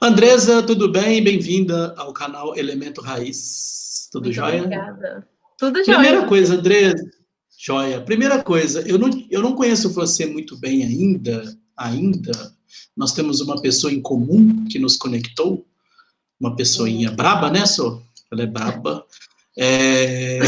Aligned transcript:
Andresa, 0.00 0.62
tudo 0.62 0.88
bem? 0.90 1.22
Bem-vinda 1.22 1.94
ao 1.96 2.12
canal 2.12 2.56
Elemento 2.56 3.00
Raiz. 3.00 4.08
Tudo 4.12 4.24
Muito 4.24 4.36
jóia? 4.36 4.62
Obrigada. 4.62 5.28
Tudo 5.58 5.82
Primeira 5.82 6.16
jóia. 6.18 6.28
coisa, 6.28 6.54
Andresa, 6.54 7.10
jóia. 7.58 8.00
Primeira 8.00 8.42
coisa, 8.42 8.80
eu 8.88 8.98
não, 8.98 9.10
eu 9.30 9.42
não 9.42 9.54
conheço 9.54 9.90
você 9.92 10.24
muito 10.24 10.56
bem 10.56 10.84
ainda, 10.84 11.56
ainda. 11.76 12.32
Nós 12.96 13.12
temos 13.12 13.40
uma 13.40 13.60
pessoa 13.60 13.92
em 13.92 14.00
comum 14.00 14.64
que 14.66 14.78
nos 14.78 14.96
conectou, 14.96 15.66
uma 16.40 16.54
pessoinha 16.54 17.10
braba, 17.10 17.50
né, 17.50 17.66
Sô? 17.66 18.00
Ela 18.30 18.42
é 18.42 18.46
braba. 18.46 19.04
É... 19.58 20.38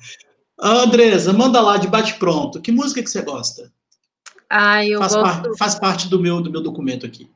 Andresa, 0.58 1.32
manda 1.32 1.60
lá 1.60 1.76
de 1.76 1.88
bate-pronto. 1.88 2.60
Que 2.60 2.72
música 2.72 3.02
que 3.02 3.10
você 3.10 3.20
gosta? 3.20 3.70
Ah, 4.48 4.84
eu 4.86 4.98
Faz, 5.00 5.14
gosto. 5.14 5.42
par- 5.42 5.56
faz 5.58 5.74
parte 5.74 6.08
do 6.08 6.18
meu, 6.18 6.40
do 6.40 6.50
meu 6.50 6.62
documento 6.62 7.04
aqui. 7.04 7.28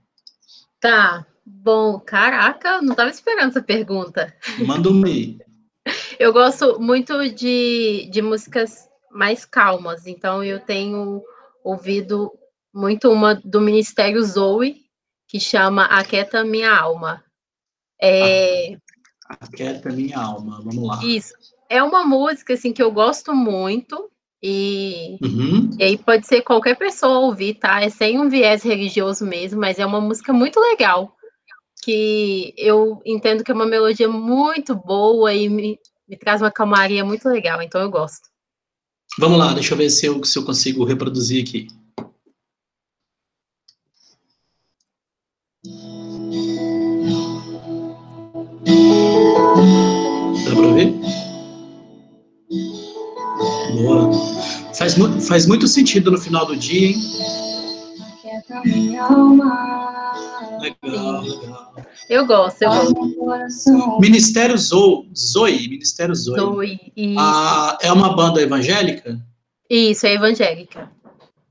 Tá. 0.80 1.26
Bom, 1.50 1.98
caraca, 1.98 2.82
não 2.82 2.94
tava 2.94 3.10
esperando 3.10 3.50
essa 3.50 3.62
pergunta. 3.62 4.34
Manda 4.66 4.90
aí. 5.06 5.38
Eu 6.18 6.32
gosto 6.32 6.78
muito 6.78 7.28
de, 7.30 8.08
de 8.12 8.20
músicas 8.20 8.86
mais 9.10 9.46
calmas, 9.46 10.06
então 10.06 10.44
eu 10.44 10.60
tenho 10.60 11.22
ouvido 11.64 12.30
muito 12.74 13.10
uma 13.10 13.34
do 13.34 13.60
Ministério 13.60 14.22
Zoe, 14.22 14.82
que 15.26 15.40
chama 15.40 15.84
Aquieta 15.84 16.44
Minha 16.44 16.76
Alma. 16.76 17.24
É, 18.00 18.76
Aquieta 19.28 19.90
minha 19.90 20.18
alma. 20.18 20.62
Vamos 20.62 20.86
lá. 20.86 21.00
isso. 21.04 21.34
É 21.68 21.82
uma 21.82 22.04
música 22.04 22.54
assim 22.54 22.72
que 22.72 22.82
eu 22.82 22.90
gosto 22.90 23.34
muito 23.34 24.10
e 24.42 25.18
Uhum. 25.22 25.70
E 25.78 25.82
aí 25.82 25.98
pode 25.98 26.26
ser 26.26 26.42
qualquer 26.42 26.76
pessoa 26.76 27.18
ouvir, 27.18 27.54
tá? 27.54 27.82
É 27.82 27.90
sem 27.90 28.18
um 28.18 28.28
viés 28.28 28.62
religioso 28.62 29.26
mesmo, 29.26 29.60
mas 29.60 29.78
é 29.78 29.84
uma 29.84 30.00
música 30.00 30.32
muito 30.32 30.58
legal. 30.60 31.14
Que 31.88 32.52
eu 32.58 33.00
entendo 33.06 33.42
que 33.42 33.50
é 33.50 33.54
uma 33.54 33.64
melodia 33.64 34.10
muito 34.10 34.74
boa 34.76 35.32
e 35.32 35.48
me, 35.48 35.78
me 36.06 36.18
traz 36.18 36.42
uma 36.42 36.50
calmaria 36.50 37.02
muito 37.02 37.26
legal, 37.26 37.62
então 37.62 37.80
eu 37.80 37.90
gosto. 37.90 38.28
Vamos 39.18 39.38
lá, 39.38 39.54
deixa 39.54 39.72
eu 39.72 39.78
ver 39.78 39.88
se 39.88 40.04
eu, 40.04 40.22
se 40.22 40.38
eu 40.38 40.44
consigo 40.44 40.84
reproduzir 40.84 41.42
aqui. 41.42 41.66
Dá 50.44 50.50
pra 50.54 50.66
ouvir? 50.66 50.92
Boa. 53.72 54.10
Faz, 54.74 54.94
faz 55.26 55.46
muito 55.46 55.66
sentido 55.66 56.10
no 56.10 56.18
final 56.18 56.44
do 56.44 56.54
dia, 56.54 56.88
hein? 56.88 56.96
Minha 58.64 59.04
alma, 59.04 60.58
Legal, 60.60 61.22
legal. 61.22 61.74
Eu 62.08 62.26
gosto, 62.26 62.62
eu 62.62 62.94
gosto. 63.14 64.00
Ministério 64.00 64.56
Zoe, 64.56 65.08
Zoe 65.16 65.68
Ministério 65.68 66.14
Zoe. 66.14 66.38
Zoe. 66.38 66.80
Ah, 67.18 67.78
é 67.80 67.92
uma 67.92 68.14
banda 68.14 68.40
evangélica? 68.40 69.20
isso, 69.68 70.06
é 70.06 70.14
evangélica. 70.14 70.90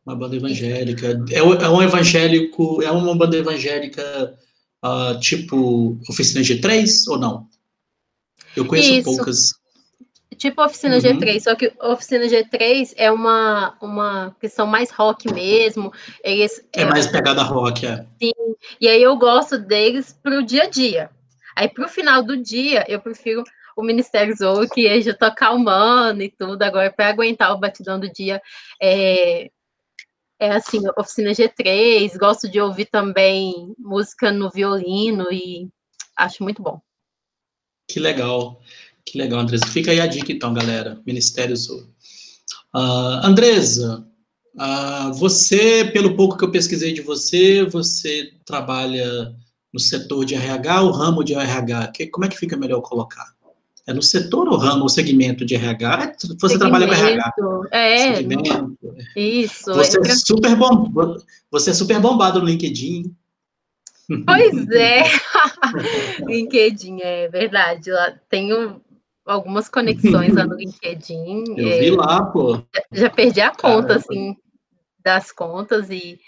Uma 0.05 0.15
banda 0.15 0.35
evangélica. 0.35 1.23
É, 1.29 1.37
é 1.39 1.69
um 1.69 1.81
evangélico, 1.81 2.81
é 2.81 2.91
uma 2.91 3.15
banda 3.15 3.37
evangélica 3.37 4.37
ah, 4.81 5.17
tipo 5.19 5.99
Oficina 6.09 6.41
G3 6.41 6.87
ou 7.07 7.17
não? 7.17 7.47
Eu 8.55 8.65
conheço 8.65 8.91
Isso. 8.93 9.03
poucas. 9.03 9.53
Tipo 10.37 10.63
Oficina 10.63 10.95
Uhum. 10.95 11.01
G3, 11.01 11.39
só 11.41 11.55
que 11.55 11.73
Oficina 11.81 12.25
G3 12.25 12.93
é 12.95 13.11
uma, 13.11 13.75
uma 13.81 14.35
questão 14.39 14.67
mais 14.67 14.91
rock 14.91 15.33
mesmo. 15.33 15.91
Eles, 16.23 16.63
É 16.73 16.85
mais 16.85 17.07
pegada 17.07 17.41
rock, 17.41 17.85
é. 17.87 18.05
E 18.79 18.87
aí 18.87 19.01
eu 19.01 19.17
gosto 19.17 19.57
deles 19.57 20.17
pro 20.21 20.43
dia 20.43 20.63
a 20.63 20.69
dia. 20.69 21.09
Aí 21.55 21.67
pro 21.67 21.89
final 21.89 22.23
do 22.23 22.37
dia, 22.37 22.85
eu 22.87 23.01
prefiro 23.01 23.43
o 23.75 23.83
Ministério 23.83 24.35
Zoe, 24.35 24.69
que 24.69 24.87
é 24.87 25.01
já 25.01 25.13
tô 25.13 25.25
acalmando 25.25 26.21
e 26.21 26.29
tudo, 26.31 26.61
agora 26.61 26.91
para 26.91 27.09
aguentar 27.09 27.51
o 27.51 27.59
batidão 27.59 27.99
do 27.99 28.11
dia. 28.11 28.39
É, 28.81 29.49
é 30.39 30.51
assim, 30.51 30.81
oficina 30.97 31.31
G3, 31.31 32.15
gosto 32.17 32.49
de 32.49 32.61
ouvir 32.61 32.85
também 32.85 33.73
música 33.77 34.31
no 34.31 34.51
violino 34.51 35.31
e 35.31 35.67
acho 36.15 36.43
muito 36.43 36.61
bom. 36.61 36.79
Que 37.89 37.99
legal. 37.99 38.59
Que 39.09 39.17
legal, 39.17 39.39
Andresa. 39.39 39.65
Fica 39.67 39.91
aí 39.91 40.01
a 40.01 40.05
dica, 40.05 40.33
então, 40.33 40.53
galera. 40.53 40.99
Ministério 41.05 41.55
Zoe. 41.55 41.85
Ah, 42.73 43.21
Andresa, 43.23 44.05
ah, 44.59 45.11
você, 45.15 45.85
pelo 45.85 46.15
pouco 46.17 46.37
que 46.37 46.43
eu 46.43 46.51
pesquisei 46.51 46.91
de 46.93 47.01
você, 47.01 47.63
você 47.63 48.31
trabalha 48.45 49.33
no 49.73 49.79
setor 49.79 50.25
de 50.25 50.35
RH 50.35 50.81
ou 50.81 50.91
ramo 50.91 51.23
de 51.23 51.33
RH? 51.33 51.87
Que, 51.87 52.07
como 52.07 52.25
é 52.25 52.29
que 52.29 52.37
fica 52.37 52.57
melhor 52.57 52.81
colocar? 52.81 53.33
É 53.87 53.93
no 53.93 54.01
setor 54.01 54.49
ou 54.49 54.57
ramo 54.57 54.83
ou 54.83 54.89
segmento 54.89 55.45
de 55.45 55.55
RH? 55.55 56.03
É, 56.03 56.35
Você 56.41 56.59
trabalha 56.59 56.85
com 56.87 56.93
RH. 56.93 57.33
Segmento, 57.33 57.67
É, 57.71 58.15
Segmento. 58.15 58.77
isso. 59.15 59.73
Você 59.73 59.97
é 59.99 60.11
é 60.11 60.15
super 60.15 60.55
bom, 60.57 60.91
você 61.49 61.69
é 61.69 61.73
super 61.73 61.97
bombado 62.01 62.41
no 62.41 62.45
LinkedIn. 62.45 63.15
Pois 64.25 64.69
é, 64.71 65.03
LinkedIn, 66.27 66.99
é 67.01 67.29
verdade. 67.29 67.89
Lá 67.89 68.13
tenho 68.29 68.81
algumas 69.27 69.69
conexões 69.69 70.35
lá 70.35 70.45
no 70.45 70.55
LinkedIn. 70.57 71.43
Eu 71.57 71.69
é, 71.69 71.79
vi 71.79 71.91
lá, 71.91 72.25
pô. 72.25 72.61
já 72.91 73.09
perdi 73.09 73.41
a 73.41 73.49
conta, 73.49 73.87
Caramba. 73.89 73.95
assim, 73.95 74.35
das 75.03 75.31
contas 75.31 75.89
e 75.89 76.19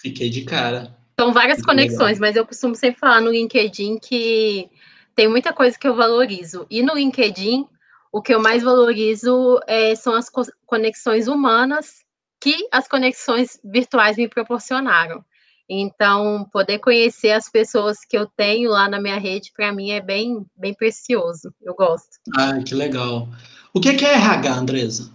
Fiquei 0.00 0.28
de 0.28 0.44
cara. 0.44 0.96
são 1.18 1.32
várias 1.32 1.58
Muito 1.58 1.66
conexões, 1.66 2.18
mas 2.18 2.36
eu 2.36 2.46
costumo 2.46 2.74
sempre 2.74 3.00
falar 3.00 3.20
no 3.20 3.30
LinkedIn 3.30 3.98
que 3.98 4.68
tem 5.14 5.28
muita 5.28 5.52
coisa 5.52 5.78
que 5.78 5.86
eu 5.86 5.94
valorizo. 5.94 6.66
E 6.68 6.82
no 6.82 6.94
LinkedIn, 6.94 7.66
o 8.12 8.20
que 8.20 8.34
eu 8.34 8.40
mais 8.40 8.62
valorizo 8.62 9.58
é, 9.66 9.94
são 9.94 10.14
as 10.14 10.28
co- 10.28 10.42
conexões 10.66 11.26
humanas 11.28 12.04
que 12.40 12.68
as 12.70 12.86
conexões 12.86 13.58
virtuais 13.64 14.16
me 14.16 14.28
proporcionaram. 14.28 15.24
Então, 15.68 16.48
poder 16.52 16.78
conhecer 16.78 17.30
as 17.30 17.48
pessoas 17.48 18.04
que 18.04 18.16
eu 18.16 18.26
tenho 18.26 18.70
lá 18.70 18.88
na 18.88 19.00
minha 19.00 19.18
rede, 19.18 19.52
para 19.56 19.72
mim, 19.72 19.90
é 19.90 20.00
bem, 20.00 20.44
bem 20.56 20.74
precioso. 20.74 21.54
Eu 21.62 21.74
gosto. 21.74 22.18
Ah, 22.36 22.58
que 22.62 22.74
legal. 22.74 23.28
O 23.72 23.80
que 23.80 23.94
que 23.94 24.04
é 24.04 24.14
RH, 24.14 24.54
Andresa? 24.54 25.10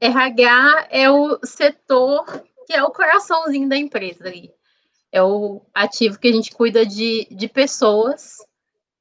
RH 0.00 0.88
é 0.90 1.10
o 1.10 1.38
setor 1.42 2.24
que 2.66 2.72
é 2.72 2.82
o 2.82 2.90
coraçãozinho 2.90 3.68
da 3.68 3.76
empresa 3.76 4.26
ali. 4.26 4.50
É 5.12 5.22
o 5.22 5.62
ativo 5.72 6.18
que 6.18 6.28
a 6.28 6.32
gente 6.32 6.50
cuida 6.50 6.84
de, 6.84 7.26
de 7.30 7.48
pessoas. 7.48 8.38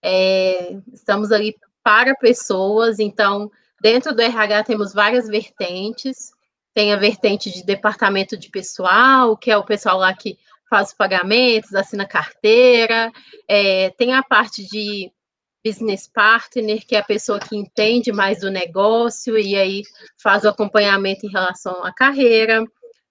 É, 0.02 0.78
estamos 0.94 1.32
ali 1.32 1.56
para 1.84 2.16
pessoas, 2.16 3.00
então, 3.00 3.52
dentro 3.82 4.14
do 4.16 4.22
RH 4.22 4.64
temos 4.64 4.94
várias 4.94 5.28
vertentes. 5.28 6.32
Tem 6.74 6.94
a 6.94 6.98
vertente 6.98 7.52
de 7.52 7.64
departamento 7.64 8.38
de 8.38 8.50
pessoal, 8.50 9.36
que 9.36 9.50
é 9.50 9.58
o 9.58 9.64
pessoal 9.64 9.98
lá 9.98 10.14
que 10.14 10.38
faz 10.70 10.90
os 10.90 10.94
pagamentos, 10.94 11.74
assina 11.74 12.06
carteira. 12.06 13.12
É, 13.48 13.90
tem 13.92 14.14
a 14.14 14.24
parte 14.24 14.66
de 14.68 15.12
business 15.66 16.08
partner, 16.08 16.86
que 16.86 16.96
é 16.96 17.00
a 17.00 17.04
pessoa 17.04 17.40
que 17.40 17.56
entende 17.56 18.12
mais 18.12 18.42
do 18.42 18.52
negócio 18.52 19.38
e 19.38 19.56
aí 19.56 19.82
faz 20.22 20.44
o 20.44 20.50
acompanhamento 20.50 21.26
em 21.26 21.32
relação 21.32 21.84
à 21.84 21.92
carreira. 21.92 22.64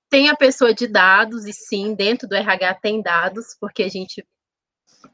Tem 0.08 0.28
a 0.28 0.36
pessoa 0.36 0.72
de 0.72 0.86
dados, 0.86 1.44
e 1.46 1.52
sim, 1.52 1.94
dentro 1.94 2.28
do 2.28 2.36
RH 2.36 2.74
tem 2.74 3.02
dados, 3.02 3.56
porque 3.60 3.82
a 3.82 3.88
gente 3.88 4.24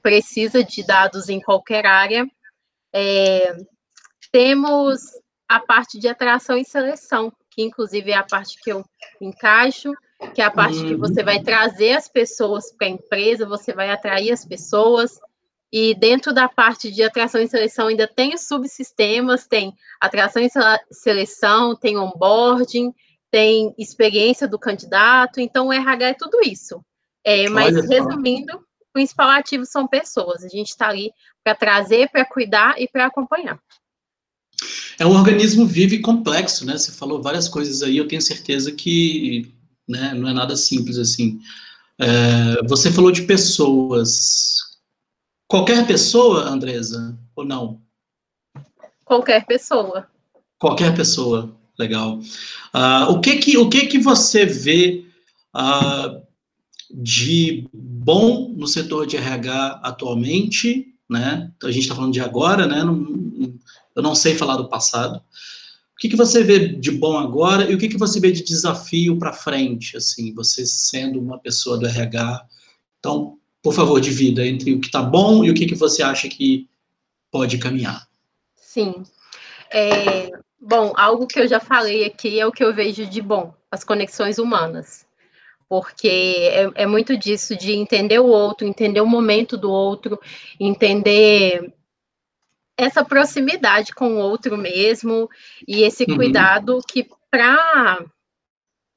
precisa 0.03 0.62
de 0.62 0.84
dados 0.84 1.31
em 1.31 1.41
qualquer 1.41 1.87
área. 1.87 2.27
É, 2.93 3.57
temos 4.31 5.01
a 5.49 5.59
parte 5.59 5.99
de 5.99 6.09
atração 6.09 6.59
e 6.59 6.65
seleção, 6.65 7.33
que 7.51 7.62
inclusive 7.62 8.11
é 8.11 8.17
a 8.17 8.22
parte 8.22 8.61
que 8.61 8.71
eu 8.71 8.84
encaixo, 9.21 9.93
que 10.35 10.43
é 10.43 10.45
a 10.45 10.51
parte 10.51 10.85
que 10.85 10.95
Uhum. 10.95 10.99
você 10.99 11.23
vai 11.23 11.43
trazer 11.43 11.93
as 11.93 12.09
pessoas 12.09 12.73
para 12.73 12.87
a 12.87 12.91
empresa, 12.91 13.47
você 13.47 13.73
vai 13.73 13.91
atrair 13.91 14.33
as 14.33 14.45
pessoas, 14.45 15.19
e 15.72 15.95
dentro 15.95 16.33
da 16.33 16.49
parte 16.49 16.91
de 16.91 17.03
atração 17.03 17.41
e 17.41 17.49
seleção 17.49 17.87
ainda 17.87 18.07
tem 18.07 18.34
os 18.34 18.47
subsistemas, 18.47 19.47
tem 19.47 19.72
atração 20.01 20.43
e 20.43 20.51
sele- 20.51 20.81
seleção, 20.91 21.77
tem 21.77 21.97
onboarding, 21.97 22.93
tem 23.31 23.72
experiência 23.78 24.49
do 24.49 24.59
candidato, 24.59 25.41
então 25.41 25.69
o 25.69 25.72
RH 25.72 26.09
é 26.09 26.15
tudo 26.15 26.41
isso. 26.45 26.84
É, 27.25 27.49
mas 27.49 27.89
resumindo, 27.89 28.57
o 28.57 28.93
principal 28.93 29.31
ativo 29.31 29.65
são 29.65 29.87
pessoas. 29.87 30.43
A 30.43 30.49
gente 30.49 30.71
está 30.71 30.89
ali 30.89 31.13
para 31.45 31.55
trazer, 31.55 32.11
para 32.11 32.25
cuidar 32.25 32.81
e 32.81 32.89
para 32.89 33.07
acompanhar. 33.07 33.59
É 34.99 35.07
um 35.07 35.15
organismo 35.15 35.65
vivo 35.65 35.95
e 35.95 36.01
complexo, 36.01 36.66
né? 36.66 36.77
Você 36.77 36.93
falou 36.93 37.23
várias 37.23 37.49
coisas 37.49 37.83
aí, 37.83 37.97
eu 37.97 38.09
tenho 38.09 38.21
certeza 38.21 38.73
que 38.73 39.51
né, 39.91 40.15
não 40.15 40.28
é 40.28 40.33
nada 40.33 40.57
simples 40.57 40.98
assim. 40.98 41.41
É, 41.98 42.63
você 42.66 42.91
falou 42.91 43.10
de 43.10 43.22
pessoas. 43.22 44.78
Qualquer 45.47 45.87
pessoa, 45.87 46.48
Andresa, 46.48 47.19
ou 47.34 47.45
não? 47.45 47.81
Qualquer 49.04 49.45
pessoa. 49.45 50.07
Qualquer 50.59 50.95
pessoa, 50.95 51.54
legal. 51.78 52.21
Ah, 52.72 53.09
o 53.10 53.21
que 53.21 53.37
que 53.39 53.59
o 53.59 53.69
que 53.69 53.87
que 53.87 53.98
você 53.98 54.47
vê 54.47 55.04
ah, 55.53 56.21
de 56.91 57.69
bom 57.72 58.48
no 58.57 58.69
setor 58.69 59.07
de 59.07 59.16
RH 59.16 59.81
atualmente, 59.83 60.95
né? 61.09 61.51
A 61.63 61.71
gente 61.71 61.83
está 61.83 61.95
falando 61.95 62.13
de 62.13 62.21
agora, 62.21 62.66
né? 62.66 62.84
Não, 62.84 63.59
eu 63.97 64.03
não 64.03 64.15
sei 64.15 64.37
falar 64.37 64.57
do 64.57 64.69
passado. 64.69 65.21
Que, 66.01 66.09
que 66.09 66.17
você 66.17 66.43
vê 66.43 66.67
de 66.67 66.91
bom 66.91 67.19
agora 67.19 67.71
e 67.71 67.75
o 67.75 67.79
que, 67.79 67.87
que 67.87 67.99
você 67.99 68.19
vê 68.19 68.33
de 68.33 68.43
desafio 68.43 69.19
para 69.19 69.35
frente, 69.35 69.99
assim, 69.99 70.33
você 70.33 70.65
sendo 70.65 71.21
uma 71.21 71.39
pessoa 71.39 71.77
do 71.77 71.87
RH? 71.87 72.47
Então, 72.99 73.37
por 73.63 73.75
favor, 73.75 74.01
divida 74.01 74.47
entre 74.47 74.73
o 74.73 74.81
que 74.81 74.87
está 74.87 75.03
bom 75.03 75.45
e 75.45 75.51
o 75.51 75.55
que, 75.55 75.67
que 75.67 75.75
você 75.75 76.03
acha 76.03 76.27
que 76.27 76.67
pode 77.31 77.59
caminhar. 77.59 78.09
Sim. 78.57 79.03
É, 79.71 80.31
bom, 80.59 80.95
algo 80.97 81.27
que 81.27 81.39
eu 81.39 81.47
já 81.47 81.61
falei 81.61 82.07
aqui 82.07 82.41
é 82.41 82.47
o 82.47 82.53
que 82.53 82.65
eu 82.65 82.75
vejo 82.75 83.05
de 83.05 83.21
bom, 83.21 83.53
as 83.71 83.85
conexões 83.85 84.39
humanas. 84.39 85.05
Porque 85.69 86.09
é, 86.09 86.71
é 86.77 86.87
muito 86.87 87.15
disso, 87.15 87.55
de 87.55 87.73
entender 87.73 88.21
o 88.21 88.27
outro, 88.27 88.67
entender 88.67 89.03
o 89.03 89.07
momento 89.07 89.55
do 89.55 89.71
outro, 89.71 90.19
entender 90.59 91.75
essa 92.80 93.04
proximidade 93.04 93.92
com 93.92 94.15
o 94.15 94.18
outro 94.18 94.56
mesmo 94.56 95.28
e 95.68 95.82
esse 95.82 96.04
uhum. 96.04 96.16
cuidado 96.16 96.80
que 96.88 97.06
para 97.30 97.98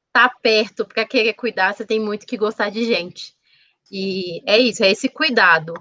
estar 0.07 0.29
tá 0.29 0.35
perto, 0.41 0.85
para 0.85 1.05
querer 1.05 1.33
cuidar, 1.33 1.73
você 1.73 1.85
tem 1.85 1.99
muito 1.99 2.25
que 2.25 2.37
gostar 2.37 2.69
de 2.69 2.85
gente. 2.85 3.33
E 3.91 4.41
é 4.45 4.57
isso, 4.57 4.83
é 4.83 4.91
esse 4.91 5.09
cuidado. 5.09 5.73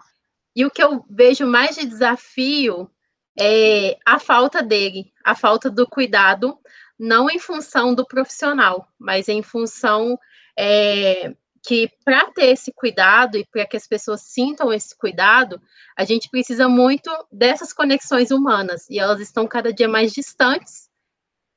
E 0.54 0.66
o 0.66 0.70
que 0.70 0.82
eu 0.82 1.04
vejo 1.08 1.46
mais 1.46 1.76
de 1.76 1.86
desafio 1.86 2.90
é 3.38 3.96
a 4.04 4.18
falta 4.18 4.62
dele, 4.62 5.12
a 5.24 5.36
falta 5.36 5.70
do 5.70 5.86
cuidado, 5.86 6.58
não 6.98 7.30
em 7.30 7.38
função 7.38 7.94
do 7.94 8.04
profissional, 8.04 8.88
mas 8.98 9.28
em 9.28 9.42
função 9.42 10.18
é, 10.58 11.34
que 11.62 11.88
para 12.04 12.30
ter 12.32 12.46
esse 12.46 12.72
cuidado 12.72 13.38
e 13.38 13.46
para 13.46 13.64
que 13.64 13.76
as 13.76 13.86
pessoas 13.86 14.22
sintam 14.22 14.72
esse 14.72 14.96
cuidado, 14.96 15.60
a 15.96 16.04
gente 16.04 16.28
precisa 16.28 16.68
muito 16.68 17.10
dessas 17.30 17.72
conexões 17.72 18.30
humanas 18.30 18.88
e 18.90 18.98
elas 18.98 19.20
estão 19.20 19.46
cada 19.46 19.72
dia 19.72 19.88
mais 19.88 20.12
distantes, 20.12 20.90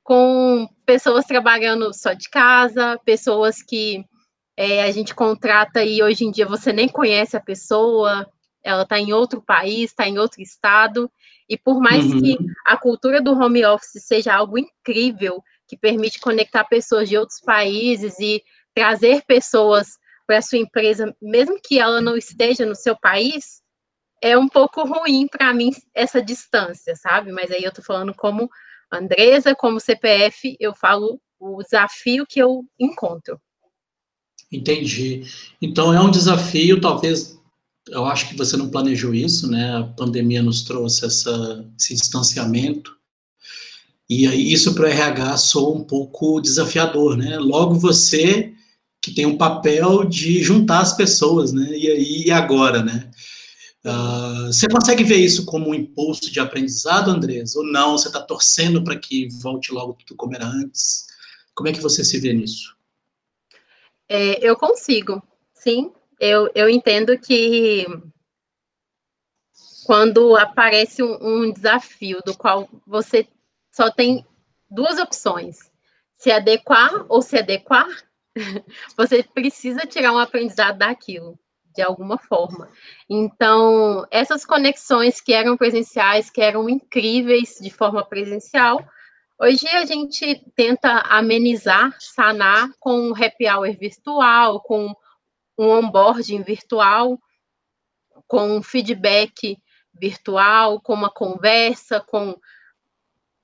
com 0.03 0.69
pessoas 0.85 1.25
trabalhando 1.25 1.91
só 1.91 2.13
de 2.13 2.29
casa, 2.29 2.99
pessoas 3.03 3.63
que 3.63 4.05
é, 4.55 4.83
a 4.83 4.91
gente 4.91 5.15
contrata 5.15 5.83
e 5.83 6.03
hoje 6.03 6.23
em 6.23 6.31
dia 6.31 6.45
você 6.45 6.71
nem 6.71 6.87
conhece 6.87 7.35
a 7.35 7.41
pessoa, 7.41 8.29
ela 8.63 8.83
está 8.83 8.99
em 8.99 9.11
outro 9.11 9.41
país, 9.41 9.89
está 9.89 10.07
em 10.07 10.19
outro 10.19 10.41
estado, 10.41 11.11
e 11.49 11.57
por 11.57 11.79
mais 11.79 12.05
uhum. 12.05 12.21
que 12.21 12.37
a 12.65 12.77
cultura 12.77 13.21
do 13.21 13.33
home 13.33 13.65
office 13.65 14.03
seja 14.03 14.33
algo 14.33 14.57
incrível, 14.57 15.43
que 15.67 15.75
permite 15.75 16.19
conectar 16.19 16.63
pessoas 16.65 17.09
de 17.09 17.17
outros 17.17 17.39
países 17.39 18.19
e 18.19 18.43
trazer 18.75 19.23
pessoas 19.25 19.97
para 20.27 20.41
sua 20.41 20.57
empresa, 20.57 21.15
mesmo 21.21 21.59
que 21.63 21.79
ela 21.79 22.01
não 22.01 22.17
esteja 22.17 22.65
no 22.65 22.75
seu 22.75 22.95
país, 22.99 23.61
é 24.21 24.37
um 24.37 24.47
pouco 24.47 24.83
ruim 24.83 25.27
para 25.27 25.53
mim 25.53 25.71
essa 25.93 26.21
distância, 26.21 26.95
sabe? 26.95 27.31
Mas 27.31 27.51
aí 27.51 27.63
eu 27.63 27.69
estou 27.69 27.83
falando 27.83 28.13
como 28.13 28.49
Andresa, 28.91 29.55
como 29.55 29.79
CPF, 29.79 30.55
eu 30.59 30.73
falo 30.73 31.19
o 31.39 31.61
desafio 31.61 32.25
que 32.27 32.39
eu 32.39 32.63
encontro. 32.79 33.39
Entendi. 34.51 35.23
Então 35.61 35.93
é 35.93 35.99
um 35.99 36.11
desafio, 36.11 36.79
talvez 36.79 37.39
eu 37.89 38.05
acho 38.05 38.29
que 38.29 38.37
você 38.37 38.57
não 38.57 38.69
planejou 38.69 39.13
isso, 39.13 39.49
né? 39.49 39.77
A 39.77 39.83
pandemia 39.83 40.41
nos 40.41 40.63
trouxe 40.63 41.05
essa, 41.05 41.65
esse 41.79 41.93
distanciamento. 41.93 42.95
E 44.09 44.27
aí 44.27 44.51
isso 44.51 44.73
para 44.73 44.85
o 44.85 44.87
RH 44.87 45.37
soa 45.37 45.75
um 45.75 45.83
pouco 45.83 46.39
desafiador, 46.39 47.17
né? 47.17 47.37
Logo 47.37 47.75
você 47.75 48.53
que 49.05 49.13
tem 49.13 49.25
um 49.25 49.37
papel 49.37 50.03
de 50.03 50.43
juntar 50.43 50.81
as 50.81 50.95
pessoas, 50.95 51.53
né? 51.53 51.67
E 51.71 51.89
aí 51.89 52.23
e 52.25 52.31
agora, 52.31 52.83
né? 52.83 53.09
Uh, 53.85 54.47
você 54.47 54.67
consegue 54.67 55.03
ver 55.03 55.17
isso 55.17 55.45
como 55.45 55.69
um 55.69 55.75
impulso 55.75 56.31
de 56.31 56.39
aprendizado, 56.39 57.11
Andrés? 57.11 57.55
Ou 57.55 57.63
não? 57.63 57.97
Você 57.97 58.07
está 58.07 58.19
torcendo 58.19 58.83
para 58.83 58.97
que 58.97 59.29
volte 59.41 59.71
logo 59.71 59.93
tudo 59.93 60.17
como 60.17 60.35
era 60.35 60.47
antes? 60.47 61.05
Como 61.53 61.69
é 61.69 61.71
que 61.71 61.81
você 61.81 62.03
se 62.03 62.19
vê 62.19 62.33
nisso? 62.33 62.75
É, 64.09 64.45
eu 64.45 64.55
consigo, 64.55 65.21
sim 65.53 65.91
eu, 66.19 66.49
eu 66.55 66.69
entendo 66.69 67.17
que 67.17 67.85
quando 69.85 70.35
aparece 70.35 71.03
um, 71.03 71.17
um, 71.21 71.51
desafio 71.51 72.19
do 72.25 72.35
qual 72.35 72.67
você 72.85 73.27
só 73.71 73.91
tem 73.91 74.25
duas 74.69 74.97
opções, 74.97 75.71
se 76.17 76.31
adequar 76.31 77.05
ou 77.09 77.21
se 77.21 77.37
adequar, 77.37 77.87
você 78.97 79.23
precisa 79.23 79.85
tirar 79.85 80.11
um 80.11 80.17
aprendizado 80.17 80.77
daquilo, 80.77 81.39
de 81.73 81.81
alguma 81.81 82.17
forma. 82.17 82.69
Então, 83.09 84.05
essas 84.11 84.45
conexões 84.45 85.21
que 85.21 85.33
eram 85.33 85.57
presenciais, 85.57 86.29
que 86.29 86.41
eram 86.41 86.69
incríveis 86.69 87.57
de 87.61 87.69
forma 87.69 88.03
presencial, 88.03 88.85
hoje 89.39 89.67
a 89.67 89.85
gente 89.85 90.43
tenta 90.55 90.89
amenizar, 91.09 91.95
sanar 91.99 92.69
com 92.79 93.09
um 93.09 93.13
happy 93.13 93.49
hour 93.49 93.71
virtual, 93.77 94.61
com 94.61 94.93
um 95.57 95.69
onboarding 95.69 96.43
virtual, 96.43 97.19
com 98.27 98.57
um 98.57 98.63
feedback 98.63 99.57
virtual, 99.93 100.81
com 100.81 100.93
uma 100.93 101.09
conversa, 101.09 102.01
com 102.01 102.37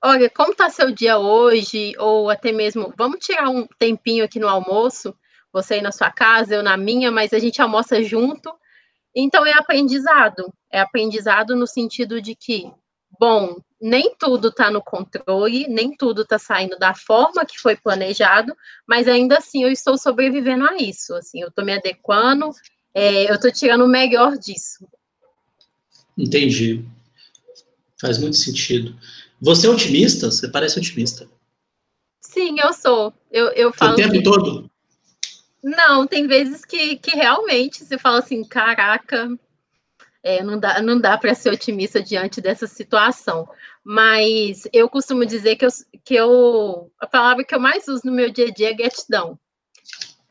olha, 0.02 0.28
como 0.28 0.52
está 0.52 0.68
seu 0.68 0.90
dia 0.90 1.18
hoje? 1.18 1.94
Ou 1.98 2.28
até 2.28 2.52
mesmo, 2.52 2.92
vamos 2.96 3.24
tirar 3.24 3.48
um 3.48 3.66
tempinho 3.78 4.24
aqui 4.24 4.38
no 4.38 4.48
almoço, 4.48 5.14
você 5.52 5.74
aí 5.74 5.82
na 5.82 5.92
sua 5.92 6.10
casa, 6.10 6.54
eu 6.54 6.62
na 6.62 6.76
minha, 6.76 7.10
mas 7.10 7.32
a 7.32 7.38
gente 7.38 7.62
almoça 7.62 8.02
junto. 8.02 8.52
Então 9.14 9.46
é 9.46 9.52
aprendizado. 9.52 10.52
É 10.70 10.80
aprendizado 10.80 11.54
no 11.54 11.66
sentido 11.66 12.20
de 12.20 12.34
que, 12.34 12.70
bom, 13.20 13.56
nem 13.80 14.14
tudo 14.18 14.48
está 14.48 14.70
no 14.70 14.82
controle, 14.82 15.66
nem 15.68 15.94
tudo 15.94 16.22
está 16.22 16.38
saindo 16.38 16.78
da 16.78 16.94
forma 16.94 17.44
que 17.44 17.58
foi 17.58 17.76
planejado, 17.76 18.56
mas 18.86 19.06
ainda 19.06 19.38
assim 19.38 19.62
eu 19.62 19.70
estou 19.70 19.98
sobrevivendo 19.98 20.66
a 20.66 20.76
isso. 20.76 21.14
Assim, 21.14 21.42
eu 21.42 21.48
estou 21.48 21.64
me 21.64 21.74
adequando, 21.74 22.50
é, 22.94 23.30
eu 23.30 23.34
estou 23.34 23.52
tirando 23.52 23.84
o 23.84 23.88
melhor 23.88 24.38
disso. 24.38 24.88
Entendi. 26.16 26.84
Faz 28.00 28.18
muito 28.18 28.36
sentido. 28.36 28.96
Você 29.42 29.66
é 29.66 29.70
otimista? 29.70 30.30
Você 30.30 30.46
parece 30.46 30.78
otimista. 30.78 31.28
Sim, 32.20 32.60
eu 32.60 32.72
sou. 32.72 33.12
Eu, 33.28 33.48
eu 33.48 33.72
falo. 33.72 33.94
O 33.94 33.96
tempo 33.96 34.12
que... 34.12 34.22
todo? 34.22 34.70
Não, 35.60 36.06
tem 36.06 36.28
vezes 36.28 36.64
que, 36.64 36.96
que 36.96 37.10
realmente 37.10 37.84
você 37.84 37.98
fala 37.98 38.20
assim, 38.20 38.44
caraca, 38.44 39.28
é, 40.22 40.44
não 40.44 40.60
dá, 40.60 40.80
não 40.80 41.00
dá 41.00 41.18
para 41.18 41.34
ser 41.34 41.50
otimista 41.52 42.00
diante 42.00 42.40
dessa 42.40 42.68
situação. 42.68 43.48
Mas 43.82 44.68
eu 44.72 44.88
costumo 44.88 45.26
dizer 45.26 45.56
que, 45.56 45.66
eu, 45.66 45.70
que 46.04 46.14
eu, 46.14 46.92
a 47.00 47.06
palavra 47.08 47.42
que 47.42 47.52
eu 47.52 47.60
mais 47.60 47.88
uso 47.88 48.02
no 48.04 48.12
meu 48.12 48.30
dia 48.30 48.46
a 48.46 48.52
dia 48.52 48.70
é 48.70 48.74
gratidão. 48.74 49.36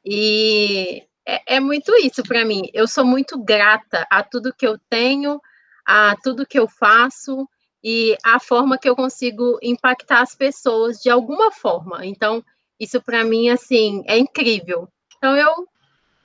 E 0.06 1.04
é, 1.28 1.56
é 1.58 1.60
muito 1.60 1.94
isso 1.98 2.24
para 2.24 2.46
mim. 2.46 2.70
Eu 2.74 2.88
sou 2.88 3.04
muito 3.04 3.38
grata 3.38 4.08
a 4.10 4.24
tudo 4.24 4.54
que 4.54 4.66
eu 4.66 4.80
tenho, 4.90 5.42
a 5.86 6.16
tudo 6.24 6.48
que 6.48 6.58
eu 6.58 6.68
faço 6.70 7.46
e 7.84 8.18
a 8.24 8.40
forma 8.40 8.78
que 8.78 8.88
eu 8.88 8.96
consigo 8.96 9.58
impactar 9.62 10.22
as 10.22 10.36
pessoas 10.36 11.02
de 11.02 11.10
alguma 11.10 11.52
forma. 11.52 12.06
Então, 12.06 12.44
isso 12.80 13.02
para 13.02 13.24
mim, 13.24 13.50
assim, 13.50 14.04
é 14.08 14.18
incrível. 14.18 14.88
Então, 15.18 15.36
eu, 15.36 15.68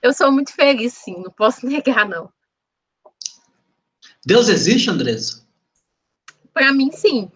eu 0.02 0.12
sou 0.12 0.30
muito 0.30 0.52
feliz, 0.52 0.94
sim, 0.94 1.22
não 1.22 1.30
posso 1.30 1.64
negar, 1.66 2.08
não. 2.08 2.30
Deus 4.25 4.48
existe, 4.48 4.90
Andressa? 4.90 5.46
Para 6.52 6.72
mim, 6.72 6.90
sim. 6.90 7.30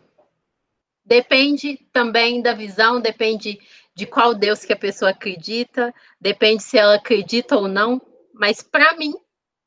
Depende 1.05 1.77
também 1.93 2.41
da 2.41 2.53
visão, 2.53 3.01
depende 3.01 3.61
de 3.95 4.07
qual 4.07 4.35
Deus 4.35 4.65
que 4.65 4.73
a 4.73 4.77
pessoa 4.77 5.11
acredita, 5.11 5.95
depende 6.21 6.63
se 6.63 6.79
ela 6.79 6.95
acredita 6.95 7.57
ou 7.57 7.69
não, 7.69 8.01
mas 8.33 8.63
para 8.63 8.97
mim, 8.97 9.15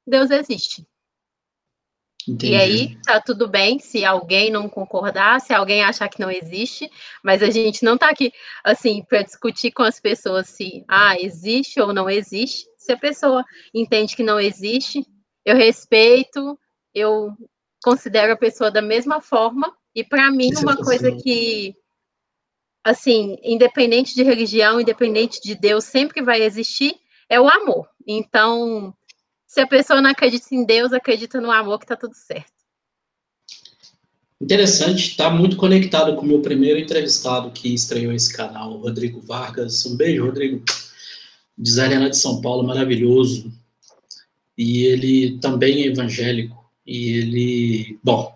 Deus 0.07 0.31
existe. 0.31 0.88
Entendi. 2.27 2.53
E 2.53 2.56
aí 2.56 2.98
tá 3.03 3.20
tudo 3.20 3.48
bem 3.48 3.80
se 3.80 4.06
alguém 4.06 4.51
não 4.51 4.70
concordar, 4.70 5.42
se 5.42 5.53
alguém 5.53 5.84
achar 5.84 6.08
que 6.08 6.20
não 6.20 6.32
existe, 6.32 6.89
mas 7.24 7.44
a 7.44 7.50
gente 7.50 7.84
não 7.84 7.98
tá 7.98 8.10
aqui 8.10 8.32
assim 8.63 9.03
para 9.03 9.24
discutir 9.24 9.72
com 9.72 9.84
as 9.84 10.00
pessoas 10.00 10.48
se 10.48 10.84
ah, 10.88 11.15
existe 11.20 11.80
ou 11.82 11.94
não 11.94 12.10
existe. 12.10 12.65
Se 12.77 12.92
a 12.92 12.98
pessoa 12.98 13.44
entende 13.74 14.15
que 14.15 14.24
não 14.24 14.39
existe, 14.39 15.06
eu 15.46 15.56
respeito, 15.56 16.58
eu 16.94 17.36
considero 17.84 18.34
a 18.34 18.38
pessoa 18.38 18.72
da 18.72 18.82
mesma 18.82 19.22
forma, 19.22 19.75
e 19.94 20.03
para 20.03 20.32
mim, 20.32 20.50
que 20.50 20.63
uma 20.63 20.77
coisa 20.77 21.12
que, 21.12 21.75
assim, 22.84 23.38
independente 23.44 24.15
de 24.15 24.24
religião, 24.24 24.80
independente 24.80 25.39
de 25.42 25.53
Deus, 25.53 25.84
sempre 25.84 26.22
vai 26.22 26.42
existir, 26.42 26.96
é 27.30 27.39
o 27.39 27.48
amor. 27.48 27.88
Então, 28.08 28.94
se 29.53 29.62
a 29.62 29.67
pessoa 29.67 30.01
não 30.01 30.10
acredita 30.10 30.48
em 30.51 30.65
Deus, 30.65 30.91
acredita 30.93 31.39
no 31.39 31.51
amor, 31.51 31.79
que 31.79 31.86
tá 31.86 31.95
tudo 31.95 32.15
certo. 32.15 32.51
Interessante, 34.41 35.12
está 35.12 35.29
muito 35.29 35.57
conectado 35.57 36.15
com 36.15 36.24
o 36.24 36.25
meu 36.25 36.41
primeiro 36.41 36.79
entrevistado 36.79 37.51
que 37.51 37.72
estreou 37.72 38.12
esse 38.12 38.36
canal, 38.36 38.75
Rodrigo 38.77 39.22
Vargas. 39.22 39.86
Um 39.86 39.95
beijo, 39.95 40.25
Rodrigo. 40.25 40.63
Designer 41.55 42.10
de 42.10 42.17
São 42.17 42.41
Paulo, 42.41 42.65
maravilhoso. 42.65 43.53
e 44.57 44.86
ele 44.86 45.38
também 45.38 45.83
é 45.83 45.88
evangélico, 45.88 46.67
e 46.86 47.10
ele, 47.12 48.00
bom, 48.03 48.36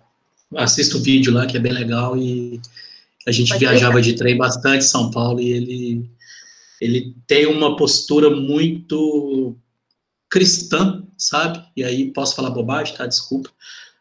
assista 0.54 0.96
o 0.96 1.02
vídeo 1.02 1.32
lá, 1.32 1.46
que 1.46 1.56
é 1.56 1.60
bem 1.60 1.72
legal, 1.72 2.16
e 2.16 2.60
a 3.26 3.32
gente 3.32 3.48
Pode 3.48 3.58
viajava 3.58 4.00
de 4.00 4.14
trem 4.14 4.36
bastante 4.36 4.84
em 4.84 4.88
São 4.88 5.10
Paulo, 5.10 5.40
e 5.40 5.50
ele, 5.50 6.10
ele 6.80 7.14
tem 7.26 7.46
uma 7.46 7.76
postura 7.76 8.30
muito 8.30 9.56
cristã, 10.30 11.04
sabe? 11.18 11.62
E 11.76 11.84
aí 11.84 12.12
posso 12.12 12.34
falar 12.36 12.50
bobagem, 12.50 12.96
tá? 12.96 13.06
Desculpa. 13.06 13.50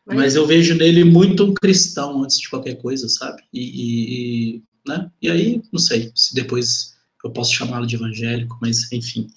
Mas 0.05 0.35
eu 0.35 0.47
vejo 0.47 0.73
nele 0.75 1.03
muito 1.03 1.43
um 1.43 1.53
cristão 1.53 2.23
antes 2.23 2.39
de 2.39 2.49
qualquer 2.49 2.75
coisa, 2.75 3.09
sabe? 3.09 3.43
E, 3.53 4.55
e, 4.55 4.63
né? 4.87 5.11
e 5.21 5.29
aí, 5.29 5.61
não 5.71 5.79
sei 5.79 6.11
se 6.15 6.33
depois 6.33 6.95
eu 7.25 7.31
posso 7.31 7.53
chamá-lo 7.53 7.85
de 7.85 7.95
evangélico, 7.95 8.57
mas 8.61 8.89
enfim. 8.93 9.27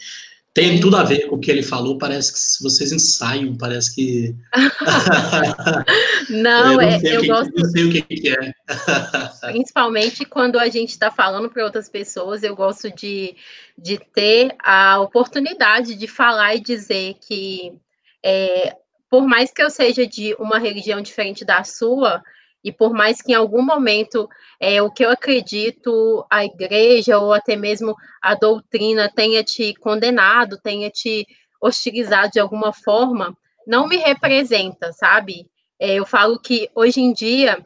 Tem 0.53 0.81
tudo 0.81 0.97
a 0.97 1.05
ver 1.05 1.29
com 1.29 1.37
o 1.37 1.39
que 1.39 1.49
ele 1.49 1.63
falou, 1.63 1.97
parece 1.97 2.33
que 2.33 2.65
vocês 2.65 2.91
ensaiam, 2.91 3.57
parece 3.57 3.95
que. 3.95 4.35
não, 6.29 6.73
eu, 6.73 6.77
não 6.77 6.81
é, 6.81 6.97
eu 6.97 7.21
que, 7.21 7.27
gosto. 7.29 7.53
Não 7.55 7.71
sei 7.71 7.85
o 7.85 7.91
que, 7.93 8.03
que 8.03 8.29
é. 8.31 8.53
Principalmente 9.53 10.25
quando 10.25 10.59
a 10.59 10.69
gente 10.69 10.91
está 10.91 11.09
falando 11.09 11.49
para 11.49 11.65
outras 11.65 11.89
pessoas, 11.89 12.43
eu 12.43 12.57
gosto 12.57 12.91
de, 12.91 13.37
de 13.79 13.99
ter 14.13 14.57
a 14.59 15.01
oportunidade 15.01 15.95
de 15.95 16.07
falar 16.09 16.57
e 16.57 16.61
dizer 16.61 17.15
que, 17.21 17.73
é, 18.21 18.77
por 19.09 19.29
mais 19.29 19.53
que 19.53 19.63
eu 19.63 19.71
seja 19.71 20.05
de 20.05 20.35
uma 20.35 20.59
religião 20.59 21.01
diferente 21.01 21.45
da 21.45 21.63
sua, 21.63 22.21
e 22.63 22.71
por 22.71 22.93
mais 22.93 23.23
que 23.23 23.33
em 23.33 23.35
algum 23.35 23.63
momento 23.63 24.29
é, 24.61 24.83
o 24.83 24.91
que 24.91 25.05
eu 25.05 25.11
acredito, 25.11 26.25
a 26.31 26.45
igreja 26.45 27.19
ou 27.19 27.33
até 27.33 27.57
mesmo 27.57 27.95
a 28.21 28.35
doutrina 28.35 29.11
tenha 29.15 29.43
te 29.43 29.75
condenado, 29.75 30.61
tenha 30.61 30.91
te 30.91 31.27
hostilizado 31.61 32.33
de 32.33 32.41
alguma 32.41 32.73
forma, 32.73 33.37
não 33.67 33.87
me 33.87 33.97
representa, 33.97 34.93
sabe? 34.93 35.47
É, 35.79 35.95
eu 35.95 36.07
falo 36.07 36.39
que 36.39 36.69
hoje 36.75 37.01
em 37.01 37.13
dia 37.13 37.65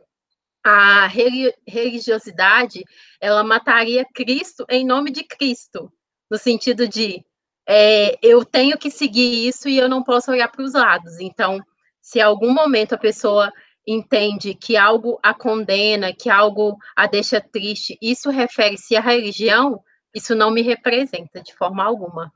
a 0.65 1.07
religiosidade 1.07 2.83
ela 3.21 3.45
mataria 3.45 4.07
Cristo 4.15 4.65
em 4.71 4.85
nome 4.85 5.11
de 5.11 5.25
Cristo, 5.25 5.93
no 6.31 6.39
sentido 6.39 6.89
de 6.89 7.25
é, 7.67 8.19
eu 8.23 8.45
tenho 8.45 8.79
que 8.79 8.91
seguir 8.91 9.47
isso 9.47 9.69
e 9.69 9.79
eu 9.79 9.89
não 9.89 10.03
posso 10.03 10.31
olhar 10.31 10.49
para 10.49 10.63
os 10.63 10.75
lados. 10.75 11.19
Então, 11.21 11.61
se 12.01 12.21
algum 12.21 12.53
momento 12.53 12.95
a 12.95 12.99
pessoa 12.99 13.53
entende 13.87 14.55
que 14.55 14.77
algo 14.77 15.19
a 15.23 15.35
condena, 15.35 16.13
que 16.13 16.31
algo 16.31 16.79
a 16.97 17.07
deixa 17.07 17.41
triste, 17.41 17.99
isso 18.01 18.31
refere-se 18.31 18.97
à 18.97 19.01
religião, 19.01 19.83
isso 20.15 20.35
não 20.35 20.51
me 20.51 20.63
representa 20.63 21.43
de 21.43 21.55
forma 21.55 21.85
alguma. 21.85 22.33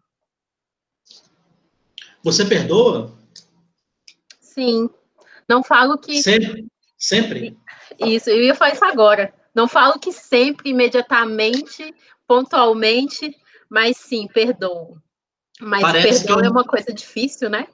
Você 2.23 2.45
perdoa? 2.45 3.17
Sim. 4.41 4.91
Não 5.49 5.63
falo 5.63 5.97
que. 5.97 6.23
Sempre? 6.23 6.67
Sempre? 6.97 7.57
Isso, 8.01 8.29
eu 8.29 8.43
ia 8.43 8.55
falar 8.55 8.73
isso 8.75 8.85
agora. 8.85 9.33
Não 9.55 9.69
falo 9.69 9.99
que 9.99 10.13
sempre, 10.13 10.71
imediatamente, 10.71 11.95
pontualmente, 12.27 13.35
mas 13.69 13.97
sim, 13.97 14.29
perdoo. 14.29 14.99
Mas 15.61 15.81
Parece 15.81 16.27
perdão 16.27 16.45
é 16.45 16.51
uma 16.51 16.65
coisa 16.65 16.93
difícil, 16.93 17.49
né? 17.49 17.67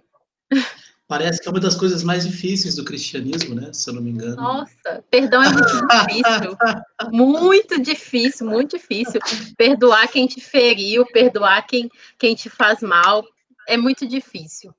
Parece 1.06 1.40
que 1.40 1.46
é 1.48 1.50
uma 1.50 1.60
das 1.60 1.74
coisas 1.74 2.02
mais 2.02 2.26
difíceis 2.26 2.76
do 2.76 2.84
cristianismo, 2.84 3.54
né? 3.54 3.70
Se 3.74 3.90
eu 3.90 3.94
não 3.94 4.02
me 4.02 4.10
engano. 4.10 4.36
Nossa, 4.36 5.04
perdão 5.10 5.42
é 5.42 5.50
muito 5.50 5.86
difícil. 5.86 6.56
muito 7.12 7.82
difícil, 7.82 8.46
muito 8.46 8.78
difícil. 8.78 9.20
Perdoar 9.56 10.08
quem 10.08 10.26
te 10.26 10.40
feriu, 10.40 11.04
perdoar 11.06 11.66
quem, 11.66 11.90
quem 12.18 12.34
te 12.34 12.48
faz 12.48 12.80
mal. 12.80 13.22
É 13.68 13.76
muito 13.76 14.06
difícil. 14.06 14.74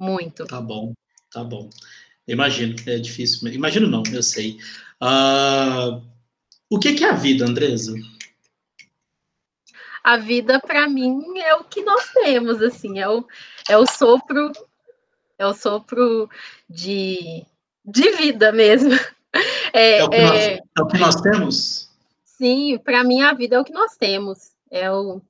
Muito. 0.00 0.46
Tá 0.46 0.62
bom, 0.62 0.94
tá 1.30 1.44
bom. 1.44 1.68
Imagino 2.26 2.74
que 2.74 2.90
é 2.90 2.98
difícil. 2.98 3.46
Imagino 3.48 3.86
não, 3.86 4.02
eu 4.10 4.22
sei. 4.22 4.58
Uh, 5.02 6.02
o 6.70 6.78
que, 6.78 6.94
que 6.94 7.04
é 7.04 7.10
a 7.10 7.14
vida, 7.14 7.44
Andresa? 7.44 7.94
A 10.02 10.16
vida, 10.16 10.58
para 10.58 10.88
mim, 10.88 11.38
é 11.38 11.54
o 11.54 11.64
que 11.64 11.82
nós 11.82 12.10
temos, 12.12 12.62
assim, 12.62 12.98
é 12.98 13.08
o, 13.08 13.26
é 13.68 13.76
o 13.76 13.84
sopro 13.84 14.52
é 15.38 15.46
o 15.46 15.54
sopro 15.54 16.28
de, 16.68 17.46
de 17.84 18.10
vida 18.16 18.52
mesmo. 18.52 18.90
É, 19.74 19.98
é, 19.98 20.04
o 20.04 20.08
nós, 20.08 20.36
é, 20.40 20.54
é, 20.54 20.82
o 20.82 20.86
que 20.86 20.98
nós, 20.98 21.16
temos? 21.16 21.90
Sim, 22.24 22.78
para 22.78 23.04
mim 23.04 23.20
a 23.20 23.34
vida 23.34 23.56
é 23.56 23.60
o 23.60 23.64
que 23.64 23.74
nós 23.74 23.94
temos. 23.98 24.38
É, 24.70 24.90
o, 24.90 25.20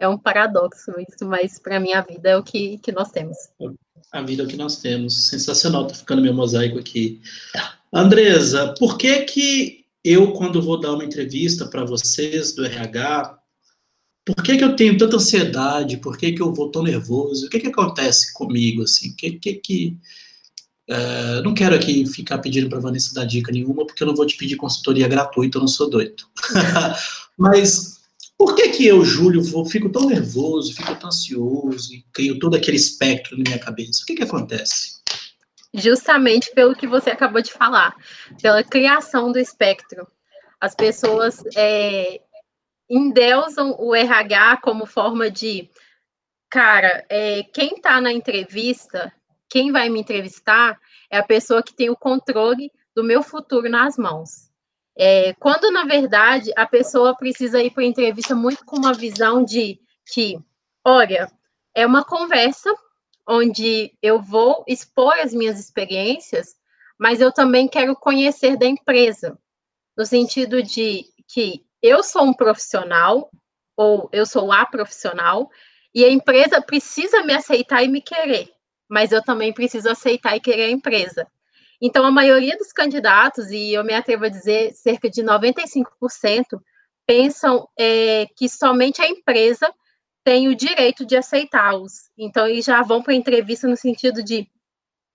é 0.00 0.08
um 0.08 0.16
paradoxo 0.16 0.90
isso, 0.98 1.26
mas 1.26 1.58
para 1.58 1.78
mim 1.78 1.92
a 1.92 2.00
vida 2.00 2.30
é 2.30 2.36
o 2.36 2.42
que, 2.42 2.78
que 2.78 2.90
nós 2.90 3.10
temos. 3.10 3.36
A 4.10 4.22
vida 4.22 4.42
é 4.42 4.46
o 4.46 4.48
que 4.48 4.56
nós 4.56 4.76
temos. 4.76 5.26
Sensacional, 5.26 5.86
tá 5.86 5.94
ficando 5.94 6.22
meu 6.22 6.32
mosaico 6.32 6.78
aqui. 6.78 7.20
Andresa, 7.92 8.74
por 8.78 8.96
que 8.96 9.20
que 9.24 9.84
eu, 10.02 10.32
quando 10.32 10.62
vou 10.62 10.80
dar 10.80 10.94
uma 10.94 11.04
entrevista 11.04 11.66
para 11.66 11.84
vocês 11.84 12.54
do 12.54 12.64
RH, 12.64 13.38
por 14.24 14.42
que, 14.42 14.56
que 14.56 14.64
eu 14.64 14.76
tenho 14.76 14.96
tanta 14.96 15.16
ansiedade? 15.16 15.96
Por 15.96 16.16
que, 16.16 16.32
que 16.32 16.42
eu 16.42 16.52
vou 16.52 16.70
tão 16.70 16.82
nervoso? 16.82 17.46
O 17.46 17.50
que, 17.50 17.60
que 17.60 17.68
acontece 17.68 18.32
comigo, 18.32 18.82
assim? 18.82 19.14
Que 19.14 19.32
que... 19.32 19.54
que 19.54 19.96
é, 20.88 21.40
não 21.42 21.54
quero 21.54 21.74
aqui 21.74 22.04
ficar 22.06 22.38
pedindo 22.38 22.68
para 22.68 22.80
Vanessa 22.80 23.14
dar 23.14 23.24
dica 23.24 23.52
nenhuma, 23.52 23.86
porque 23.86 24.02
eu 24.02 24.06
não 24.06 24.16
vou 24.16 24.26
te 24.26 24.36
pedir 24.36 24.56
consultoria 24.56 25.08
gratuita, 25.08 25.56
eu 25.56 25.60
não 25.60 25.68
sou 25.68 25.88
doido. 25.88 26.24
Mas 27.38 28.02
por 28.36 28.56
que 28.56 28.70
que 28.70 28.86
eu, 28.86 29.04
Júlio, 29.04 29.42
vou, 29.42 29.64
fico 29.64 29.88
tão 29.88 30.06
nervoso, 30.06 30.74
fico 30.74 30.94
tão 30.96 31.08
ansioso 31.08 31.94
e 31.94 32.04
crio 32.12 32.38
todo 32.38 32.56
aquele 32.56 32.76
espectro 32.76 33.36
na 33.36 33.44
minha 33.44 33.58
cabeça? 33.58 34.02
O 34.02 34.06
que 34.06 34.16
que 34.16 34.24
acontece? 34.24 35.00
Justamente 35.72 36.52
pelo 36.52 36.74
que 36.74 36.86
você 36.86 37.10
acabou 37.10 37.40
de 37.40 37.52
falar, 37.52 37.96
pela 38.40 38.62
criação 38.62 39.32
do 39.32 39.38
espectro. 39.38 40.06
As 40.60 40.74
pessoas 40.74 41.42
é, 41.56 42.20
endeusam 42.92 43.74
o 43.78 43.94
RH 43.94 44.58
como 44.58 44.84
forma 44.84 45.30
de, 45.30 45.70
cara, 46.50 47.06
é, 47.08 47.42
quem 47.42 47.76
está 47.76 47.98
na 48.02 48.12
entrevista, 48.12 49.10
quem 49.48 49.72
vai 49.72 49.88
me 49.88 50.00
entrevistar, 50.00 50.78
é 51.10 51.16
a 51.16 51.22
pessoa 51.22 51.62
que 51.62 51.74
tem 51.74 51.88
o 51.88 51.96
controle 51.96 52.70
do 52.94 53.02
meu 53.02 53.22
futuro 53.22 53.66
nas 53.70 53.96
mãos. 53.96 54.50
É, 54.94 55.32
quando, 55.34 55.70
na 55.70 55.86
verdade, 55.86 56.52
a 56.54 56.66
pessoa 56.66 57.16
precisa 57.16 57.62
ir 57.62 57.70
para 57.70 57.82
a 57.82 57.86
entrevista 57.86 58.34
muito 58.34 58.62
com 58.66 58.76
uma 58.76 58.92
visão 58.92 59.42
de 59.42 59.80
que, 60.12 60.38
olha, 60.84 61.32
é 61.74 61.86
uma 61.86 62.04
conversa 62.04 62.70
onde 63.26 63.96
eu 64.02 64.20
vou 64.20 64.64
expor 64.68 65.14
as 65.14 65.32
minhas 65.32 65.58
experiências, 65.58 66.54
mas 66.98 67.22
eu 67.22 67.32
também 67.32 67.66
quero 67.66 67.96
conhecer 67.96 68.58
da 68.58 68.66
empresa, 68.66 69.38
no 69.96 70.04
sentido 70.04 70.62
de 70.62 71.06
que 71.26 71.64
eu 71.82 72.02
sou 72.02 72.22
um 72.22 72.32
profissional, 72.32 73.30
ou 73.76 74.08
eu 74.12 74.24
sou 74.24 74.52
a 74.52 74.64
profissional, 74.64 75.50
e 75.94 76.04
a 76.04 76.10
empresa 76.10 76.62
precisa 76.62 77.22
me 77.24 77.34
aceitar 77.34 77.82
e 77.82 77.88
me 77.88 78.00
querer, 78.00 78.48
mas 78.88 79.12
eu 79.12 79.22
também 79.22 79.52
preciso 79.52 79.90
aceitar 79.90 80.36
e 80.36 80.40
querer 80.40 80.64
a 80.64 80.70
empresa. 80.70 81.26
Então, 81.80 82.04
a 82.06 82.10
maioria 82.10 82.56
dos 82.56 82.72
candidatos, 82.72 83.50
e 83.50 83.72
eu 83.72 83.82
me 83.82 83.92
atrevo 83.92 84.24
a 84.24 84.28
dizer 84.28 84.72
cerca 84.72 85.10
de 85.10 85.20
95%, 85.22 85.84
pensam 87.04 87.68
é, 87.76 88.26
que 88.36 88.48
somente 88.48 89.02
a 89.02 89.08
empresa 89.08 89.68
tem 90.24 90.46
o 90.46 90.54
direito 90.54 91.04
de 91.04 91.16
aceitá-los. 91.16 92.08
Então, 92.16 92.46
eles 92.46 92.64
já 92.64 92.80
vão 92.82 93.02
para 93.02 93.12
a 93.12 93.16
entrevista 93.16 93.66
no 93.66 93.76
sentido 93.76 94.22
de 94.22 94.48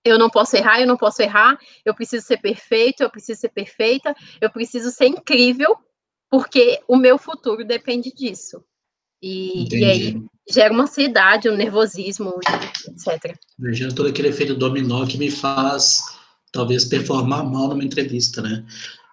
eu 0.04 0.18
não 0.18 0.28
posso 0.28 0.56
errar, 0.56 0.80
eu 0.80 0.86
não 0.86 0.96
posso 0.96 1.22
errar, 1.22 1.58
eu 1.84 1.94
preciso 1.94 2.26
ser 2.26 2.36
perfeito, 2.36 3.02
eu 3.02 3.10
preciso 3.10 3.40
ser 3.40 3.48
perfeita, 3.48 4.14
eu 4.40 4.50
preciso 4.50 4.90
ser 4.90 5.06
incrível 5.06 5.76
porque 6.30 6.80
o 6.86 6.96
meu 6.96 7.18
futuro 7.18 7.64
depende 7.64 8.12
disso. 8.12 8.62
E, 9.22 9.68
e 9.74 9.84
aí 9.84 10.22
gera 10.48 10.72
uma 10.72 10.84
ansiedade, 10.84 11.48
um 11.48 11.56
nervosismo, 11.56 12.38
etc. 12.88 13.36
Gera 13.72 13.94
todo 13.94 14.08
aquele 14.08 14.28
efeito 14.28 14.54
dominó 14.54 15.06
que 15.06 15.18
me 15.18 15.30
faz, 15.30 16.02
talvez, 16.52 16.84
performar 16.84 17.44
mal 17.44 17.68
numa 17.68 17.84
entrevista, 17.84 18.40
né? 18.40 18.64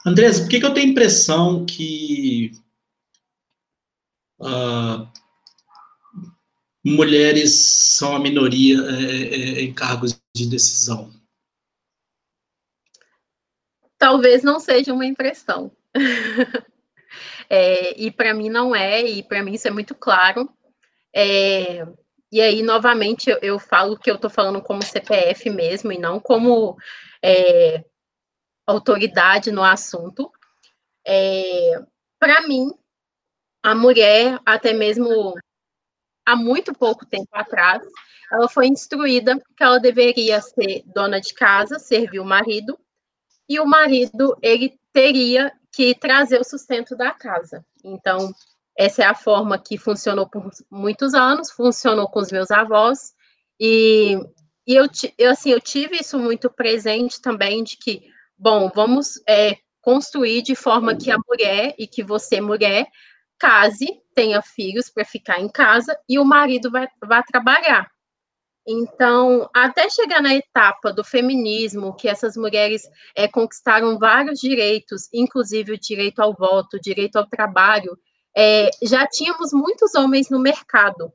Andrés, 0.05 0.39
por 0.39 0.49
que, 0.49 0.59
que 0.59 0.65
eu 0.65 0.73
tenho 0.73 0.87
a 0.87 0.91
impressão 0.91 1.65
que 1.65 2.51
uh, 4.39 5.07
mulheres 6.83 7.55
são 7.55 8.15
a 8.15 8.19
minoria 8.19 8.77
é, 8.81 9.03
é, 9.03 9.59
é, 9.59 9.61
em 9.61 9.73
cargos 9.73 10.15
de 10.35 10.45
decisão? 10.45 11.11
Talvez 13.97 14.43
não 14.43 14.59
seja 14.59 14.93
uma 14.93 15.05
impressão. 15.05 15.71
É, 17.49 17.99
e 17.99 18.11
para 18.11 18.33
mim 18.33 18.49
não 18.49 18.75
é, 18.75 19.01
e 19.01 19.23
para 19.23 19.43
mim 19.43 19.53
isso 19.53 19.67
é 19.67 19.71
muito 19.71 19.95
claro. 19.95 20.49
É, 21.13 21.85
e 22.31 22.41
aí, 22.41 22.61
novamente, 22.61 23.29
eu, 23.29 23.37
eu 23.41 23.59
falo 23.59 23.97
que 23.97 24.11
eu 24.11 24.15
estou 24.15 24.29
falando 24.29 24.61
como 24.61 24.83
CPF 24.83 25.49
mesmo, 25.49 25.91
e 25.91 25.97
não 25.97 26.19
como 26.19 26.75
é, 27.23 27.83
autoridade 28.67 29.51
no 29.51 29.63
assunto. 29.63 30.31
É, 31.07 31.81
para 32.19 32.41
mim, 32.47 32.71
a 33.63 33.73
mulher, 33.73 34.39
até 34.45 34.73
mesmo 34.73 35.33
há 36.25 36.35
muito 36.35 36.73
pouco 36.73 37.05
tempo 37.05 37.29
atrás, 37.31 37.83
ela 38.31 38.49
foi 38.49 38.67
instruída 38.67 39.41
que 39.55 39.63
ela 39.63 39.79
deveria 39.79 40.41
ser 40.41 40.83
dona 40.87 41.21
de 41.21 41.33
casa, 41.33 41.79
servir 41.79 42.19
o 42.19 42.25
marido, 42.25 42.77
e 43.47 43.59
o 43.59 43.65
marido 43.65 44.35
ele 44.41 44.77
teria 44.91 45.53
que 45.75 45.93
trazer 45.93 46.39
o 46.39 46.43
sustento 46.43 46.95
da 46.95 47.11
casa. 47.11 47.65
Então, 47.83 48.33
essa 48.77 49.03
é 49.03 49.05
a 49.05 49.13
forma 49.13 49.59
que 49.59 49.77
funcionou 49.77 50.27
por 50.27 50.49
muitos 50.71 51.13
anos, 51.13 51.51
funcionou 51.51 52.07
com 52.07 52.19
os 52.19 52.31
meus 52.31 52.49
avós, 52.49 53.13
e, 53.59 54.17
e 54.65 54.73
eu, 54.73 54.85
eu, 55.17 55.31
assim, 55.31 55.51
eu 55.51 55.59
tive 55.59 55.97
isso 55.97 56.17
muito 56.17 56.49
presente 56.49 57.21
também, 57.21 57.61
de 57.61 57.75
que, 57.77 58.03
bom, 58.37 58.71
vamos 58.73 59.21
é, 59.27 59.57
construir 59.81 60.41
de 60.43 60.55
forma 60.55 60.95
que 60.95 61.11
a 61.11 61.17
mulher, 61.27 61.75
e 61.77 61.85
que 61.87 62.03
você, 62.03 62.39
mulher, 62.39 62.87
case, 63.37 63.87
tenha 64.13 64.41
filhos 64.41 64.89
para 64.89 65.03
ficar 65.03 65.41
em 65.41 65.49
casa, 65.49 65.97
e 66.07 66.17
o 66.17 66.23
marido 66.23 66.71
vai, 66.71 66.87
vai 67.03 67.21
trabalhar. 67.23 67.89
Então, 68.67 69.47
até 69.53 69.87
chegar 69.89 70.21
na 70.21 70.33
etapa 70.33 70.91
do 70.91 71.03
feminismo, 71.03 71.95
que 71.95 72.07
essas 72.07 72.35
mulheres 72.35 72.89
é, 73.15 73.27
conquistaram 73.27 73.99
vários 73.99 74.39
direitos, 74.39 75.07
inclusive 75.13 75.73
o 75.73 75.79
direito 75.79 76.19
ao 76.19 76.33
voto, 76.33 76.77
o 76.77 76.81
direito 76.81 77.17
ao 77.17 77.27
trabalho, 77.27 77.95
é, 78.35 78.71
já 78.81 79.05
tínhamos 79.05 79.53
muitos 79.53 79.93
homens 79.93 80.29
no 80.29 80.39
mercado. 80.39 81.13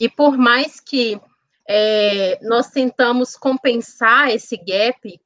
E 0.00 0.08
por 0.08 0.38
mais 0.38 0.80
que 0.80 1.20
é, 1.68 2.38
nós 2.42 2.70
tentamos 2.70 3.36
compensar 3.36 4.30
esse 4.30 4.56
gap 4.56 5.20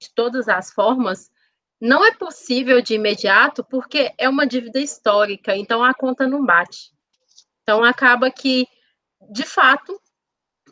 de 0.00 0.14
todas 0.14 0.48
as 0.48 0.72
formas, 0.72 1.30
não 1.80 2.04
é 2.04 2.14
possível 2.14 2.80
de 2.80 2.94
imediato, 2.94 3.62
porque 3.64 4.12
é 4.16 4.28
uma 4.28 4.46
dívida 4.46 4.80
histórica, 4.80 5.54
então 5.56 5.84
a 5.84 5.92
conta 5.92 6.26
não 6.26 6.44
bate. 6.44 6.92
Então 7.62 7.84
acaba 7.84 8.30
que, 8.30 8.66
de 9.30 9.44
fato, 9.44 10.00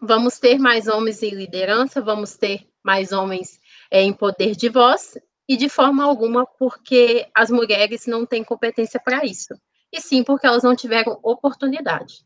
vamos 0.01 0.39
ter 0.39 0.59
mais 0.59 0.89
homens 0.89 1.23
em 1.23 1.35
liderança, 1.35 2.01
vamos 2.01 2.37
ter 2.37 2.67
mais 2.83 3.13
homens 3.13 3.61
é, 3.91 4.03
em 4.03 4.13
poder 4.13 4.57
de 4.57 4.69
voz, 4.69 5.19
e 5.49 5.57
de 5.57 5.69
forma 5.69 6.05
alguma 6.05 6.47
porque 6.47 7.27
as 7.35 7.51
mulheres 7.51 8.07
não 8.07 8.25
têm 8.25 8.43
competência 8.43 9.01
para 9.05 9.25
isso, 9.25 9.55
e 9.93 10.01
sim 10.01 10.23
porque 10.23 10.47
elas 10.47 10.63
não 10.63 10.75
tiveram 10.75 11.19
oportunidade. 11.23 12.25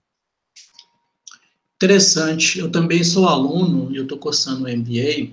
Interessante. 1.76 2.59
Eu 2.59 2.71
também 2.71 3.02
sou 3.02 3.28
aluno 3.28 3.90
e 3.90 3.97
eu 3.97 4.04
estou 4.04 4.19
cursando 4.19 4.64
o 4.64 4.69
MBA, 4.69 5.33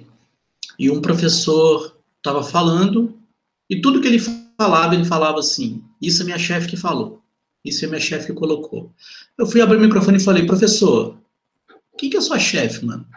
e 0.80 0.90
um 0.90 1.02
professor 1.02 1.96
estava 2.18 2.44
falando, 2.44 3.18
e 3.70 3.80
tudo 3.80 4.02
que 4.02 4.08
ele 4.08 4.20
falava, 4.58 4.96
ele 4.96 5.06
falava 5.06 5.40
assim: 5.40 5.84
Isso 6.02 6.22
é 6.22 6.26
minha 6.26 6.40
chefe 6.40 6.68
que 6.68 6.78
falou, 6.78 7.22
isso 7.64 7.86
é 7.86 7.88
minha 7.88 8.00
chefe 8.00 8.28
que 8.28 8.34
colocou. 8.34 8.92
Eu 9.38 9.46
fui 9.46 9.62
abrir 9.62 9.78
o 9.78 9.82
microfone 9.82 10.18
e 10.18 10.24
falei: 10.24 10.46
Professor, 10.46 11.21
quem 12.02 12.10
que 12.10 12.18
é 12.18 12.22
sua 12.22 12.40
chefe, 12.40 12.84
mano? 12.84 13.08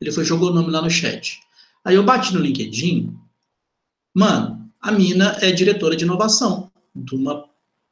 Ele 0.00 0.12
foi 0.12 0.24
jogou 0.24 0.50
o 0.50 0.54
nome 0.54 0.70
lá 0.70 0.80
no 0.80 0.88
chat. 0.88 1.40
Aí 1.84 1.96
eu 1.96 2.04
bati 2.04 2.32
no 2.32 2.38
LinkedIn, 2.38 3.12
mano, 4.14 4.72
a 4.80 4.92
mina 4.92 5.36
é 5.40 5.50
diretora 5.50 5.96
de 5.96 6.04
inovação 6.04 6.70
de 6.94 7.16
uma 7.16 7.44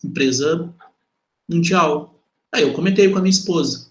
empresa 0.04 0.72
mundial. 1.50 2.22
Aí 2.52 2.62
eu 2.62 2.72
comentei 2.72 3.10
com 3.10 3.18
a 3.18 3.20
minha 3.20 3.30
esposa. 3.30 3.90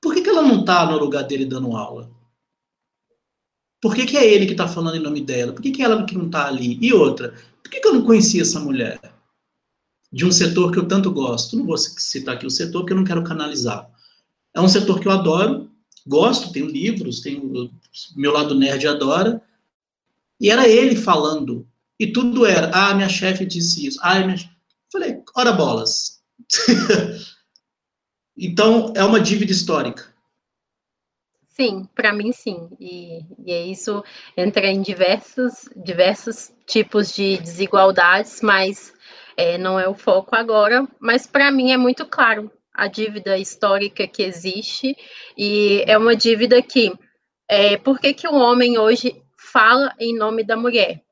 Por 0.00 0.14
que, 0.14 0.22
que 0.22 0.30
ela 0.30 0.40
não 0.40 0.64
tá 0.64 0.86
no 0.86 0.96
lugar 0.96 1.24
dele 1.24 1.44
dando 1.44 1.76
aula? 1.76 2.10
Por 3.78 3.94
que, 3.94 4.06
que 4.06 4.16
é 4.16 4.26
ele 4.26 4.46
que 4.46 4.54
tá 4.54 4.66
falando 4.66 4.96
em 4.96 5.02
nome 5.02 5.20
dela? 5.20 5.52
Por 5.52 5.60
que, 5.60 5.70
que 5.70 5.82
ela 5.82 6.02
que 6.06 6.16
não 6.16 6.30
tá 6.30 6.46
ali? 6.46 6.78
E 6.80 6.94
outra, 6.94 7.34
por 7.62 7.70
que, 7.70 7.78
que 7.78 7.86
eu 7.86 7.92
não 7.92 8.06
conhecia 8.06 8.40
essa 8.40 8.58
mulher? 8.58 8.98
De 10.10 10.24
um 10.24 10.32
setor 10.32 10.72
que 10.72 10.78
eu 10.78 10.88
tanto 10.88 11.12
gosto. 11.12 11.58
Não 11.58 11.66
vou 11.66 11.76
citar 11.76 12.36
aqui 12.36 12.46
o 12.46 12.50
setor, 12.50 12.80
porque 12.80 12.94
eu 12.94 12.96
não 12.96 13.04
quero 13.04 13.22
canalizar. 13.22 13.86
É 14.54 14.60
um 14.60 14.68
setor 14.68 15.00
que 15.00 15.06
eu 15.06 15.12
adoro, 15.12 15.70
gosto, 16.06 16.52
tenho 16.52 16.66
livros, 16.66 17.20
tenho 17.20 17.70
meu 18.16 18.32
lado 18.32 18.54
nerd 18.54 18.86
adora. 18.86 19.42
E 20.40 20.50
era 20.50 20.68
ele 20.68 20.96
falando. 20.96 21.66
E 21.98 22.06
tudo 22.06 22.46
era, 22.46 22.70
ah, 22.72 22.94
minha 22.94 23.08
chefe 23.08 23.44
disse 23.44 23.86
isso. 23.86 23.98
Ah, 24.02 24.18
minha... 24.20 24.38
Falei, 24.90 25.22
ora 25.36 25.52
bolas. 25.52 26.20
então, 28.36 28.92
é 28.96 29.04
uma 29.04 29.20
dívida 29.20 29.52
histórica. 29.52 30.10
Sim, 31.46 31.86
para 31.94 32.12
mim 32.12 32.32
sim. 32.32 32.70
E, 32.80 33.20
e 33.44 33.52
é 33.52 33.66
isso 33.66 34.02
entra 34.34 34.66
em 34.66 34.80
diversos, 34.80 35.68
diversos 35.76 36.50
tipos 36.66 37.12
de 37.14 37.36
desigualdades, 37.36 38.40
mas 38.40 38.94
é, 39.36 39.58
não 39.58 39.78
é 39.78 39.86
o 39.86 39.94
foco 39.94 40.34
agora. 40.34 40.88
Mas 40.98 41.26
para 41.26 41.52
mim 41.52 41.70
é 41.70 41.76
muito 41.76 42.06
claro 42.06 42.50
a 42.80 42.86
dívida 42.86 43.36
histórica 43.36 44.08
que 44.08 44.22
existe, 44.22 44.96
e 45.36 45.84
é 45.86 45.98
uma 45.98 46.16
dívida 46.16 46.62
que, 46.62 46.90
é, 47.46 47.76
por 47.76 48.00
que, 48.00 48.14
que 48.14 48.26
o 48.26 48.34
homem 48.34 48.78
hoje 48.78 49.22
fala 49.36 49.94
em 50.00 50.16
nome 50.16 50.42
da 50.42 50.56
mulher? 50.56 51.02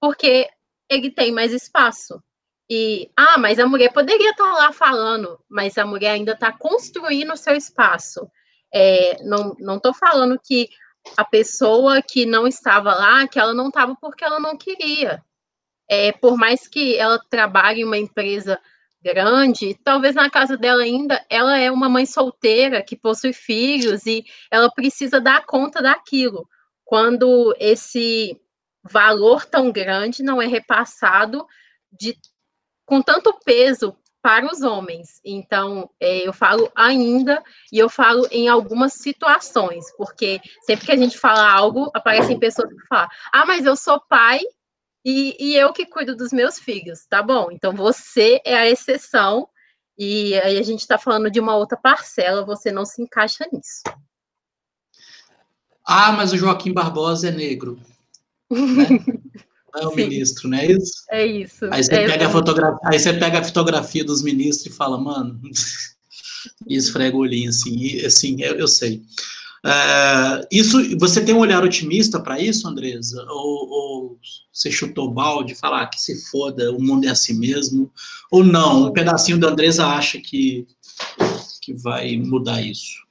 Porque 0.00 0.48
ele 0.90 1.12
tem 1.12 1.30
mais 1.30 1.52
espaço. 1.52 2.20
E, 2.68 3.08
ah, 3.16 3.38
mas 3.38 3.60
a 3.60 3.66
mulher 3.66 3.92
poderia 3.92 4.30
estar 4.30 4.52
lá 4.52 4.72
falando, 4.72 5.38
mas 5.48 5.78
a 5.78 5.86
mulher 5.86 6.10
ainda 6.10 6.32
está 6.32 6.50
construindo 6.50 7.32
o 7.32 7.36
seu 7.36 7.54
espaço. 7.54 8.28
É, 8.74 9.22
não 9.22 9.76
estou 9.76 9.94
falando 9.94 10.40
que 10.42 10.68
a 11.16 11.24
pessoa 11.24 12.02
que 12.02 12.26
não 12.26 12.48
estava 12.48 12.94
lá, 12.94 13.28
que 13.28 13.38
ela 13.38 13.54
não 13.54 13.68
estava 13.68 13.94
porque 13.94 14.24
ela 14.24 14.40
não 14.40 14.56
queria. 14.56 15.22
É, 15.88 16.10
por 16.10 16.36
mais 16.36 16.66
que 16.66 16.96
ela 16.96 17.20
trabalhe 17.30 17.82
em 17.82 17.84
uma 17.84 17.98
empresa 17.98 18.58
grande, 19.02 19.74
talvez 19.82 20.14
na 20.14 20.30
casa 20.30 20.56
dela 20.56 20.82
ainda, 20.82 21.24
ela 21.28 21.58
é 21.58 21.70
uma 21.70 21.88
mãe 21.88 22.06
solteira 22.06 22.82
que 22.82 22.96
possui 22.96 23.32
filhos 23.32 24.06
e 24.06 24.24
ela 24.50 24.70
precisa 24.70 25.20
dar 25.20 25.44
conta 25.44 25.82
daquilo. 25.82 26.48
Quando 26.84 27.54
esse 27.58 28.40
valor 28.82 29.44
tão 29.44 29.70
grande 29.70 30.22
não 30.22 30.40
é 30.40 30.46
repassado 30.46 31.46
de, 31.90 32.16
com 32.84 33.00
tanto 33.00 33.32
peso 33.44 33.96
para 34.22 34.46
os 34.46 34.62
homens. 34.62 35.20
Então, 35.24 35.90
é, 36.00 36.26
eu 36.26 36.32
falo 36.32 36.70
ainda 36.74 37.42
e 37.72 37.78
eu 37.78 37.88
falo 37.88 38.26
em 38.30 38.48
algumas 38.48 38.92
situações, 38.94 39.84
porque 39.96 40.40
sempre 40.62 40.86
que 40.86 40.92
a 40.92 40.96
gente 40.96 41.18
fala 41.18 41.52
algo, 41.52 41.90
aparecem 41.92 42.38
pessoas 42.38 42.68
que 42.68 42.86
falam: 42.86 43.08
ah, 43.32 43.44
mas 43.44 43.66
eu 43.66 43.74
sou 43.74 44.00
pai 44.08 44.40
e, 45.04 45.36
e 45.38 45.56
eu 45.56 45.72
que 45.72 45.86
cuido 45.86 46.16
dos 46.16 46.32
meus 46.32 46.58
filhos, 46.58 47.06
tá 47.06 47.22
bom? 47.22 47.50
Então 47.50 47.72
você 47.72 48.40
é 48.44 48.56
a 48.56 48.68
exceção, 48.68 49.48
e 49.98 50.34
aí 50.40 50.58
a 50.58 50.62
gente 50.62 50.80
está 50.80 50.98
falando 50.98 51.30
de 51.30 51.40
uma 51.40 51.56
outra 51.56 51.76
parcela, 51.76 52.44
você 52.44 52.70
não 52.70 52.84
se 52.84 53.02
encaixa 53.02 53.46
nisso. 53.52 53.82
Ah, 55.84 56.12
mas 56.12 56.32
o 56.32 56.36
Joaquim 56.36 56.72
Barbosa 56.72 57.28
é 57.28 57.32
negro. 57.32 57.78
Né? 58.50 58.86
É 59.74 59.86
o 59.86 59.94
ministro, 59.96 60.50
não 60.50 60.58
é 60.58 60.66
isso? 60.66 60.92
É 61.10 61.24
isso. 61.24 61.64
Aí 61.70 61.82
você, 61.82 61.94
é 61.94 62.06
pega 62.06 62.26
a 62.26 62.30
fotografia, 62.30 62.78
aí 62.84 63.00
você 63.00 63.12
pega 63.14 63.38
a 63.38 63.44
fotografia 63.44 64.04
dos 64.04 64.22
ministros 64.22 64.66
e 64.66 64.76
fala, 64.76 65.00
mano, 65.00 65.40
e 66.68 66.76
esfrega 66.76 67.16
o 67.16 67.20
olhinho 67.20 67.48
assim, 67.48 67.78
e, 67.78 68.04
assim, 68.04 68.36
eu, 68.42 68.56
eu 68.56 68.68
sei. 68.68 69.02
Uh, 69.64 70.44
isso, 70.50 70.98
você 70.98 71.24
tem 71.24 71.34
um 71.34 71.38
olhar 71.38 71.62
otimista 71.62 72.20
para 72.20 72.40
isso, 72.40 72.66
Andresa? 72.66 73.24
Ou, 73.28 73.70
ou, 73.70 74.18
você 74.52 74.72
chutou 74.72 75.10
balde, 75.10 75.54
falar 75.54 75.86
que 75.86 76.00
se 76.00 76.28
foda, 76.30 76.72
o 76.72 76.82
mundo 76.82 77.06
é 77.06 77.10
assim 77.10 77.38
mesmo? 77.38 77.92
Ou 78.30 78.42
não, 78.42 78.88
um 78.88 78.92
pedacinho 78.92 79.38
da 79.38 79.48
Andresa 79.48 79.86
acha 79.86 80.20
que, 80.20 80.66
que 81.60 81.72
vai 81.74 82.16
mudar 82.16 82.60
isso? 82.60 83.06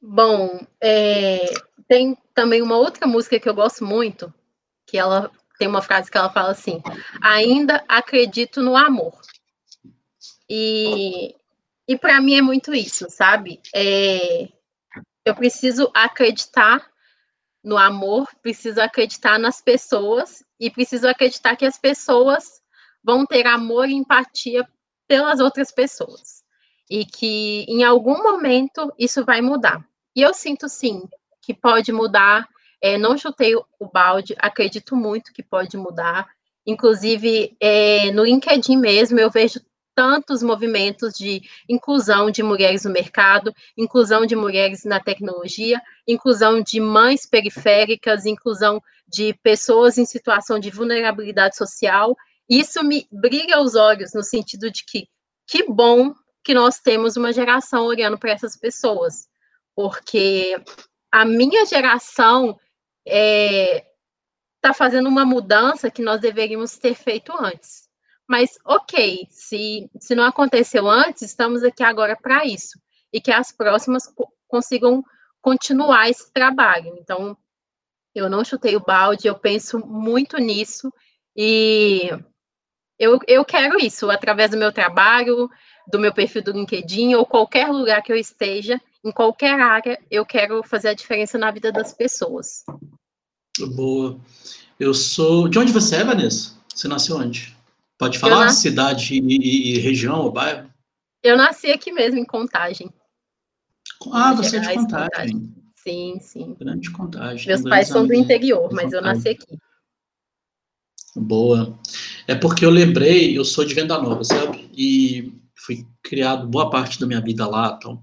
Bom, 0.00 0.66
é, 0.80 1.44
tem 1.86 2.16
também 2.34 2.62
uma 2.62 2.78
outra 2.78 3.06
música 3.06 3.38
que 3.38 3.48
eu 3.48 3.54
gosto 3.54 3.84
muito, 3.84 4.32
que 4.86 4.96
ela 4.96 5.30
tem 5.58 5.68
uma 5.68 5.82
frase 5.82 6.10
que 6.10 6.16
ela 6.16 6.32
fala 6.32 6.52
assim: 6.52 6.82
ainda 7.20 7.84
acredito 7.86 8.62
no 8.62 8.78
amor. 8.78 9.20
E, 10.48 11.34
e 11.86 11.98
para 11.98 12.18
mim 12.20 12.34
é 12.34 12.40
muito 12.40 12.74
isso, 12.74 13.06
sabe? 13.10 13.60
É, 13.74 14.48
eu 15.30 15.34
preciso 15.34 15.90
acreditar 15.94 16.90
no 17.62 17.76
amor, 17.76 18.28
preciso 18.42 18.80
acreditar 18.80 19.38
nas 19.38 19.60
pessoas 19.60 20.42
e 20.58 20.70
preciso 20.70 21.06
acreditar 21.06 21.56
que 21.56 21.64
as 21.64 21.78
pessoas 21.78 22.60
vão 23.02 23.24
ter 23.24 23.46
amor 23.46 23.88
e 23.88 23.94
empatia 23.94 24.68
pelas 25.06 25.38
outras 25.38 25.70
pessoas. 25.70 26.42
E 26.90 27.04
que 27.04 27.64
em 27.68 27.84
algum 27.84 28.22
momento 28.22 28.92
isso 28.98 29.24
vai 29.24 29.40
mudar. 29.40 29.84
E 30.16 30.20
eu 30.20 30.34
sinto 30.34 30.68
sim 30.68 31.02
que 31.40 31.54
pode 31.54 31.92
mudar. 31.92 32.48
É, 32.82 32.98
não 32.98 33.16
chutei 33.16 33.54
o 33.54 33.86
balde, 33.92 34.34
acredito 34.38 34.96
muito 34.96 35.32
que 35.32 35.42
pode 35.42 35.76
mudar. 35.76 36.28
Inclusive, 36.66 37.56
é, 37.60 38.10
no 38.10 38.24
LinkedIn 38.24 38.76
mesmo, 38.76 39.20
eu 39.20 39.30
vejo 39.30 39.60
tantos 40.00 40.42
movimentos 40.42 41.12
de 41.12 41.42
inclusão 41.68 42.30
de 42.30 42.42
mulheres 42.42 42.86
no 42.86 42.90
mercado, 42.90 43.54
inclusão 43.76 44.24
de 44.24 44.34
mulheres 44.34 44.82
na 44.82 44.98
tecnologia, 44.98 45.78
inclusão 46.08 46.62
de 46.62 46.80
mães 46.80 47.26
periféricas, 47.26 48.24
inclusão 48.24 48.80
de 49.06 49.34
pessoas 49.42 49.98
em 49.98 50.06
situação 50.06 50.58
de 50.58 50.70
vulnerabilidade 50.70 51.54
social. 51.54 52.16
Isso 52.48 52.82
me 52.82 53.06
brilha 53.12 53.60
os 53.60 53.74
olhos 53.74 54.14
no 54.14 54.22
sentido 54.22 54.70
de 54.70 54.86
que 54.86 55.06
que 55.46 55.64
bom 55.64 56.14
que 56.42 56.54
nós 56.54 56.80
temos 56.80 57.18
uma 57.18 57.30
geração 57.30 57.84
olhando 57.84 58.18
para 58.18 58.30
essas 58.30 58.56
pessoas, 58.56 59.28
porque 59.74 60.56
a 61.12 61.26
minha 61.26 61.66
geração 61.66 62.58
está 63.04 63.18
é, 63.18 63.86
tá 64.62 64.72
fazendo 64.72 65.10
uma 65.10 65.26
mudança 65.26 65.90
que 65.90 66.00
nós 66.00 66.22
deveríamos 66.22 66.78
ter 66.78 66.94
feito 66.94 67.34
antes. 67.38 67.89
Mas, 68.30 68.60
ok, 68.64 69.26
se, 69.28 69.90
se 69.98 70.14
não 70.14 70.22
aconteceu 70.22 70.88
antes, 70.88 71.22
estamos 71.22 71.64
aqui 71.64 71.82
agora 71.82 72.16
para 72.16 72.46
isso. 72.46 72.78
E 73.12 73.20
que 73.20 73.32
as 73.32 73.50
próximas 73.50 74.04
consigam 74.46 75.02
continuar 75.42 76.08
esse 76.08 76.32
trabalho. 76.32 76.96
Então, 77.00 77.36
eu 78.14 78.30
não 78.30 78.44
chutei 78.44 78.76
o 78.76 78.84
balde, 78.84 79.26
eu 79.26 79.36
penso 79.36 79.84
muito 79.84 80.38
nisso. 80.38 80.92
E 81.36 82.08
eu, 82.96 83.18
eu 83.26 83.44
quero 83.44 83.84
isso, 83.84 84.08
através 84.08 84.52
do 84.52 84.56
meu 84.56 84.70
trabalho, 84.70 85.50
do 85.90 85.98
meu 85.98 86.14
perfil 86.14 86.44
do 86.44 86.52
LinkedIn, 86.52 87.16
ou 87.16 87.26
qualquer 87.26 87.66
lugar 87.66 88.00
que 88.00 88.12
eu 88.12 88.16
esteja, 88.16 88.80
em 89.04 89.10
qualquer 89.10 89.58
área, 89.58 89.98
eu 90.08 90.24
quero 90.24 90.62
fazer 90.62 90.90
a 90.90 90.94
diferença 90.94 91.36
na 91.36 91.50
vida 91.50 91.72
das 91.72 91.92
pessoas. 91.92 92.62
Boa. 93.74 94.20
Eu 94.78 94.94
sou. 94.94 95.48
De 95.48 95.58
onde 95.58 95.72
você 95.72 95.96
é, 95.96 96.04
Vanessa? 96.04 96.54
Você 96.72 96.86
nasceu 96.86 97.16
onde? 97.16 97.58
Pode 98.00 98.18
falar 98.18 98.46
nasci... 98.46 98.62
cidade 98.62 99.14
e, 99.14 99.74
e, 99.74 99.78
região 99.78 100.22
ou 100.22 100.32
bairro? 100.32 100.72
Eu 101.22 101.36
nasci 101.36 101.70
aqui 101.70 101.92
mesmo, 101.92 102.18
em 102.18 102.24
Contagem. 102.24 102.90
Ah, 104.10 104.32
você 104.32 104.58
Gerais, 104.58 104.68
é 104.68 104.70
de 104.70 104.76
Contagem. 104.78 105.10
Contagem. 105.10 105.54
Sim, 105.76 106.18
sim. 106.18 106.56
Grande 106.58 106.90
Contagem. 106.90 107.46
Meus 107.46 107.62
pais 107.62 107.88
são 107.88 108.06
do 108.06 108.14
interior, 108.14 108.72
mas 108.72 108.94
eu 108.94 109.02
nasci 109.02 109.28
aqui. 109.28 109.58
Boa. 111.14 111.78
É 112.26 112.34
porque 112.34 112.64
eu 112.64 112.70
lembrei, 112.70 113.36
eu 113.36 113.44
sou 113.44 113.66
de 113.66 113.74
Venda 113.74 114.00
Nova, 114.00 114.24
sabe? 114.24 114.70
E 114.74 115.34
fui 115.54 115.86
criado 116.02 116.48
boa 116.48 116.70
parte 116.70 116.98
da 116.98 117.06
minha 117.06 117.20
vida 117.20 117.46
lá, 117.46 117.76
então. 117.78 118.02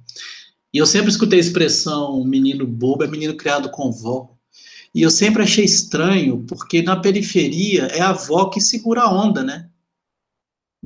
E 0.72 0.78
eu 0.78 0.86
sempre 0.86 1.10
escutei 1.10 1.40
a 1.40 1.42
expressão 1.42 2.24
menino 2.24 2.68
bobo 2.68 3.04
é 3.04 3.08
menino 3.08 3.36
criado 3.36 3.72
com 3.72 3.92
vó. 3.92 4.30
E 4.94 5.02
eu 5.02 5.10
sempre 5.10 5.42
achei 5.42 5.66
estranho, 5.66 6.46
porque 6.48 6.84
na 6.84 6.98
periferia 6.98 7.86
é 7.86 8.02
a 8.02 8.10
avó 8.10 8.46
que 8.50 8.62
segura 8.62 9.02
a 9.02 9.12
onda, 9.12 9.44
né? 9.44 9.68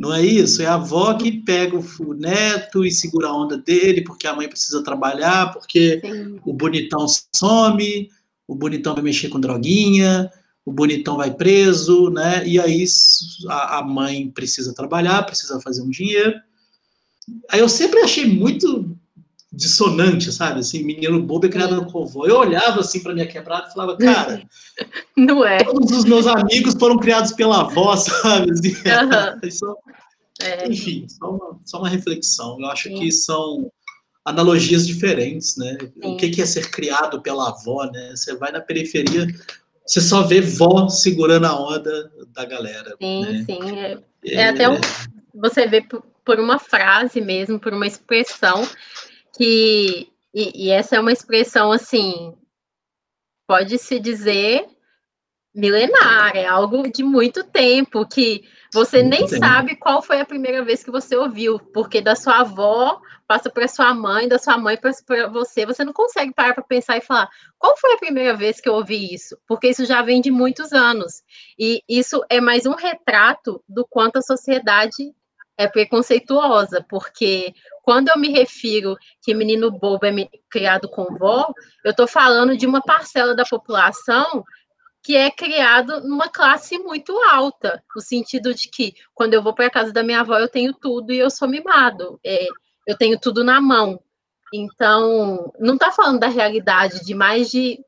Não 0.01 0.11
é 0.11 0.25
isso? 0.25 0.63
É 0.63 0.65
a 0.65 0.73
avó 0.73 1.13
que 1.13 1.31
pega 1.31 1.77
o 1.77 2.13
neto 2.15 2.83
e 2.83 2.91
segura 2.91 3.27
a 3.27 3.37
onda 3.37 3.55
dele, 3.55 4.01
porque 4.01 4.25
a 4.25 4.35
mãe 4.35 4.49
precisa 4.49 4.83
trabalhar, 4.83 5.53
porque 5.53 6.01
Sim. 6.03 6.39
o 6.43 6.51
bonitão 6.51 7.05
some, 7.35 8.09
o 8.47 8.55
bonitão 8.55 8.95
vai 8.95 9.03
mexer 9.03 9.29
com 9.29 9.39
droguinha, 9.39 10.31
o 10.65 10.71
bonitão 10.71 11.17
vai 11.17 11.31
preso, 11.31 12.09
né? 12.09 12.43
E 12.47 12.59
aí 12.59 12.83
a, 13.47 13.83
mãe 13.83 14.27
precisa 14.31 14.73
trabalhar, 14.73 15.21
precisa 15.21 15.61
fazer 15.61 15.83
um 15.83 15.89
dinheiro. 15.91 16.33
Aí 17.51 17.59
eu 17.59 17.69
sempre 17.69 17.99
achei 17.99 18.25
muito 18.25 18.97
dissonante, 19.51 20.31
sabe? 20.31 20.61
Assim, 20.61 20.83
menino 20.83 21.21
bobo 21.21 21.45
é 21.45 21.49
criado 21.49 21.85
com 21.85 22.03
avó. 22.03 22.25
Eu 22.25 22.37
olhava 22.37 22.79
assim 22.79 23.03
para 23.03 23.13
minha 23.13 23.27
quebrada 23.27 23.67
e 23.67 23.73
falava, 23.73 23.97
cara, 23.97 24.43
não 25.17 25.45
é. 25.45 25.63
Todos 25.63 25.91
os 25.91 26.05
meus 26.05 26.25
amigos 26.25 26.73
foram 26.75 26.97
criados 26.97 27.33
pela 27.33 27.61
avó, 27.61 27.95
sabe? 27.97 28.51
Assim, 28.51 28.69
uhum. 28.69 29.51
só, 29.51 29.75
é. 30.41 30.67
Enfim, 30.67 31.05
só 31.09 31.29
uma, 31.29 31.59
só 31.65 31.79
uma 31.79 31.89
reflexão. 31.89 32.57
Eu 32.59 32.67
acho 32.67 32.87
Sim. 32.87 32.95
que 32.95 33.11
são 33.11 33.69
analogias 34.23 34.87
diferentes, 34.87 35.57
né? 35.57 35.77
Sim. 35.81 36.13
O 36.13 36.17
que 36.17 36.41
é 36.41 36.45
ser 36.45 36.69
criado 36.71 37.21
pela 37.21 37.49
avó, 37.49 37.85
né? 37.91 38.13
Você 38.15 38.35
vai 38.35 38.51
na 38.53 38.61
periferia, 38.61 39.27
você 39.85 39.99
só 39.99 40.23
vê 40.23 40.39
vó 40.39 40.87
segurando 40.87 41.45
a 41.45 41.59
onda 41.59 42.09
da 42.33 42.45
galera. 42.45 42.95
Sim, 43.01 43.21
né? 43.21 43.45
sim. 43.45 43.79
É, 43.79 43.97
é, 44.25 44.33
é 44.35 44.49
até 44.49 44.69
um, 44.69 44.79
você 45.33 45.67
vê 45.67 45.83
por 46.23 46.39
uma 46.39 46.57
frase 46.57 47.19
mesmo, 47.19 47.59
por 47.59 47.73
uma 47.73 47.87
expressão 47.87 48.65
que 49.41 50.08
e, 50.34 50.67
e, 50.67 50.69
essa 50.69 50.95
é 50.95 50.99
uma 50.99 51.12
expressão 51.12 51.71
assim 51.71 52.38
pode 53.47 53.80
se 53.80 53.99
dizer 53.99 54.67
milenar, 55.54 56.38
é 56.38 56.45
algo 56.45 56.89
de 56.89 57.04
muito 57.04 57.43
tempo 57.43 58.08
que 58.08 58.47
você 58.71 59.01
muito 59.01 59.10
nem 59.10 59.27
tempo. 59.27 59.43
sabe 59.43 59.75
qual 59.75 60.01
foi 60.01 60.21
a 60.21 60.25
primeira 60.25 60.63
vez 60.63 60.84
que 60.84 60.91
você 60.91 61.15
ouviu, 61.15 61.60
porque 61.60 61.99
da 61.99 62.15
sua 62.15 62.41
avó 62.41 63.01
passa 63.27 63.49
para 63.49 63.67
sua 63.67 63.93
mãe, 63.93 64.30
da 64.30 64.38
sua 64.38 64.58
mãe 64.58 64.77
para 64.77 65.27
você, 65.27 65.65
você 65.65 65.84
não 65.84 65.91
consegue 65.91 66.34
parar 66.34 66.54
para 66.54 66.63
pensar 66.63 66.97
e 66.97 67.01
falar 67.01 67.27
qual 67.58 67.75
foi 67.77 67.93
a 67.93 67.97
primeira 67.97 68.38
vez 68.38 68.62
que 68.62 68.69
eu 68.69 68.75
ouvi 68.75 69.13
isso, 69.13 69.36
porque 69.47 69.69
isso 69.69 69.86
já 69.86 70.04
vem 70.04 70.21
de 70.21 70.30
muitos 70.30 70.71
anos 70.71 71.23
e 71.60 71.82
isso 71.89 72.23
é 72.30 72.39
mais 72.39 72.65
um 72.65 72.75
retrato 72.75 73.62
do 73.67 73.86
quanto 73.89 74.17
a 74.17 74.21
sociedade 74.21 75.13
é 75.58 75.67
preconceituosa, 75.67 76.86
porque 76.89 77.54
quando 77.81 78.09
eu 78.09 78.17
me 78.17 78.29
refiro 78.29 78.95
que 79.21 79.33
menino 79.33 79.71
bobo 79.71 80.05
é 80.05 80.11
criado 80.49 80.87
com 80.89 81.17
vó, 81.17 81.51
eu 81.83 81.91
estou 81.91 82.07
falando 82.07 82.55
de 82.55 82.65
uma 82.65 82.81
parcela 82.81 83.35
da 83.35 83.45
população 83.45 84.43
que 85.03 85.15
é 85.15 85.31
criado 85.31 86.01
numa 86.01 86.29
classe 86.29 86.77
muito 86.77 87.17
alta, 87.31 87.83
no 87.95 88.01
sentido 88.01 88.53
de 88.53 88.69
que 88.69 88.93
quando 89.13 89.33
eu 89.33 89.41
vou 89.41 89.53
para 89.53 89.65
a 89.65 89.71
casa 89.71 89.91
da 89.91 90.03
minha 90.03 90.21
avó 90.21 90.37
eu 90.37 90.47
tenho 90.47 90.73
tudo 90.73 91.11
e 91.11 91.17
eu 91.17 91.29
sou 91.29 91.47
mimado, 91.47 92.19
é, 92.23 92.45
eu 92.85 92.95
tenho 92.97 93.19
tudo 93.19 93.43
na 93.43 93.59
mão. 93.59 93.99
Então, 94.53 95.51
não 95.59 95.75
está 95.75 95.91
falando 95.91 96.19
da 96.19 96.27
realidade 96.27 97.03
de 97.05 97.15
mais 97.15 97.49
de 97.49 97.79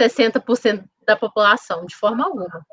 60% 0.00 0.84
da 1.04 1.16
população, 1.16 1.84
de 1.84 1.94
forma 1.96 2.24
alguma. 2.24 2.64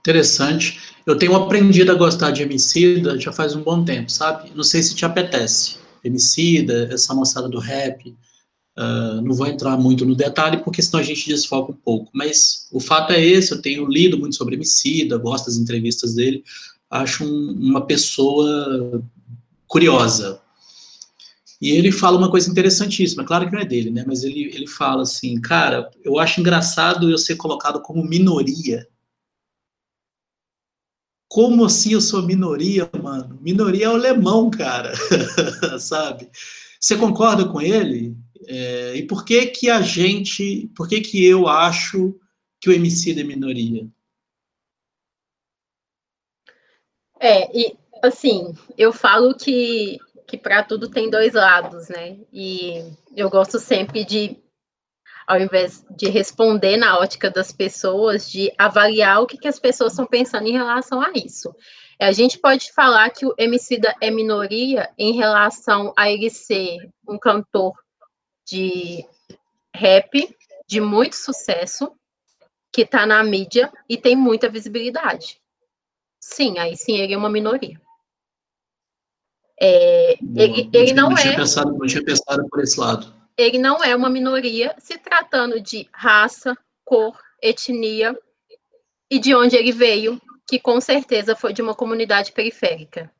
Interessante. 0.00 0.80
Eu 1.06 1.16
tenho 1.16 1.34
aprendido 1.36 1.92
a 1.92 1.94
gostar 1.94 2.30
de 2.30 2.42
Emicida 2.42 3.18
já 3.18 3.32
faz 3.32 3.54
um 3.54 3.62
bom 3.62 3.84
tempo, 3.84 4.10
sabe? 4.10 4.50
Não 4.54 4.64
sei 4.64 4.82
se 4.82 4.94
te 4.94 5.04
apetece. 5.04 5.76
Emicida, 6.02 6.88
essa 6.90 7.14
moçada 7.14 7.48
do 7.48 7.58
rap. 7.58 8.16
Uh, 8.78 9.20
não 9.20 9.34
vou 9.34 9.46
entrar 9.46 9.76
muito 9.76 10.06
no 10.06 10.14
detalhe, 10.14 10.58
porque 10.64 10.80
senão 10.80 11.00
a 11.00 11.02
gente 11.02 11.28
desfoca 11.28 11.72
um 11.72 11.76
pouco. 11.76 12.10
Mas 12.14 12.66
o 12.72 12.80
fato 12.80 13.12
é 13.12 13.20
esse, 13.22 13.52
eu 13.52 13.60
tenho 13.60 13.86
lido 13.86 14.18
muito 14.18 14.36
sobre 14.36 14.54
Emicida, 14.54 15.18
gosto 15.18 15.46
das 15.46 15.56
entrevistas 15.56 16.14
dele. 16.14 16.42
Acho 16.90 17.24
um, 17.24 17.52
uma 17.60 17.86
pessoa 17.86 19.02
curiosa. 19.66 20.40
E 21.60 21.70
ele 21.70 21.92
fala 21.92 22.16
uma 22.16 22.30
coisa 22.30 22.50
interessantíssima, 22.50 23.22
claro 23.22 23.46
que 23.46 23.52
não 23.52 23.60
é 23.60 23.66
dele, 23.66 23.90
né? 23.90 24.02
Mas 24.06 24.24
ele, 24.24 24.50
ele 24.54 24.66
fala 24.66 25.02
assim, 25.02 25.38
cara, 25.42 25.90
eu 26.02 26.18
acho 26.18 26.40
engraçado 26.40 27.10
eu 27.10 27.18
ser 27.18 27.36
colocado 27.36 27.82
como 27.82 28.02
minoria 28.02 28.88
como 31.30 31.64
assim 31.64 31.92
eu 31.92 32.00
sou 32.00 32.24
minoria, 32.24 32.90
mano? 33.00 33.38
Minoria 33.40 33.86
é 33.86 33.88
o 33.88 33.92
alemão, 33.92 34.50
cara, 34.50 34.92
sabe? 35.78 36.28
Você 36.78 36.96
concorda 36.96 37.48
com 37.48 37.62
ele? 37.62 38.16
É, 38.48 38.96
e 38.96 39.06
por 39.06 39.24
que 39.24 39.46
que 39.46 39.70
a 39.70 39.80
gente, 39.80 40.68
por 40.74 40.88
que 40.88 41.00
que 41.00 41.24
eu 41.24 41.46
acho 41.46 42.18
que 42.60 42.68
o 42.68 42.72
MC 42.72 43.12
é 43.12 43.22
minoria? 43.22 43.88
É, 47.20 47.56
e 47.56 47.76
assim, 48.02 48.52
eu 48.76 48.92
falo 48.92 49.36
que, 49.36 50.00
que 50.26 50.36
para 50.36 50.64
tudo 50.64 50.90
tem 50.90 51.08
dois 51.08 51.34
lados, 51.34 51.88
né? 51.90 52.18
E 52.32 52.92
eu 53.14 53.30
gosto 53.30 53.60
sempre 53.60 54.04
de 54.04 54.36
ao 55.30 55.38
invés 55.38 55.86
de 55.96 56.08
responder 56.08 56.76
na 56.76 56.98
ótica 56.98 57.30
das 57.30 57.52
pessoas, 57.52 58.28
de 58.28 58.52
avaliar 58.58 59.22
o 59.22 59.28
que, 59.28 59.38
que 59.38 59.46
as 59.46 59.60
pessoas 59.60 59.92
estão 59.92 60.04
pensando 60.04 60.48
em 60.48 60.52
relação 60.52 61.00
a 61.00 61.12
isso. 61.14 61.54
A 62.00 62.10
gente 62.10 62.36
pode 62.36 62.72
falar 62.72 63.08
que 63.10 63.24
o 63.24 63.32
Emicida 63.38 63.94
é 64.00 64.10
minoria 64.10 64.90
em 64.98 65.12
relação 65.12 65.92
a 65.96 66.10
ele 66.10 66.28
ser 66.30 66.78
um 67.08 67.16
cantor 67.16 67.74
de 68.44 69.06
rap 69.72 70.36
de 70.66 70.80
muito 70.80 71.14
sucesso, 71.14 71.92
que 72.72 72.82
está 72.82 73.06
na 73.06 73.22
mídia 73.22 73.72
e 73.88 73.96
tem 73.96 74.16
muita 74.16 74.48
visibilidade. 74.48 75.40
Sim, 76.20 76.58
aí 76.58 76.76
sim 76.76 76.96
ele 76.96 77.14
é 77.14 77.16
uma 77.16 77.30
minoria. 77.30 77.80
É, 79.60 80.14
ele, 80.34 80.68
ele 80.72 80.92
não, 80.92 81.10
não 81.10 81.16
é. 81.16 81.22
Tinha 81.22 81.36
pensado, 81.36 81.70
não 81.70 81.86
tinha 81.86 82.04
pensado 82.04 82.48
por 82.48 82.60
esse 82.60 82.80
lado 82.80 83.19
ele 83.40 83.58
não 83.58 83.82
é 83.82 83.94
uma 83.94 84.10
minoria 84.10 84.74
se 84.78 84.98
tratando 84.98 85.60
de 85.60 85.88
raça, 85.92 86.56
cor, 86.84 87.18
etnia 87.42 88.16
e 89.10 89.18
de 89.18 89.34
onde 89.34 89.56
ele 89.56 89.72
veio, 89.72 90.20
que 90.46 90.58
com 90.58 90.80
certeza 90.80 91.36
foi 91.36 91.52
de 91.52 91.62
uma 91.62 91.74
comunidade 91.74 92.32
periférica. 92.32 93.10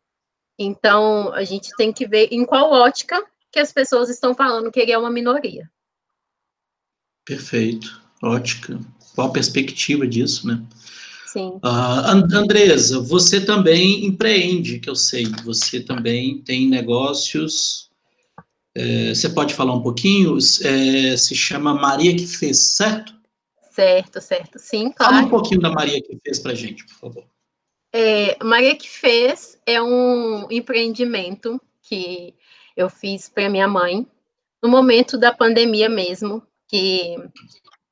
Então, 0.58 1.32
a 1.32 1.44
gente 1.44 1.70
tem 1.76 1.92
que 1.92 2.06
ver 2.06 2.28
em 2.30 2.44
qual 2.44 2.70
ótica 2.70 3.24
que 3.50 3.58
as 3.58 3.72
pessoas 3.72 4.08
estão 4.08 4.34
falando 4.34 4.70
que 4.70 4.78
ele 4.78 4.92
é 4.92 4.98
uma 4.98 5.10
minoria. 5.10 5.70
Perfeito, 7.24 8.00
ótica. 8.22 8.78
Qual 9.14 9.28
a 9.28 9.32
perspectiva 9.32 10.06
disso, 10.06 10.46
né? 10.46 10.62
Sim. 11.26 11.60
Uh, 11.64 12.34
Andresa, 12.34 13.00
você 13.00 13.40
também 13.40 14.04
empreende, 14.04 14.80
que 14.80 14.90
eu 14.90 14.96
sei. 14.96 15.26
Você 15.44 15.80
também 15.80 16.42
tem 16.42 16.68
negócios 16.68 17.89
é, 18.74 19.14
você 19.14 19.28
pode 19.28 19.54
falar 19.54 19.74
um 19.74 19.82
pouquinho? 19.82 20.36
É, 20.36 21.16
se 21.16 21.34
chama 21.34 21.74
Maria 21.74 22.14
que 22.14 22.26
Fez, 22.26 22.58
certo? 22.58 23.14
Certo, 23.70 24.20
certo. 24.20 24.58
Sim, 24.58 24.92
claro. 24.92 25.14
Fala 25.14 25.26
um 25.26 25.30
pouquinho 25.30 25.60
da 25.60 25.70
Maria 25.70 26.00
que 26.02 26.18
Fez 26.22 26.38
para 26.38 26.54
gente, 26.54 26.84
por 26.84 26.94
favor. 26.94 27.24
É, 27.92 28.42
Maria 28.44 28.76
que 28.76 28.88
Fez 28.88 29.58
é 29.66 29.82
um 29.82 30.46
empreendimento 30.50 31.60
que 31.82 32.34
eu 32.76 32.88
fiz 32.88 33.28
para 33.28 33.48
minha 33.48 33.66
mãe. 33.68 34.06
no 34.62 34.68
momento 34.68 35.16
da 35.16 35.32
pandemia 35.32 35.88
mesmo, 35.88 36.42
que, 36.68 37.16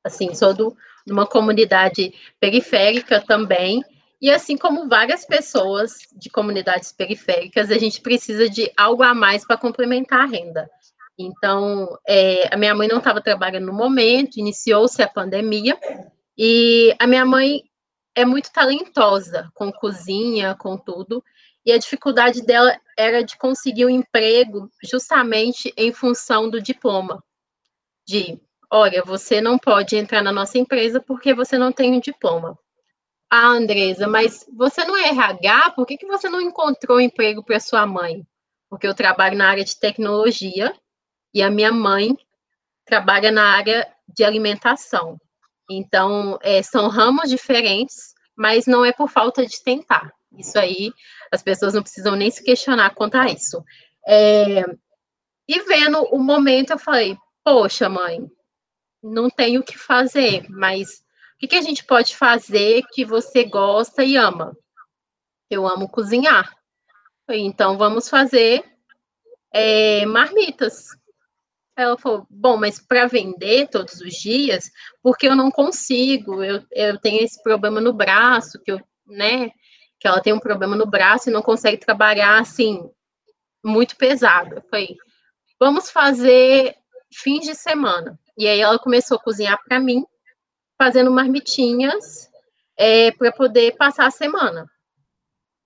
assim, 0.03 0.33
sou 0.35 0.53
do, 0.53 0.77
de 1.05 1.11
uma 1.11 1.25
comunidade 1.25 2.13
periférica 2.39 3.19
também, 3.19 3.83
e 4.21 4.29
assim 4.29 4.57
como 4.57 4.89
várias 4.89 5.25
pessoas 5.25 5.99
de 6.15 6.29
comunidades 6.29 6.91
periféricas, 6.91 7.71
a 7.71 7.77
gente 7.77 8.01
precisa 8.01 8.49
de 8.49 8.71
algo 8.75 9.03
a 9.03 9.13
mais 9.13 9.45
para 9.45 9.57
complementar 9.57 10.21
a 10.21 10.25
renda. 10.25 10.69
Então, 11.17 11.97
é, 12.07 12.53
a 12.53 12.57
minha 12.57 12.73
mãe 12.75 12.87
não 12.87 12.97
estava 12.97 13.21
trabalhando 13.21 13.67
no 13.67 13.73
momento, 13.73 14.37
iniciou-se 14.37 15.01
a 15.01 15.07
pandemia, 15.07 15.77
e 16.37 16.95
a 16.99 17.05
minha 17.05 17.25
mãe 17.25 17.63
é 18.15 18.25
muito 18.25 18.51
talentosa 18.51 19.49
com 19.53 19.71
cozinha, 19.71 20.55
com 20.55 20.77
tudo, 20.77 21.23
e 21.65 21.71
a 21.71 21.77
dificuldade 21.77 22.41
dela 22.41 22.77
era 22.97 23.23
de 23.23 23.37
conseguir 23.37 23.85
um 23.85 23.89
emprego 23.89 24.69
justamente 24.83 25.73
em 25.77 25.93
função 25.93 26.49
do 26.49 26.61
diploma. 26.61 27.23
De, 28.07 28.39
olha, 28.71 29.03
você 29.03 29.39
não 29.41 29.57
pode 29.57 29.95
entrar 29.95 30.21
na 30.23 30.31
nossa 30.31 30.57
empresa 30.57 30.99
porque 30.99 31.33
você 31.33 31.57
não 31.57 31.71
tem 31.71 31.93
um 31.93 31.99
diploma. 31.99 32.57
Ah, 33.31 33.49
Andresa, 33.49 34.07
mas 34.07 34.45
você 34.51 34.83
não 34.85 34.97
é 34.97 35.09
RH, 35.09 35.71
por 35.71 35.85
que, 35.85 35.97
que 35.97 36.07
você 36.07 36.27
não 36.29 36.41
encontrou 36.41 36.99
emprego 36.99 37.43
para 37.43 37.59
sua 37.59 37.85
mãe? 37.85 38.25
Porque 38.67 38.87
eu 38.87 38.95
trabalho 38.95 39.37
na 39.37 39.49
área 39.49 39.63
de 39.63 39.79
tecnologia 39.79 40.73
e 41.33 41.41
a 41.41 41.49
minha 41.49 41.71
mãe 41.71 42.17
trabalha 42.85 43.31
na 43.31 43.55
área 43.55 43.87
de 44.07 44.23
alimentação. 44.23 45.19
Então, 45.69 46.39
é, 46.41 46.63
são 46.63 46.87
ramos 46.87 47.29
diferentes, 47.29 48.15
mas 48.35 48.65
não 48.65 48.83
é 48.83 48.91
por 48.91 49.09
falta 49.09 49.45
de 49.45 49.63
tentar. 49.63 50.11
Isso 50.35 50.57
aí, 50.57 50.91
as 51.31 51.43
pessoas 51.43 51.75
não 51.75 51.83
precisam 51.83 52.15
nem 52.15 52.31
se 52.31 52.43
questionar 52.43 52.95
quanto 52.95 53.15
a 53.15 53.27
isso. 53.27 53.63
É, 54.07 54.63
e 55.47 55.63
vendo 55.63 56.01
o 56.05 56.17
momento, 56.17 56.71
eu 56.71 56.79
falei, 56.79 57.15
poxa, 57.43 57.87
mãe, 57.87 58.27
não 59.03 59.29
tenho 59.29 59.61
o 59.61 59.63
que 59.63 59.77
fazer, 59.77 60.47
mas 60.49 61.03
que, 61.39 61.47
que 61.47 61.55
a 61.55 61.61
gente 61.61 61.85
pode 61.85 62.17
fazer 62.17 62.83
que 62.91 63.05
você 63.05 63.45
gosta 63.45 64.03
e 64.03 64.17
ama? 64.17 64.55
Eu 65.49 65.65
amo 65.65 65.89
cozinhar. 65.89 66.53
Então, 67.29 67.77
vamos 67.77 68.09
fazer 68.09 68.63
é, 69.53 70.05
marmitas. 70.05 70.87
Ela 71.77 71.97
falou, 71.97 72.27
bom, 72.29 72.57
mas 72.57 72.79
para 72.79 73.07
vender 73.07 73.69
todos 73.69 74.01
os 74.01 74.13
dias, 74.15 74.69
porque 75.01 75.27
eu 75.27 75.35
não 75.35 75.49
consigo, 75.49 76.43
eu, 76.43 76.61
eu 76.71 76.99
tenho 76.99 77.23
esse 77.23 77.41
problema 77.41 77.79
no 77.79 77.93
braço, 77.93 78.59
que 78.61 78.73
eu, 78.73 78.81
né, 79.07 79.49
que 79.97 80.07
ela 80.07 80.21
tem 80.21 80.33
um 80.33 80.39
problema 80.39 80.75
no 80.75 80.85
braço 80.85 81.29
e 81.29 81.33
não 81.33 81.41
consegue 81.41 81.77
trabalhar, 81.77 82.39
assim, 82.39 82.89
muito 83.63 83.95
pesado. 83.95 84.55
Eu 84.55 84.61
falei, 84.69 84.97
vamos 85.57 85.89
fazer 85.89 86.75
fins 87.13 87.45
de 87.45 87.55
semana. 87.55 88.19
E 88.37 88.45
aí 88.45 88.59
ela 88.59 88.77
começou 88.77 89.17
a 89.17 89.21
cozinhar 89.21 89.57
para 89.63 89.79
mim, 89.79 90.05
fazendo 90.79 91.11
marmitinhas 91.11 92.31
é, 92.77 93.11
para 93.11 93.33
poder 93.33 93.75
passar 93.75 94.07
a 94.07 94.11
semana. 94.11 94.65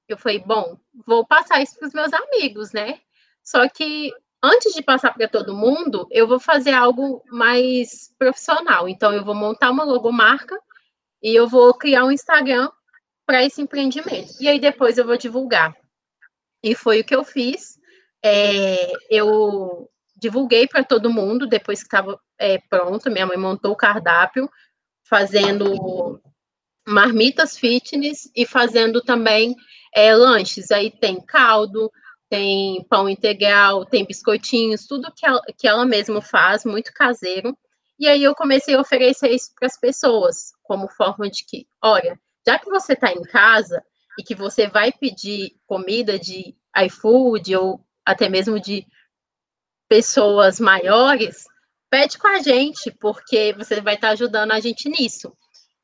Eu 0.07 0.17
falei, 0.17 0.39
bom, 0.39 0.75
vou 1.05 1.25
passar 1.25 1.61
isso 1.61 1.77
para 1.77 1.87
os 1.87 1.93
meus 1.93 2.11
amigos, 2.11 2.71
né? 2.73 2.99
Só 3.43 3.69
que 3.69 4.11
antes 4.41 4.73
de 4.73 4.81
passar 4.81 5.13
para 5.13 5.27
todo 5.27 5.55
mundo, 5.55 6.07
eu 6.09 6.27
vou 6.27 6.39
fazer 6.39 6.73
algo 6.73 7.23
mais 7.29 8.13
profissional. 8.17 8.89
Então, 8.89 9.13
eu 9.13 9.23
vou 9.23 9.35
montar 9.35 9.69
uma 9.69 9.83
logomarca 9.83 10.59
e 11.21 11.33
eu 11.33 11.47
vou 11.47 11.73
criar 11.75 12.05
um 12.05 12.11
Instagram 12.11 12.69
para 13.25 13.43
esse 13.43 13.61
empreendimento. 13.61 14.33
E 14.41 14.47
aí 14.47 14.59
depois 14.59 14.97
eu 14.97 15.05
vou 15.05 15.17
divulgar. 15.17 15.75
E 16.63 16.73
foi 16.73 17.01
o 17.01 17.03
que 17.03 17.15
eu 17.15 17.23
fiz. 17.23 17.79
É, 18.25 18.91
eu 19.09 19.89
divulguei 20.17 20.67
para 20.67 20.83
todo 20.83 21.13
mundo 21.13 21.45
depois 21.45 21.79
que 21.79 21.85
estava 21.85 22.19
é, 22.39 22.57
pronto. 22.69 23.11
Minha 23.11 23.27
mãe 23.27 23.37
montou 23.37 23.71
o 23.71 23.77
cardápio 23.77 24.49
fazendo 25.03 26.21
marmitas 26.87 27.57
fitness 27.57 28.29
e 28.35 28.45
fazendo 28.45 29.01
também 29.01 29.55
é, 29.93 30.13
lanches. 30.15 30.71
Aí 30.71 30.91
tem 30.91 31.19
caldo, 31.19 31.91
tem 32.29 32.83
pão 32.89 33.07
integral, 33.07 33.85
tem 33.85 34.05
biscoitinhos, 34.05 34.87
tudo 34.87 35.13
que 35.15 35.25
ela, 35.25 35.41
que 35.57 35.67
ela 35.67 35.85
mesma 35.85 36.21
faz, 36.21 36.65
muito 36.65 36.91
caseiro. 36.93 37.57
E 37.99 38.07
aí 38.07 38.23
eu 38.23 38.33
comecei 38.33 38.75
a 38.75 38.81
oferecer 38.81 39.29
isso 39.29 39.51
para 39.57 39.67
as 39.67 39.79
pessoas, 39.79 40.51
como 40.63 40.89
forma 40.89 41.29
de 41.29 41.45
que, 41.45 41.67
olha, 41.81 42.19
já 42.45 42.57
que 42.57 42.69
você 42.69 42.93
está 42.93 43.11
em 43.11 43.21
casa 43.21 43.83
e 44.19 44.23
que 44.23 44.35
você 44.35 44.67
vai 44.67 44.91
pedir 44.91 45.55
comida 45.65 46.17
de 46.17 46.55
iFood 46.85 47.55
ou 47.55 47.85
até 48.05 48.27
mesmo 48.27 48.59
de 48.59 48.85
pessoas 49.87 50.59
maiores, 50.59 51.45
pede 51.93 52.17
com 52.17 52.27
a 52.27 52.39
gente, 52.39 52.89
porque 52.89 53.53
você 53.53 53.79
vai 53.79 53.93
estar 53.93 54.09
ajudando 54.09 54.51
a 54.51 54.59
gente 54.59 54.89
nisso. 54.89 55.31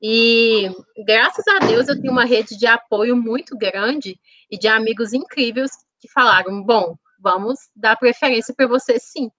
E 0.01 0.67
graças 1.05 1.45
a 1.47 1.59
Deus 1.59 1.87
eu 1.87 2.01
tenho 2.01 2.11
uma 2.11 2.25
rede 2.25 2.57
de 2.57 2.65
apoio 2.65 3.15
muito 3.15 3.55
grande 3.55 4.19
e 4.49 4.57
de 4.57 4.67
amigos 4.67 5.13
incríveis 5.13 5.69
que 5.99 6.09
falaram: 6.11 6.63
bom, 6.63 6.95
vamos 7.19 7.59
dar 7.75 7.95
preferência 7.95 8.55
para 8.55 8.65
você 8.65 8.97
sim. 8.97 9.29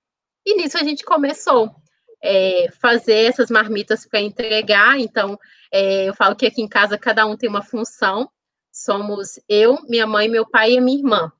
E 0.46 0.54
nisso 0.54 0.78
a 0.78 0.84
gente 0.84 1.02
começou 1.04 1.74
é, 2.22 2.68
fazer 2.80 3.24
essas 3.24 3.50
marmitas 3.50 4.06
para 4.06 4.20
entregar. 4.20 4.96
Então, 4.96 5.36
é, 5.72 6.08
eu 6.08 6.14
falo 6.14 6.36
que 6.36 6.46
aqui 6.46 6.62
em 6.62 6.68
casa 6.68 6.96
cada 6.96 7.26
um 7.26 7.36
tem 7.36 7.50
uma 7.50 7.64
função. 7.64 8.30
Somos 8.72 9.40
eu, 9.48 9.76
minha 9.88 10.06
mãe, 10.06 10.28
meu 10.28 10.48
pai 10.48 10.74
e 10.74 10.80
minha 10.80 10.98
irmã. 10.98 11.32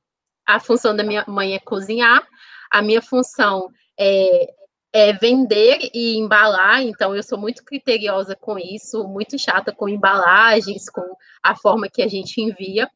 A 0.45 0.59
função 0.59 0.93
da 0.93 1.05
minha 1.05 1.23
mãe 1.25 1.55
é 1.55 1.59
cozinhar, 1.59 2.27
a 2.69 2.81
minha 2.81 3.01
função 3.01 3.69
é 3.97 4.53
é 4.93 5.13
vender 5.13 5.89
e 5.93 6.17
embalar, 6.17 6.83
então 6.83 7.15
eu 7.15 7.23
sou 7.23 7.37
muito 7.37 7.63
criteriosa 7.63 8.35
com 8.35 8.59
isso, 8.59 9.07
muito 9.07 9.39
chata 9.39 9.71
com 9.71 9.87
embalagens, 9.87 10.89
com 10.89 11.15
a 11.41 11.55
forma 11.55 11.89
que 11.89 12.01
a 12.01 12.07
gente 12.07 12.41
envia. 12.41 12.89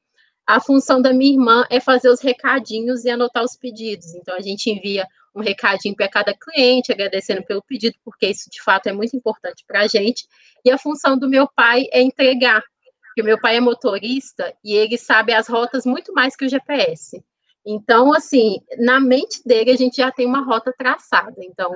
A 0.45 0.60
função 0.60 1.01
da 1.01 1.13
minha 1.13 1.34
irmã 1.34 1.65
é 1.69 1.79
fazer 1.79 2.10
os 2.10 2.21
recadinhos 2.21 3.05
e 3.05 3.10
anotar 3.10 3.43
os 3.43 3.55
pedidos. 3.55 4.13
Então 4.13 4.36
a 4.36 4.41
gente 4.41 4.69
envia 4.69 5.08
um 5.34 5.41
recadinho 5.41 5.95
para 5.95 6.08
cada 6.08 6.34
cliente, 6.34 6.91
agradecendo 6.91 7.43
pelo 7.43 7.63
pedido, 7.63 7.95
porque 8.03 8.27
isso 8.27 8.49
de 8.49 8.62
fato 8.62 8.88
é 8.88 8.93
muito 8.93 9.15
importante 9.15 9.63
para 9.67 9.81
a 9.81 9.88
gente. 9.88 10.27
E 10.63 10.71
a 10.71 10.77
função 10.77 11.17
do 11.17 11.29
meu 11.29 11.47
pai 11.47 11.88
é 11.91 12.01
entregar, 12.01 12.62
porque 13.08 13.23
meu 13.23 13.39
pai 13.39 13.55
é 13.58 13.60
motorista 13.60 14.53
e 14.63 14.73
ele 14.73 14.97
sabe 14.97 15.34
as 15.34 15.47
rotas 15.47 15.86
muito 15.86 16.13
mais 16.13 16.36
que 16.36 16.45
o 16.45 16.49
GPS. 16.49 17.23
Então, 17.65 18.13
assim, 18.13 18.60
na 18.78 18.99
mente 18.99 19.41
dele 19.45 19.71
a 19.71 19.75
gente 19.78 19.97
já 19.97 20.12
tem 20.12 20.25
uma 20.25 20.43
rota 20.43 20.73
traçada. 20.78 21.36
Então, 21.39 21.73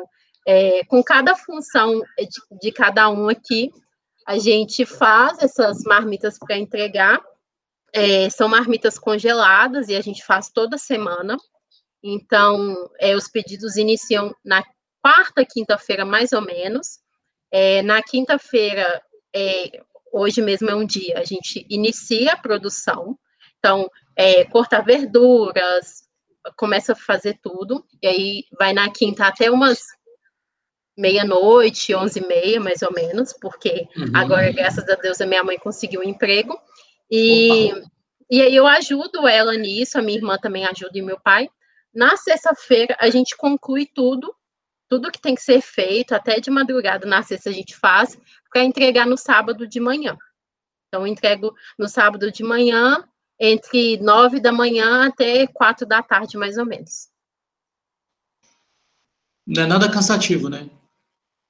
é, 0.47 0.84
com 0.86 1.04
cada 1.04 1.36
função 1.36 2.02
de, 2.17 2.58
de 2.60 2.71
cada 2.71 3.10
um 3.10 3.28
aqui, 3.28 3.71
a 4.25 4.38
gente 4.38 4.86
faz 4.86 5.39
essas 5.39 5.84
marmitas 5.84 6.38
para 6.38 6.58
entregar. 6.58 7.19
É, 7.91 8.30
são 8.30 8.47
marmitas 8.47 8.99
congeladas 8.99 9.89
e 9.89 9.95
a 9.95 10.02
gente 10.02 10.23
faz 10.23 10.49
toda 10.49 10.78
semana. 10.78 11.36
Então, 12.04 12.75
é, 12.99 13.15
os 13.15 13.28
pedidos 13.28 13.75
iniciam 13.75 14.34
na 14.45 14.63
quarta, 15.02 15.43
quinta-feira, 15.43 16.06
mais 16.06 16.32
ou 16.32 16.41
menos. 16.41 16.99
É, 17.52 17.82
na 17.82 18.02
quinta-feira, 18.04 19.02
é, 19.36 19.82
hoje 20.12 20.41
mesmo 20.41 20.69
é 20.69 20.75
um 20.75 20.86
dia, 20.86 21.17
a 21.17 21.23
gente 21.23 21.65
inicia 21.69 22.34
a 22.34 22.38
produção. 22.38 23.17
Então, 23.59 23.89
é, 24.15 24.45
cortar 24.45 24.81
verduras, 24.81 26.03
começa 26.57 26.93
a 26.93 26.95
fazer 26.95 27.37
tudo, 27.41 27.85
e 28.01 28.07
aí 28.07 28.43
vai 28.57 28.73
na 28.73 28.89
quinta 28.89 29.25
até 29.25 29.51
umas 29.51 29.79
meia-noite, 30.97 31.95
onze 31.95 32.19
e 32.19 32.27
meia, 32.27 32.59
mais 32.59 32.81
ou 32.81 32.91
menos, 32.91 33.33
porque 33.39 33.87
uhum. 33.95 34.11
agora, 34.13 34.51
graças 34.51 34.87
a 34.89 34.95
Deus, 34.95 35.21
a 35.21 35.25
minha 35.25 35.43
mãe 35.43 35.57
conseguiu 35.57 36.01
um 36.01 36.03
emprego, 36.03 36.59
e, 37.09 37.71
e 38.29 38.41
aí 38.41 38.55
eu 38.55 38.67
ajudo 38.67 39.27
ela 39.27 39.53
nisso, 39.55 39.97
a 39.97 40.01
minha 40.01 40.17
irmã 40.17 40.37
também 40.37 40.65
ajuda 40.65 40.97
e 40.97 41.01
meu 41.01 41.19
pai. 41.19 41.49
Na 41.93 42.15
sexta-feira, 42.17 42.95
a 42.99 43.09
gente 43.09 43.35
conclui 43.35 43.85
tudo, 43.85 44.33
tudo 44.89 45.11
que 45.11 45.21
tem 45.21 45.35
que 45.35 45.41
ser 45.41 45.61
feito, 45.61 46.13
até 46.13 46.39
de 46.39 46.51
madrugada, 46.51 47.07
na 47.07 47.23
sexta 47.23 47.49
a 47.49 47.53
gente 47.53 47.75
faz, 47.75 48.19
para 48.51 48.63
entregar 48.63 49.05
no 49.05 49.17
sábado 49.17 49.67
de 49.67 49.79
manhã. 49.79 50.17
Então, 50.87 51.01
eu 51.01 51.07
entrego 51.07 51.53
no 51.77 51.87
sábado 51.87 52.31
de 52.31 52.43
manhã, 52.43 53.07
entre 53.39 53.97
nove 53.97 54.39
da 54.39 54.52
manhã 54.52 55.08
até 55.08 55.47
quatro 55.47 55.86
da 55.86 56.04
tarde, 56.04 56.38
mais 56.38 56.58
ou 56.58 56.65
menos. 56.65 57.08
Não 59.47 59.63
é 59.63 59.65
nada 59.65 59.89
cansativo, 59.89 60.49
né? 60.49 60.69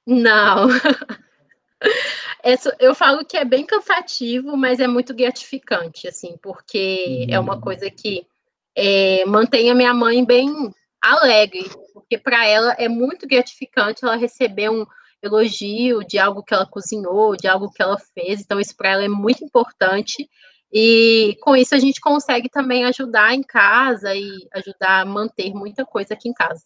Não. 0.06 0.68
eu 2.78 2.94
falo 2.94 3.24
que 3.24 3.36
é 3.36 3.44
bem 3.44 3.66
cansativo, 3.66 4.56
mas 4.56 4.80
é 4.80 4.86
muito 4.86 5.14
gratificante, 5.14 6.08
assim, 6.08 6.38
porque 6.42 7.26
uhum. 7.28 7.34
é 7.34 7.40
uma 7.40 7.56
uhum. 7.56 7.60
coisa 7.60 7.90
que 7.90 8.26
é, 8.74 9.24
mantém 9.26 9.70
a 9.70 9.74
minha 9.74 9.92
mãe 9.92 10.24
bem 10.24 10.72
alegre, 11.02 11.68
porque 11.92 12.16
para 12.16 12.46
ela 12.46 12.72
é 12.78 12.88
muito 12.88 13.26
gratificante 13.26 14.04
ela 14.04 14.16
receber 14.16 14.70
um 14.70 14.86
elogio 15.22 16.02
de 16.04 16.18
algo 16.18 16.42
que 16.42 16.54
ela 16.54 16.66
cozinhou, 16.66 17.36
de 17.36 17.46
algo 17.46 17.70
que 17.70 17.82
ela 17.82 17.98
fez, 17.98 18.40
então 18.40 18.58
isso 18.58 18.76
para 18.76 18.90
ela 18.90 19.04
é 19.04 19.08
muito 19.08 19.44
importante 19.44 20.28
e 20.72 21.36
com 21.40 21.56
isso 21.56 21.74
a 21.74 21.78
gente 21.78 22.00
consegue 22.00 22.48
também 22.48 22.84
ajudar 22.84 23.34
em 23.34 23.42
casa 23.42 24.14
e 24.14 24.48
ajudar 24.52 25.00
a 25.00 25.04
manter 25.04 25.52
muita 25.52 25.84
coisa 25.84 26.14
aqui 26.14 26.28
em 26.28 26.32
casa. 26.32 26.62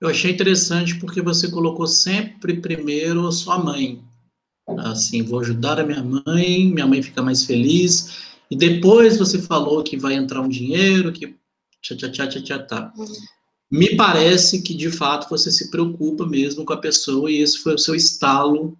Eu 0.00 0.08
achei 0.08 0.30
interessante 0.30 0.98
porque 0.98 1.22
você 1.22 1.50
colocou 1.50 1.86
sempre 1.86 2.60
primeiro 2.60 3.26
a 3.26 3.32
sua 3.32 3.58
mãe. 3.58 4.02
Assim, 4.78 5.22
vou 5.22 5.40
ajudar 5.40 5.80
a 5.80 5.84
minha 5.84 6.02
mãe, 6.02 6.66
minha 6.66 6.86
mãe 6.86 7.02
fica 7.02 7.22
mais 7.22 7.44
feliz. 7.44 8.18
E 8.50 8.56
depois 8.56 9.16
você 9.16 9.40
falou 9.40 9.82
que 9.82 9.96
vai 9.96 10.14
entrar 10.14 10.42
um 10.42 10.48
dinheiro, 10.48 11.12
que 11.12 11.34
tchá, 11.80 11.96
tchá, 11.96 12.10
tchá, 12.10 12.26
tchá, 12.28 12.42
tchá, 12.42 12.58
tá. 12.58 12.92
Uhum. 12.96 13.06
Me 13.70 13.96
parece 13.96 14.62
que, 14.62 14.74
de 14.74 14.90
fato, 14.90 15.28
você 15.28 15.50
se 15.50 15.70
preocupa 15.70 16.26
mesmo 16.26 16.64
com 16.64 16.72
a 16.72 16.80
pessoa 16.80 17.30
e 17.30 17.38
esse 17.38 17.58
foi 17.58 17.74
o 17.74 17.78
seu 17.78 17.94
estalo 17.94 18.78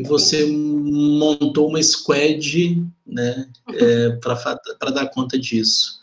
e 0.00 0.02
você 0.02 0.46
montou 0.46 1.68
uma 1.68 1.82
squad 1.82 2.82
né, 3.06 3.48
é, 3.74 4.10
para 4.20 4.90
dar 4.90 5.10
conta 5.10 5.38
disso. 5.38 6.00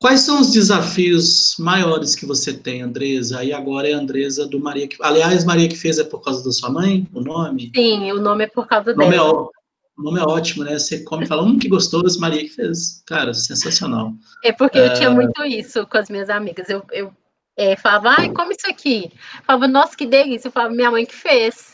Quais 0.00 0.20
são 0.20 0.40
os 0.40 0.50
desafios 0.50 1.56
maiores 1.58 2.14
que 2.14 2.24
você 2.24 2.54
tem, 2.54 2.80
Andresa? 2.80 3.40
Aí 3.40 3.52
agora 3.52 3.86
é 3.86 3.92
a 3.92 3.98
Andresa 3.98 4.46
do 4.46 4.58
Maria 4.58 4.88
que. 4.88 4.96
Aliás, 5.02 5.44
Maria 5.44 5.68
que 5.68 5.76
fez 5.76 5.98
é 5.98 6.04
por 6.04 6.22
causa 6.22 6.42
da 6.42 6.50
sua 6.50 6.70
mãe, 6.70 7.06
o 7.12 7.20
nome? 7.20 7.70
Sim, 7.76 8.10
o 8.12 8.18
nome 8.18 8.44
é 8.44 8.46
por 8.46 8.66
causa 8.66 8.92
o 8.92 8.96
nome 8.96 9.10
dela. 9.10 9.28
É, 9.28 9.32
o 9.32 10.02
nome 10.02 10.18
é 10.18 10.22
ótimo, 10.22 10.64
né? 10.64 10.78
Você 10.78 11.04
come 11.04 11.24
e 11.24 11.28
fala, 11.28 11.42
hum, 11.42 11.58
que 11.58 11.68
gostoso, 11.68 12.18
Maria 12.18 12.40
que 12.40 12.48
fez. 12.48 13.02
Cara, 13.06 13.34
sensacional. 13.34 14.14
É 14.42 14.52
porque 14.52 14.78
é... 14.78 14.86
eu 14.86 14.94
tinha 14.94 15.10
muito 15.10 15.44
isso 15.44 15.86
com 15.86 15.98
as 15.98 16.08
minhas 16.08 16.30
amigas. 16.30 16.70
Eu, 16.70 16.82
eu 16.92 17.12
é, 17.54 17.76
falava, 17.76 18.14
ai, 18.16 18.30
come 18.30 18.54
isso 18.54 18.70
aqui. 18.70 19.12
Eu 19.12 19.44
falava, 19.44 19.68
nossa, 19.68 19.94
que 19.94 20.06
delícia. 20.06 20.48
Eu 20.48 20.52
falava, 20.52 20.74
minha 20.74 20.90
mãe 20.90 21.04
que 21.04 21.14
fez. 21.14 21.69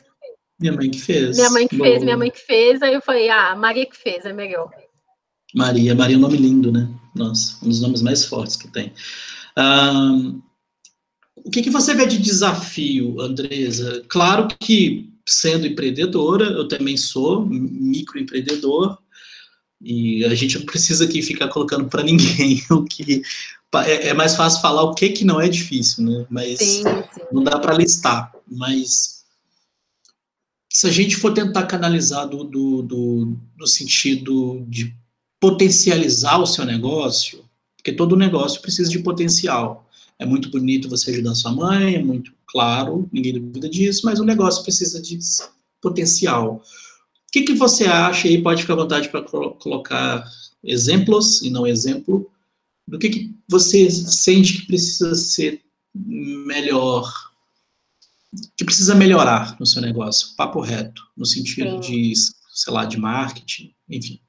Minha 0.58 0.72
mãe 0.72 0.90
que 0.90 1.00
fez. 1.00 1.36
Minha 1.36 1.50
mãe 1.50 1.68
que 1.68 1.76
Boa. 1.76 1.88
fez, 1.88 2.02
minha 2.02 2.16
mãe 2.16 2.30
que 2.30 2.38
fez. 2.38 2.82
Aí 2.82 2.94
eu 2.94 3.02
falei, 3.02 3.28
ah, 3.28 3.54
Maria 3.54 3.86
que 3.86 3.96
fez, 3.96 4.24
é 4.24 4.32
melhor. 4.32 4.70
Maria, 5.54 5.94
Maria 5.94 6.16
é 6.16 6.18
um 6.18 6.22
nome 6.22 6.36
lindo, 6.36 6.72
né? 6.72 6.88
Nossa, 7.14 7.56
um 7.64 7.68
dos 7.68 7.80
nomes 7.80 8.02
mais 8.02 8.24
fortes 8.24 8.56
que 8.56 8.68
tem. 8.68 8.92
Um, 9.58 10.40
o 11.36 11.50
que, 11.50 11.62
que 11.62 11.70
você 11.70 11.94
vê 11.94 12.06
de 12.06 12.18
desafio, 12.18 13.20
Andresa? 13.20 14.04
Claro 14.08 14.48
que, 14.58 15.10
sendo 15.26 15.66
empreendedora, 15.66 16.44
eu 16.44 16.66
também 16.66 16.96
sou 16.96 17.46
microempreendedor, 17.46 18.98
e 19.80 20.24
a 20.24 20.34
gente 20.34 20.58
não 20.58 20.66
precisa 20.66 21.04
aqui 21.04 21.22
ficar 21.22 21.48
colocando 21.48 21.88
para 21.88 22.02
ninguém 22.02 22.62
o 22.70 22.82
que 22.84 23.22
é, 23.84 24.08
é, 24.08 24.14
mais 24.14 24.34
fácil 24.34 24.60
falar 24.60 24.82
o 24.82 24.94
que 24.94 25.10
que 25.10 25.24
não 25.24 25.40
é 25.40 25.48
difícil, 25.48 26.04
né? 26.04 26.26
Mas 26.30 26.58
sim, 26.58 26.82
sim. 26.82 27.20
não 27.30 27.44
dá 27.44 27.58
para 27.58 27.74
listar. 27.74 28.32
Mas 28.50 29.15
se 30.76 30.86
a 30.86 30.90
gente 30.90 31.16
for 31.16 31.32
tentar 31.32 31.62
canalizar 31.62 32.28
do, 32.28 32.44
do, 32.44 32.82
do, 32.82 33.36
do 33.56 33.66
sentido 33.66 34.62
de 34.68 34.94
potencializar 35.40 36.36
o 36.36 36.46
seu 36.46 36.66
negócio, 36.66 37.42
porque 37.78 37.92
todo 37.92 38.14
negócio 38.14 38.60
precisa 38.60 38.90
de 38.90 38.98
potencial. 38.98 39.88
É 40.18 40.26
muito 40.26 40.50
bonito 40.50 40.86
você 40.86 41.12
ajudar 41.12 41.34
sua 41.34 41.52
mãe, 41.52 41.94
é 41.94 42.02
muito 42.02 42.30
claro, 42.46 43.08
ninguém 43.10 43.40
duvida 43.40 43.70
disso, 43.70 44.02
mas 44.04 44.20
o 44.20 44.24
negócio 44.24 44.62
precisa 44.62 45.00
de 45.00 45.18
potencial. 45.80 46.56
O 46.56 47.32
que, 47.32 47.44
que 47.44 47.54
você 47.54 47.86
acha, 47.86 48.28
e 48.28 48.42
pode 48.42 48.60
ficar 48.60 48.74
à 48.74 48.76
vontade 48.76 49.08
para 49.08 49.22
colocar 49.22 50.30
exemplos 50.62 51.40
e 51.40 51.48
não 51.48 51.66
exemplo, 51.66 52.30
do 52.86 52.98
que, 52.98 53.08
que 53.08 53.34
você 53.48 53.90
sente 53.90 54.60
que 54.60 54.66
precisa 54.66 55.14
ser 55.14 55.62
melhor, 55.94 57.10
que 58.56 58.64
precisa 58.64 58.94
melhorar 58.94 59.58
no 59.58 59.66
seu 59.66 59.82
negócio, 59.82 60.34
papo 60.36 60.60
reto, 60.60 61.02
no 61.16 61.26
sentido 61.26 61.70
Sim. 61.70 61.80
de, 61.80 62.12
sei 62.54 62.72
lá, 62.72 62.84
de 62.84 62.98
marketing, 62.98 63.74
enfim. 63.88 64.20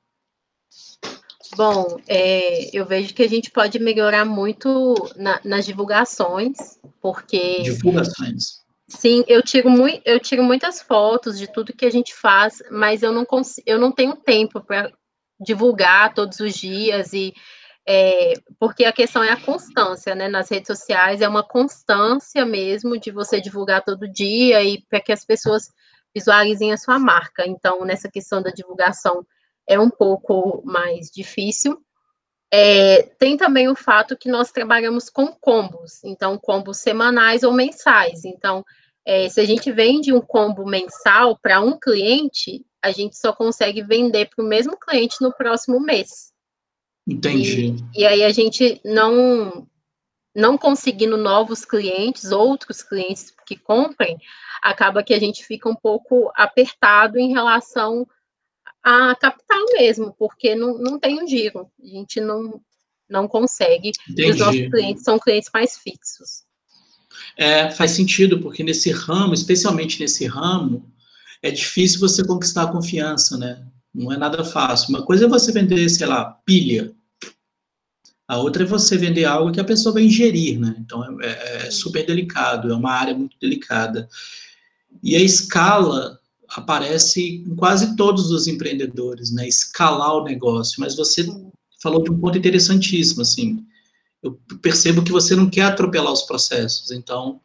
Bom, 1.55 1.97
é, 2.07 2.75
eu 2.77 2.85
vejo 2.85 3.13
que 3.13 3.23
a 3.23 3.29
gente 3.29 3.49
pode 3.49 3.79
melhorar 3.79 4.25
muito 4.25 4.93
na, 5.15 5.39
nas 5.43 5.65
divulgações, 5.65 6.57
porque. 7.01 7.61
Divulgações. 7.63 8.65
Sim, 8.87 9.23
eu 9.27 9.41
tiro, 9.41 9.69
muito, 9.69 10.01
eu 10.05 10.19
tiro 10.19 10.43
muitas 10.43 10.81
fotos 10.81 11.37
de 11.37 11.51
tudo 11.51 11.73
que 11.73 11.85
a 11.85 11.91
gente 11.91 12.13
faz, 12.13 12.61
mas 12.71 13.03
eu 13.03 13.11
não, 13.11 13.25
consigo, 13.25 13.63
eu 13.65 13.77
não 13.77 13.91
tenho 13.91 14.15
tempo 14.15 14.61
para 14.61 14.91
divulgar 15.39 16.13
todos 16.13 16.39
os 16.39 16.55
dias 16.55 17.11
e 17.11 17.33
é, 17.87 18.33
porque 18.59 18.83
a 18.83 18.91
questão 18.91 19.23
é 19.23 19.31
a 19.31 19.39
constância, 19.39 20.13
né? 20.13 20.27
Nas 20.27 20.49
redes 20.49 20.67
sociais 20.67 21.21
é 21.21 21.27
uma 21.27 21.41
constância 21.41 22.45
mesmo 22.45 22.99
de 22.99 23.11
você 23.11 23.39
divulgar 23.39 23.81
todo 23.81 24.11
dia 24.11 24.61
e 24.61 24.83
para 24.89 24.99
que 24.99 25.13
as 25.13 25.23
pessoas 25.23 25.69
visualizem 26.13 26.73
a 26.73 26.77
sua 26.77 26.99
marca. 26.99 27.47
Então, 27.47 27.85
nessa 27.85 28.09
questão 28.11 28.41
da 28.41 28.51
divulgação, 28.51 29.25
é 29.65 29.79
um 29.79 29.89
pouco 29.89 30.61
mais 30.65 31.09
difícil. 31.09 31.81
É, 32.51 33.03
tem 33.17 33.37
também 33.37 33.69
o 33.69 33.75
fato 33.75 34.17
que 34.17 34.29
nós 34.29 34.51
trabalhamos 34.51 35.09
com 35.09 35.27
combos, 35.27 36.03
então 36.03 36.37
combos 36.37 36.79
semanais 36.79 37.43
ou 37.43 37.53
mensais. 37.53 38.25
Então, 38.25 38.65
é, 39.05 39.29
se 39.29 39.39
a 39.39 39.45
gente 39.45 39.71
vende 39.71 40.11
um 40.11 40.19
combo 40.19 40.65
mensal 40.65 41.37
para 41.41 41.61
um 41.61 41.79
cliente, 41.79 42.65
a 42.81 42.91
gente 42.91 43.17
só 43.17 43.31
consegue 43.31 43.81
vender 43.81 44.29
para 44.29 44.43
o 44.43 44.47
mesmo 44.47 44.77
cliente 44.77 45.17
no 45.21 45.33
próximo 45.33 45.79
mês. 45.79 46.35
Entendi. 47.07 47.75
E, 47.95 48.01
e 48.01 48.05
aí 48.05 48.23
a 48.23 48.29
gente 48.31 48.81
não 48.83 49.67
não 50.35 50.55
conseguindo 50.55 51.17
novos 51.17 51.65
clientes, 51.65 52.31
outros 52.31 52.83
clientes 52.83 53.33
que 53.43 53.57
comprem, 53.57 54.19
acaba 54.61 55.01
que 55.01 55.15
a 55.15 55.19
gente 55.19 55.43
fica 55.43 55.67
um 55.67 55.75
pouco 55.75 56.31
apertado 56.35 57.17
em 57.17 57.33
relação 57.33 58.07
a 58.83 59.15
capital 59.15 59.65
mesmo, 59.73 60.13
porque 60.17 60.53
não, 60.53 60.77
não 60.77 60.99
tem 60.99 61.21
um 61.21 61.27
giro. 61.27 61.67
A 61.81 61.87
gente 61.87 62.21
não, 62.21 62.61
não 63.09 63.27
consegue. 63.27 63.91
Entendi. 64.07 64.29
Os 64.29 64.37
nossos 64.37 64.69
clientes 64.69 65.03
são 65.03 65.17
clientes 65.17 65.49
mais 65.51 65.75
fixos. 65.79 66.43
É, 67.35 67.71
faz 67.71 67.91
sentido, 67.91 68.39
porque 68.39 68.63
nesse 68.63 68.91
ramo, 68.91 69.33
especialmente 69.33 69.99
nesse 69.99 70.27
ramo, 70.27 70.89
é 71.41 71.49
difícil 71.49 71.99
você 71.99 72.23
conquistar 72.23 72.63
a 72.63 72.71
confiança, 72.71 73.37
né? 73.37 73.65
Não 73.97 74.13
é 74.13 74.17
nada 74.17 74.43
fácil. 74.43 74.89
Uma 74.89 75.01
coisa 75.01 75.25
é 75.25 75.27
você 75.27 75.51
vender, 75.51 75.89
sei 75.89 76.05
lá, 76.05 76.25
pilha. 76.45 76.93
A 78.27 78.37
outra 78.37 78.61
é 78.61 78.65
você 78.65 78.95
vender 78.95 79.25
algo 79.25 79.51
que 79.51 79.59
a 79.59 79.63
pessoa 79.63 79.93
vai 79.93 80.03
ingerir, 80.03 80.59
né? 80.59 80.75
Então 80.79 81.03
é, 81.19 81.25
é, 81.25 81.67
é 81.67 81.71
super 81.71 82.05
delicado, 82.05 82.71
é 82.71 82.75
uma 82.75 82.91
área 82.91 83.15
muito 83.15 83.35
delicada. 83.41 84.07
E 85.01 85.15
a 85.15 85.19
escala 85.19 86.19
aparece 86.49 87.43
em 87.47 87.55
quase 87.55 87.95
todos 87.95 88.29
os 88.29 88.45
empreendedores, 88.45 89.31
né? 89.31 89.47
Escalar 89.47 90.15
o 90.15 90.23
negócio. 90.23 90.79
Mas 90.79 90.95
você 90.95 91.25
falou 91.81 92.03
de 92.03 92.11
um 92.11 92.19
ponto 92.19 92.37
interessantíssimo, 92.37 93.23
assim. 93.23 93.65
Eu 94.21 94.39
percebo 94.61 95.03
que 95.03 95.11
você 95.11 95.35
não 95.35 95.49
quer 95.49 95.63
atropelar 95.63 96.13
os 96.13 96.21
processos. 96.21 96.91
Então, 96.91 97.41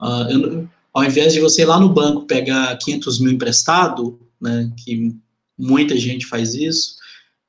uh, 0.00 0.30
eu, 0.30 0.68
ao 0.94 1.04
invés 1.04 1.34
de 1.34 1.40
você 1.40 1.62
ir 1.62 1.66
lá 1.66 1.78
no 1.78 1.92
banco 1.92 2.24
pegar 2.24 2.74
500 2.78 3.20
mil 3.20 3.32
emprestado, 3.32 4.18
né? 4.40 4.72
Que 4.78 5.14
muita 5.58 5.96
gente 5.96 6.26
faz 6.26 6.54
isso. 6.54 6.96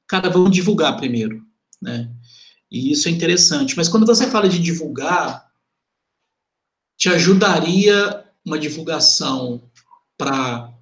Cara, 0.08 0.30
vamos 0.30 0.52
divulgar 0.52 0.98
primeiro, 0.98 1.44
né? 1.82 2.10
E 2.72 2.92
isso 2.92 3.08
é 3.08 3.12
interessante. 3.12 3.76
Mas 3.76 3.88
quando 3.88 4.06
você 4.06 4.30
fala 4.30 4.50
de 4.50 4.60
divulgar, 4.60 5.50
te 6.98 7.10
ajudaria 7.10 8.26
uma 8.46 8.60
divulgação 8.60 9.64
para 10.18 10.74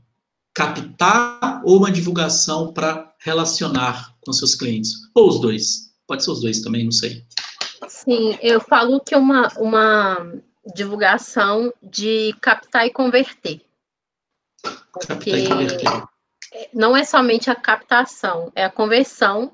captar 0.54 1.62
ou 1.64 1.78
uma 1.78 1.92
divulgação 1.92 2.72
para 2.74 3.14
relacionar 3.20 4.16
com 4.22 4.34
seus 4.34 4.56
clientes? 4.56 4.94
Ou 5.16 5.30
os 5.30 5.40
dois? 5.40 5.94
Pode 6.08 6.24
ser 6.24 6.32
os 6.32 6.42
dois 6.42 6.62
também, 6.62 6.84
não 6.84 6.92
sei. 6.92 7.26
Sim, 7.88 8.38
eu 8.42 8.60
falo 8.60 9.00
que 9.00 9.16
uma, 9.16 9.48
uma 9.58 10.18
divulgação 10.76 11.74
de 11.82 12.34
captar 12.42 12.86
e 12.86 12.92
converter. 12.92 13.62
Captar 14.62 15.40
e 15.40 15.48
converter. 15.48 16.13
Não 16.74 16.96
é 16.96 17.04
somente 17.04 17.50
a 17.50 17.56
captação, 17.56 18.52
é 18.56 18.64
a 18.64 18.70
conversão 18.70 19.54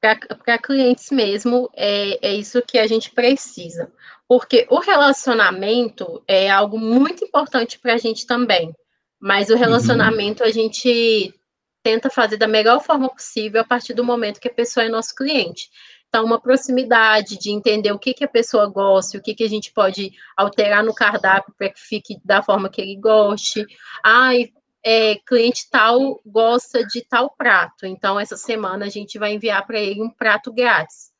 para 0.00 0.58
clientes 0.58 1.10
mesmo, 1.10 1.70
é, 1.74 2.28
é 2.28 2.34
isso 2.34 2.62
que 2.62 2.78
a 2.78 2.86
gente 2.86 3.10
precisa. 3.10 3.90
Porque 4.28 4.66
o 4.70 4.78
relacionamento 4.78 6.22
é 6.26 6.50
algo 6.50 6.78
muito 6.78 7.24
importante 7.24 7.78
para 7.78 7.94
a 7.94 7.98
gente 7.98 8.26
também. 8.26 8.74
Mas 9.20 9.48
o 9.48 9.54
uhum. 9.54 9.58
relacionamento 9.58 10.42
uhum. 10.42 10.48
a 10.48 10.52
gente 10.52 11.34
tenta 11.82 12.10
fazer 12.10 12.36
da 12.36 12.48
melhor 12.48 12.80
forma 12.82 13.08
possível 13.08 13.60
a 13.60 13.64
partir 13.64 13.94
do 13.94 14.04
momento 14.04 14.40
que 14.40 14.48
a 14.48 14.54
pessoa 14.54 14.84
é 14.84 14.88
nosso 14.88 15.14
cliente. 15.14 15.70
Então, 16.08 16.24
uma 16.24 16.40
proximidade 16.40 17.38
de 17.38 17.50
entender 17.50 17.92
o 17.92 17.98
que, 17.98 18.14
que 18.14 18.24
a 18.24 18.28
pessoa 18.28 18.66
gosta, 18.66 19.18
o 19.18 19.22
que, 19.22 19.34
que 19.34 19.44
a 19.44 19.48
gente 19.48 19.72
pode 19.72 20.12
alterar 20.36 20.82
no 20.82 20.94
cardápio 20.94 21.54
para 21.56 21.70
que 21.70 21.80
fique 21.80 22.16
da 22.24 22.42
forma 22.42 22.68
que 22.68 22.80
ele 22.80 22.96
goste. 22.96 23.66
Ai, 24.04 24.50
é, 24.88 25.16
cliente 25.26 25.68
tal 25.68 26.20
gosta 26.24 26.86
de 26.86 27.02
tal 27.02 27.34
prato, 27.36 27.84
então 27.86 28.20
essa 28.20 28.36
semana 28.36 28.86
a 28.86 28.88
gente 28.88 29.18
vai 29.18 29.32
enviar 29.32 29.66
para 29.66 29.80
ele 29.80 30.00
um 30.00 30.08
prato 30.08 30.52
grátis. 30.52 31.10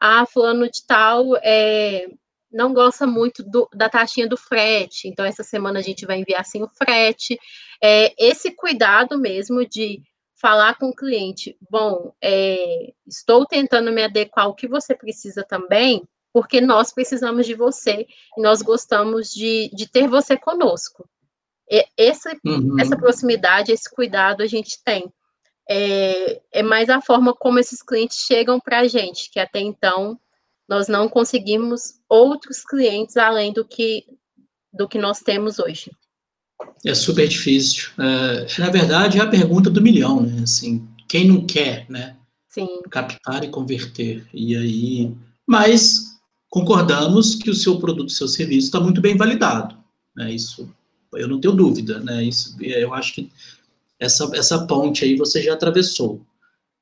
Ah, 0.00 0.26
fulano 0.26 0.68
de 0.68 0.84
tal 0.84 1.36
é, 1.36 2.08
não 2.50 2.74
gosta 2.74 3.06
muito 3.06 3.44
do, 3.44 3.68
da 3.72 3.88
taxinha 3.88 4.28
do 4.28 4.36
frete, 4.36 5.06
então 5.06 5.24
essa 5.24 5.44
semana 5.44 5.78
a 5.78 5.82
gente 5.82 6.04
vai 6.04 6.18
enviar 6.18 6.44
sem 6.44 6.64
o 6.64 6.68
frete. 6.68 7.38
É, 7.80 8.12
esse 8.18 8.50
cuidado 8.56 9.16
mesmo 9.16 9.64
de 9.64 10.02
falar 10.34 10.76
com 10.76 10.88
o 10.88 10.94
cliente, 10.94 11.56
bom, 11.70 12.12
é, 12.20 12.92
estou 13.06 13.46
tentando 13.46 13.92
me 13.92 14.02
adequar 14.02 14.46
ao 14.46 14.54
que 14.56 14.66
você 14.66 14.96
precisa 14.96 15.44
também, 15.44 16.02
porque 16.32 16.60
nós 16.60 16.92
precisamos 16.92 17.46
de 17.46 17.54
você 17.54 18.04
e 18.36 18.42
nós 18.42 18.62
gostamos 18.62 19.30
de, 19.30 19.70
de 19.72 19.88
ter 19.88 20.08
você 20.08 20.36
conosco. 20.36 21.08
E 21.98 22.04
essa, 22.04 22.36
uhum. 22.44 22.78
essa 22.78 22.96
proximidade, 22.96 23.72
esse 23.72 23.90
cuidado 23.94 24.42
a 24.42 24.46
gente 24.46 24.78
tem. 24.84 25.12
É, 25.68 26.40
é 26.52 26.62
mais 26.62 26.88
a 26.88 27.00
forma 27.00 27.34
como 27.34 27.58
esses 27.58 27.82
clientes 27.82 28.24
chegam 28.26 28.58
para 28.58 28.80
a 28.80 28.88
gente, 28.88 29.30
que 29.30 29.38
até 29.38 29.60
então 29.60 30.18
nós 30.68 30.88
não 30.88 31.08
conseguimos 31.08 32.00
outros 32.08 32.64
clientes 32.64 33.16
além 33.16 33.52
do 33.52 33.64
que, 33.64 34.04
do 34.72 34.88
que 34.88 34.98
nós 34.98 35.20
temos 35.20 35.58
hoje. 35.58 35.90
É 36.84 36.94
super 36.94 37.26
difícil. 37.28 37.90
É, 37.98 38.46
na 38.58 38.70
verdade, 38.70 39.18
é 39.18 39.22
a 39.22 39.28
pergunta 39.28 39.70
do 39.70 39.82
milhão, 39.82 40.22
né? 40.22 40.42
Assim, 40.42 40.86
quem 41.08 41.26
não 41.26 41.46
quer, 41.46 41.86
né? 41.88 42.16
Sim. 42.48 42.80
Captar 42.90 43.44
e 43.44 43.48
converter. 43.48 44.26
E 44.32 44.56
aí, 44.56 45.14
mas 45.46 46.12
concordamos 46.48 47.34
que 47.34 47.50
o 47.50 47.54
seu 47.54 47.78
produto, 47.78 48.08
o 48.08 48.12
seu 48.12 48.28
serviço 48.28 48.66
está 48.66 48.80
muito 48.80 49.00
bem 49.00 49.16
validado, 49.16 49.76
né? 50.14 50.32
Isso, 50.32 50.72
eu 51.14 51.28
não 51.28 51.40
tenho 51.40 51.54
dúvida, 51.54 52.00
né? 52.00 52.24
Isso, 52.24 52.56
eu 52.60 52.92
acho 52.94 53.14
que 53.14 53.30
essa 53.98 54.28
essa 54.34 54.66
ponte 54.66 55.04
aí 55.04 55.16
você 55.16 55.42
já 55.42 55.54
atravessou. 55.54 56.24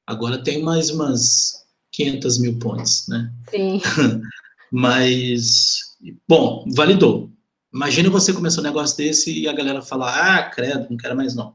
Agora 0.07 0.43
tem 0.43 0.63
mais 0.63 0.91
umas 0.91 1.65
500 1.93 2.39
mil 2.39 2.59
pontes, 2.59 3.07
né? 3.09 3.33
Sim. 3.51 3.81
mas, 4.71 5.97
bom, 6.27 6.65
validou. 6.75 7.31
Imagina 7.73 8.11
você 8.11 8.33
começar 8.33 8.61
um 8.61 8.65
negócio 8.65 8.97
desse 8.97 9.33
e 9.33 9.47
a 9.47 9.53
galera 9.53 9.83
falar, 9.83 10.39
ah, 10.39 10.51
credo, 10.51 10.89
não 10.91 10.97
quero 10.97 11.17
mais 11.17 11.35
não. 11.35 11.55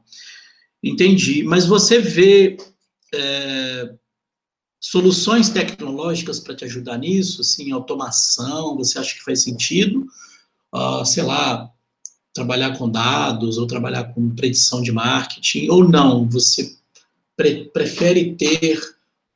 Entendi. 0.82 1.42
Mas 1.42 1.66
você 1.66 1.98
vê 1.98 2.56
é, 3.14 3.94
soluções 4.80 5.50
tecnológicas 5.50 6.40
para 6.40 6.54
te 6.54 6.64
ajudar 6.64 6.98
nisso, 6.98 7.40
assim, 7.40 7.72
automação, 7.72 8.76
você 8.76 8.98
acha 8.98 9.14
que 9.14 9.24
faz 9.24 9.42
sentido? 9.42 10.06
Uh, 10.74 11.04
sei 11.04 11.22
lá, 11.22 11.70
trabalhar 12.36 12.76
com 12.76 12.88
dados 12.88 13.56
ou 13.56 13.66
trabalhar 13.66 14.04
com 14.12 14.28
predição 14.34 14.82
de 14.82 14.92
marketing, 14.92 15.70
ou 15.70 15.88
não, 15.88 16.28
você 16.28 16.76
pre 17.34 17.64
prefere 17.72 18.34
ter 18.34 18.78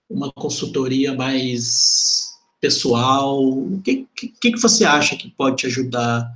uma 0.09 0.31
consultoria 0.33 1.15
mais 1.15 2.29
pessoal? 2.61 3.43
O 3.43 3.81
que, 3.83 4.07
que, 4.15 4.53
que 4.53 4.61
você 4.61 4.85
acha 4.85 5.17
que 5.17 5.31
pode 5.31 5.57
te 5.57 5.67
ajudar 5.67 6.31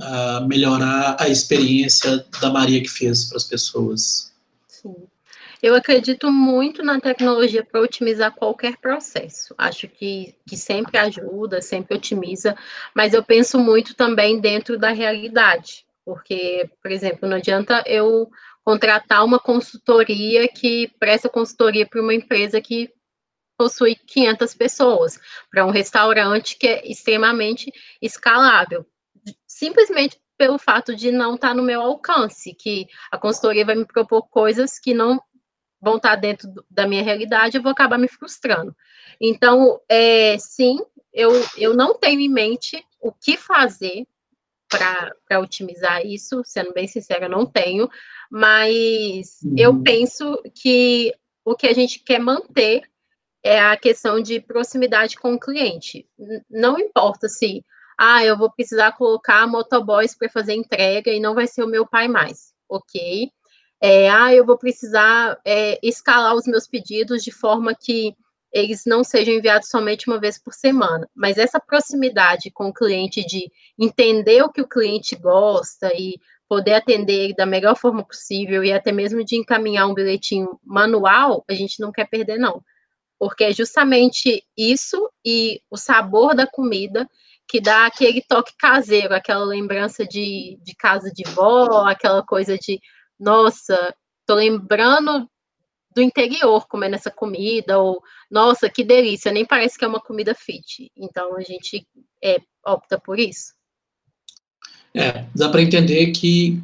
a 0.00 0.40
melhorar 0.40 1.16
a 1.20 1.28
experiência 1.28 2.24
da 2.40 2.50
Maria 2.50 2.80
que 2.80 2.88
fez 2.88 3.26
para 3.26 3.36
as 3.36 3.44
pessoas? 3.44 4.31
Eu 5.62 5.74
acredito 5.76 6.30
muito 6.30 6.82
na 6.82 7.00
tecnologia 7.00 7.64
para 7.64 7.80
otimizar 7.80 8.34
qualquer 8.34 8.76
processo. 8.78 9.54
Acho 9.56 9.86
que, 9.88 10.34
que 10.46 10.56
sempre 10.56 10.98
ajuda, 10.98 11.62
sempre 11.62 11.96
otimiza, 11.96 12.56
mas 12.94 13.14
eu 13.14 13.22
penso 13.22 13.58
muito 13.58 13.94
também 13.94 14.40
dentro 14.40 14.76
da 14.76 14.90
realidade. 14.90 15.86
Porque, 16.04 16.68
por 16.82 16.90
exemplo, 16.90 17.28
não 17.28 17.36
adianta 17.36 17.84
eu 17.86 18.28
contratar 18.64 19.24
uma 19.24 19.38
consultoria 19.38 20.48
que 20.48 20.90
presta 20.98 21.28
consultoria 21.28 21.86
para 21.86 22.02
uma 22.02 22.14
empresa 22.14 22.60
que 22.60 22.90
possui 23.56 23.94
500 23.94 24.54
pessoas, 24.54 25.20
para 25.48 25.64
um 25.64 25.70
restaurante 25.70 26.56
que 26.58 26.66
é 26.66 26.90
extremamente 26.90 27.72
escalável 28.00 28.84
simplesmente 29.46 30.20
pelo 30.36 30.58
fato 30.58 30.94
de 30.96 31.12
não 31.12 31.34
estar 31.34 31.48
tá 31.48 31.54
no 31.54 31.62
meu 31.62 31.80
alcance, 31.80 32.54
que 32.54 32.88
a 33.10 33.18
consultoria 33.18 33.64
vai 33.64 33.76
me 33.76 33.84
propor 33.84 34.22
coisas 34.28 34.78
que 34.78 34.92
não 34.92 35.22
vão 35.82 35.96
estar 35.96 36.10
tá 36.10 36.16
dentro 36.16 36.48
da 36.70 36.86
minha 36.86 37.02
realidade, 37.02 37.56
eu 37.56 37.62
vou 37.62 37.72
acabar 37.72 37.98
me 37.98 38.06
frustrando. 38.06 38.74
Então, 39.20 39.80
é, 39.88 40.38
sim, 40.38 40.78
eu, 41.12 41.32
eu 41.56 41.74
não 41.74 41.98
tenho 41.98 42.20
em 42.20 42.28
mente 42.28 42.82
o 43.00 43.12
que 43.12 43.36
fazer 43.36 44.06
para 44.68 45.40
otimizar 45.40 46.06
isso, 46.06 46.40
sendo 46.46 46.72
bem 46.72 46.86
sincera, 46.86 47.28
não 47.28 47.44
tenho, 47.44 47.90
mas 48.30 49.40
uhum. 49.42 49.54
eu 49.58 49.82
penso 49.82 50.40
que 50.54 51.12
o 51.44 51.54
que 51.54 51.66
a 51.66 51.74
gente 51.74 51.98
quer 51.98 52.18
manter 52.20 52.82
é 53.42 53.60
a 53.60 53.76
questão 53.76 54.22
de 54.22 54.40
proximidade 54.40 55.16
com 55.16 55.34
o 55.34 55.40
cliente. 55.40 56.08
Não 56.48 56.78
importa 56.78 57.28
se 57.28 57.64
ah, 57.98 58.24
eu 58.24 58.38
vou 58.38 58.50
precisar 58.50 58.92
colocar 58.92 59.46
motoboys 59.46 60.14
para 60.16 60.28
fazer 60.28 60.54
entrega 60.54 61.10
e 61.10 61.20
não 61.20 61.34
vai 61.34 61.46
ser 61.46 61.62
o 61.62 61.68
meu 61.68 61.86
pai 61.86 62.08
mais, 62.08 62.54
ok? 62.68 63.30
É, 63.84 64.08
ah, 64.08 64.32
eu 64.32 64.46
vou 64.46 64.56
precisar 64.56 65.40
é, 65.44 65.76
escalar 65.82 66.36
os 66.36 66.46
meus 66.46 66.68
pedidos 66.68 67.24
de 67.24 67.32
forma 67.32 67.74
que 67.74 68.14
eles 68.52 68.84
não 68.86 69.02
sejam 69.02 69.34
enviados 69.34 69.68
somente 69.68 70.08
uma 70.08 70.20
vez 70.20 70.38
por 70.38 70.54
semana, 70.54 71.08
mas 71.12 71.36
essa 71.36 71.58
proximidade 71.58 72.48
com 72.52 72.68
o 72.68 72.72
cliente 72.72 73.26
de 73.26 73.50
entender 73.76 74.40
o 74.42 74.52
que 74.52 74.60
o 74.60 74.68
cliente 74.68 75.16
gosta 75.16 75.90
e 75.96 76.14
poder 76.48 76.74
atender 76.74 77.34
da 77.34 77.44
melhor 77.44 77.74
forma 77.74 78.04
possível 78.04 78.62
e 78.62 78.72
até 78.72 78.92
mesmo 78.92 79.24
de 79.24 79.36
encaminhar 79.36 79.88
um 79.88 79.94
bilhetinho 79.94 80.60
manual, 80.64 81.44
a 81.50 81.54
gente 81.54 81.80
não 81.80 81.90
quer 81.90 82.08
perder, 82.08 82.38
não. 82.38 82.62
Porque 83.18 83.44
é 83.44 83.52
justamente 83.52 84.44
isso 84.56 85.10
e 85.24 85.60
o 85.68 85.76
sabor 85.76 86.36
da 86.36 86.46
comida 86.46 87.08
que 87.48 87.60
dá 87.60 87.86
aquele 87.86 88.22
toque 88.22 88.52
caseiro, 88.56 89.12
aquela 89.12 89.44
lembrança 89.44 90.06
de, 90.06 90.56
de 90.62 90.76
casa 90.76 91.10
de 91.10 91.24
vó, 91.30 91.84
aquela 91.86 92.22
coisa 92.22 92.56
de, 92.56 92.80
nossa, 93.22 93.94
tô 94.26 94.34
lembrando 94.34 95.30
do 95.94 96.02
interior 96.02 96.66
comendo 96.66 96.96
essa 96.96 97.10
comida, 97.10 97.78
ou, 97.78 98.02
nossa, 98.28 98.68
que 98.68 98.82
delícia, 98.82 99.30
nem 99.30 99.46
parece 99.46 99.78
que 99.78 99.84
é 99.84 99.88
uma 99.88 100.00
comida 100.00 100.34
fit. 100.34 100.90
Então, 100.96 101.36
a 101.36 101.42
gente 101.42 101.86
é, 102.22 102.38
opta 102.66 102.98
por 102.98 103.20
isso. 103.20 103.54
É, 104.92 105.24
dá 105.36 105.48
para 105.48 105.62
entender 105.62 106.10
que 106.10 106.60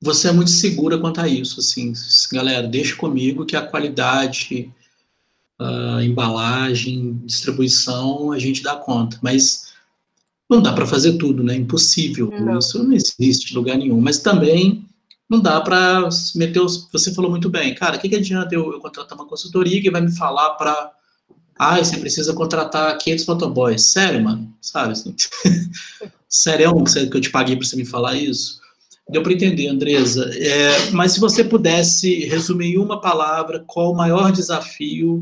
você 0.00 0.28
é 0.28 0.32
muito 0.32 0.50
segura 0.50 0.98
quanto 0.98 1.20
a 1.20 1.28
isso, 1.28 1.60
assim, 1.60 1.92
galera, 2.30 2.66
deixa 2.66 2.94
comigo 2.96 3.46
que 3.46 3.56
a 3.56 3.66
qualidade, 3.66 4.70
a 5.58 6.02
embalagem, 6.02 7.14
distribuição, 7.24 8.32
a 8.32 8.38
gente 8.38 8.62
dá 8.62 8.76
conta, 8.76 9.18
mas 9.22 9.72
não 10.50 10.60
dá 10.60 10.72
para 10.72 10.86
fazer 10.86 11.16
tudo, 11.16 11.42
né? 11.42 11.54
Impossível. 11.54 12.30
Não. 12.30 12.58
Isso 12.58 12.82
não 12.82 12.92
existe 12.92 13.52
em 13.52 13.56
lugar 13.56 13.78
nenhum. 13.78 14.00
Mas 14.00 14.18
também 14.18 14.86
não 15.32 15.40
dá 15.40 15.60
para 15.60 16.08
meter 16.34 16.60
os. 16.60 16.88
Você 16.92 17.12
falou 17.12 17.30
muito 17.30 17.48
bem, 17.48 17.74
cara, 17.74 17.96
o 17.96 18.00
que, 18.00 18.08
que 18.08 18.16
adianta 18.16 18.54
eu, 18.54 18.72
eu, 18.72 18.80
contratar 18.80 19.18
uma 19.18 19.26
consultoria 19.26 19.80
que 19.80 19.90
vai 19.90 20.00
me 20.00 20.14
falar 20.14 20.50
para. 20.54 20.92
Ah, 21.58 21.78
você 21.78 21.96
precisa 21.96 22.32
contratar 22.34 22.96
500 22.98 23.26
motoboys. 23.26 23.82
Sério, 23.90 24.22
mano? 24.22 24.52
Sabe? 24.60 24.92
Assim? 24.92 25.14
Sério 26.28 26.72
que 26.84 27.16
eu 27.16 27.20
te 27.20 27.30
paguei 27.30 27.56
para 27.56 27.66
você 27.66 27.76
me 27.76 27.84
falar 27.84 28.14
isso? 28.14 28.60
Deu 29.08 29.22
para 29.22 29.32
entender, 29.32 29.68
Andresa. 29.68 30.30
É, 30.34 30.90
mas 30.90 31.12
se 31.12 31.20
você 31.20 31.44
pudesse 31.44 32.24
resumir 32.24 32.74
em 32.74 32.78
uma 32.78 33.00
palavra, 33.00 33.62
qual 33.66 33.92
o 33.92 33.96
maior 33.96 34.32
desafio 34.32 35.20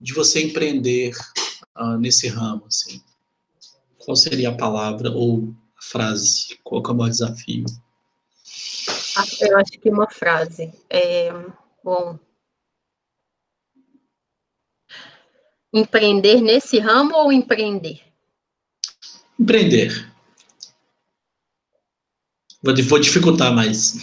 de 0.00 0.14
você 0.14 0.42
empreender 0.42 1.12
uh, 1.76 1.96
nesse 1.98 2.28
ramo? 2.28 2.64
Assim? 2.66 3.00
qual 4.10 4.16
seria 4.16 4.48
a 4.48 4.56
palavra 4.56 5.10
ou 5.12 5.54
a 5.78 5.82
frase? 5.82 6.58
Qual 6.64 6.82
é 6.84 6.90
o 6.90 6.94
maior 6.94 7.10
desafio? 7.10 7.64
Eu 9.40 9.58
acho 9.58 9.72
que 9.72 9.90
uma 9.90 10.08
frase. 10.10 10.72
É, 10.88 11.30
bom. 11.82 12.18
Empreender 15.72 16.40
nesse 16.40 16.78
ramo 16.78 17.14
ou 17.14 17.32
empreender? 17.32 18.00
Empreender. 19.38 20.10
Vou, 22.62 22.74
vou 22.84 22.98
dificultar 22.98 23.54
mais. 23.54 23.94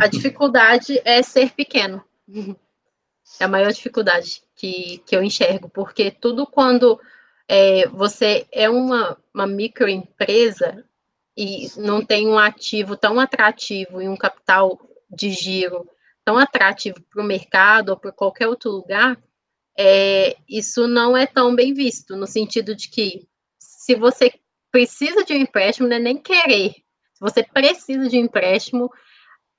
A 0.00 0.06
dificuldade 0.06 1.00
é 1.04 1.22
ser 1.22 1.52
pequeno. 1.52 2.02
É 3.38 3.44
a 3.44 3.48
maior 3.48 3.72
dificuldade 3.72 4.42
que, 4.54 5.02
que 5.06 5.14
eu 5.14 5.22
enxergo, 5.22 5.68
porque 5.68 6.10
tudo 6.10 6.46
quando 6.46 6.98
é, 7.48 7.86
você 7.88 8.46
é 8.50 8.70
uma, 8.70 9.18
uma 9.34 9.46
microempresa 9.46 10.84
e 11.36 11.70
não 11.76 12.04
tem 12.04 12.26
um 12.26 12.38
ativo 12.38 12.96
tão 12.96 13.20
atrativo 13.20 14.00
e 14.00 14.08
um 14.08 14.16
capital 14.16 14.80
de 15.10 15.30
giro 15.30 15.88
tão 16.24 16.38
atrativo 16.38 17.00
para 17.02 17.22
o 17.22 17.26
mercado 17.26 17.90
ou 17.90 17.96
para 17.96 18.10
qualquer 18.10 18.48
outro 18.48 18.70
lugar, 18.70 19.16
é, 19.78 20.36
isso 20.48 20.88
não 20.88 21.16
é 21.16 21.26
tão 21.26 21.54
bem 21.54 21.72
visto, 21.72 22.16
no 22.16 22.26
sentido 22.26 22.74
de 22.74 22.88
que 22.88 23.28
se 23.58 23.94
você 23.94 24.32
precisa 24.72 25.24
de 25.24 25.34
um 25.34 25.36
empréstimo, 25.36 25.86
não 25.86 25.96
é 25.96 26.00
nem 26.00 26.16
querer. 26.16 26.70
Se 27.12 27.20
você 27.20 27.44
precisa 27.44 28.08
de 28.08 28.18
um 28.18 28.24
empréstimo, 28.24 28.90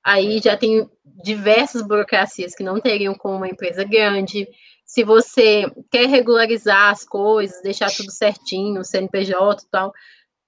aí 0.04 0.40
já 0.40 0.56
tem 0.56 0.88
diversas 1.24 1.80
burocracias 1.82 2.54
que 2.54 2.62
não 2.62 2.80
teriam 2.80 3.14
com 3.14 3.34
uma 3.34 3.48
empresa 3.48 3.82
grande, 3.84 4.46
se 4.84 5.04
você 5.04 5.70
quer 5.90 6.06
regularizar 6.08 6.90
as 6.90 7.04
coisas, 7.04 7.62
deixar 7.62 7.90
tudo 7.90 8.10
certinho, 8.10 8.84
CNPJ 8.84 9.62
e 9.62 9.70
tal, 9.70 9.92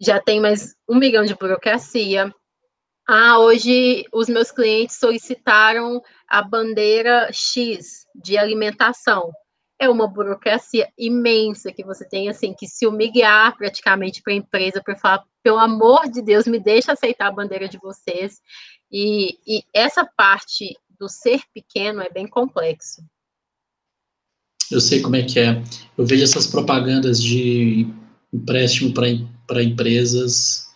já 0.00 0.18
tem 0.18 0.40
mais 0.40 0.74
um 0.88 0.96
milhão 0.96 1.24
de 1.24 1.34
burocracia. 1.34 2.34
Ah, 3.06 3.38
hoje 3.38 4.04
os 4.12 4.28
meus 4.28 4.50
clientes 4.50 4.96
solicitaram 4.96 6.02
a 6.26 6.42
bandeira 6.42 7.28
X 7.32 8.06
de 8.14 8.38
alimentação. 8.38 9.30
é 9.82 9.88
uma 9.88 10.06
burocracia 10.06 10.90
imensa 10.98 11.72
que 11.72 11.82
você 11.82 12.06
tem 12.06 12.28
assim 12.28 12.52
que 12.52 12.66
se 12.66 12.86
humilhar 12.86 13.56
praticamente 13.56 14.22
para 14.22 14.34
a 14.34 14.36
empresa 14.36 14.82
para 14.82 14.94
falar, 14.94 15.24
pelo 15.42 15.58
amor 15.58 16.06
de 16.10 16.20
Deus, 16.20 16.46
me 16.46 16.60
deixa 16.60 16.92
aceitar 16.92 17.28
a 17.28 17.32
bandeira 17.32 17.66
de 17.66 17.78
vocês. 17.78 18.42
E, 18.92 19.38
e 19.46 19.64
essa 19.74 20.04
parte 20.04 20.76
do 20.98 21.08
ser 21.08 21.40
pequeno 21.54 22.02
é 22.02 22.10
bem 22.10 22.28
complexo. 22.28 23.02
Eu 24.70 24.82
sei 24.82 25.00
como 25.00 25.16
é 25.16 25.22
que 25.22 25.40
é. 25.40 25.62
Eu 25.96 26.04
vejo 26.04 26.24
essas 26.24 26.46
propagandas 26.46 27.22
de 27.22 27.88
empréstimo 28.32 28.92
para 28.92 29.08
empresas. 29.58 30.68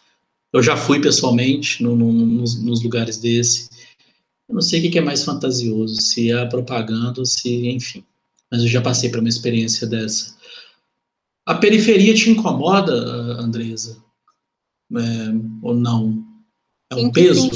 Eu 0.53 0.63
já 0.63 0.77
fui 0.77 1.01
pessoalmente 1.01 1.83
no, 1.83 1.97
no, 1.97 2.13
nos, 2.13 2.63
nos, 2.63 2.83
lugares 2.83 3.19
desse. 3.19 3.69
Eu 4.49 4.55
não 4.55 4.63
sei 4.63 4.87
o 4.87 4.91
que 4.91 4.99
é 4.99 5.03
mais 5.03 5.25
fantasioso, 5.25 6.01
se 6.01 6.31
é 6.31 6.41
a 6.41 6.47
propaganda 6.47 7.25
se, 7.25 7.69
enfim. 7.69 8.05
Mas 8.51 8.63
eu 8.63 8.69
já 8.69 8.81
passei 8.81 9.11
por 9.11 9.19
uma 9.19 9.29
experiência 9.29 9.87
dessa. 9.87 10.35
A 11.47 11.55
periferia 11.55 12.15
te 12.15 12.31
incomoda, 12.31 12.95
Andresa? 13.39 14.03
É, 14.93 14.99
ou 15.63 15.75
não? 15.75 16.25
É 16.91 16.95
um 16.97 17.11
peso 17.11 17.51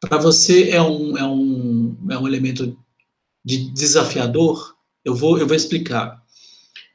para 0.00 0.18
você? 0.18 0.70
É 0.70 0.80
um, 0.80 1.18
é, 1.18 1.26
um, 1.26 1.96
é 2.10 2.18
um 2.18 2.26
elemento 2.28 2.76
de 3.44 3.70
desafiador? 3.72 4.74
Eu 5.04 5.14
vou, 5.14 5.38
eu 5.38 5.46
vou 5.46 5.56
explicar. 5.56 6.23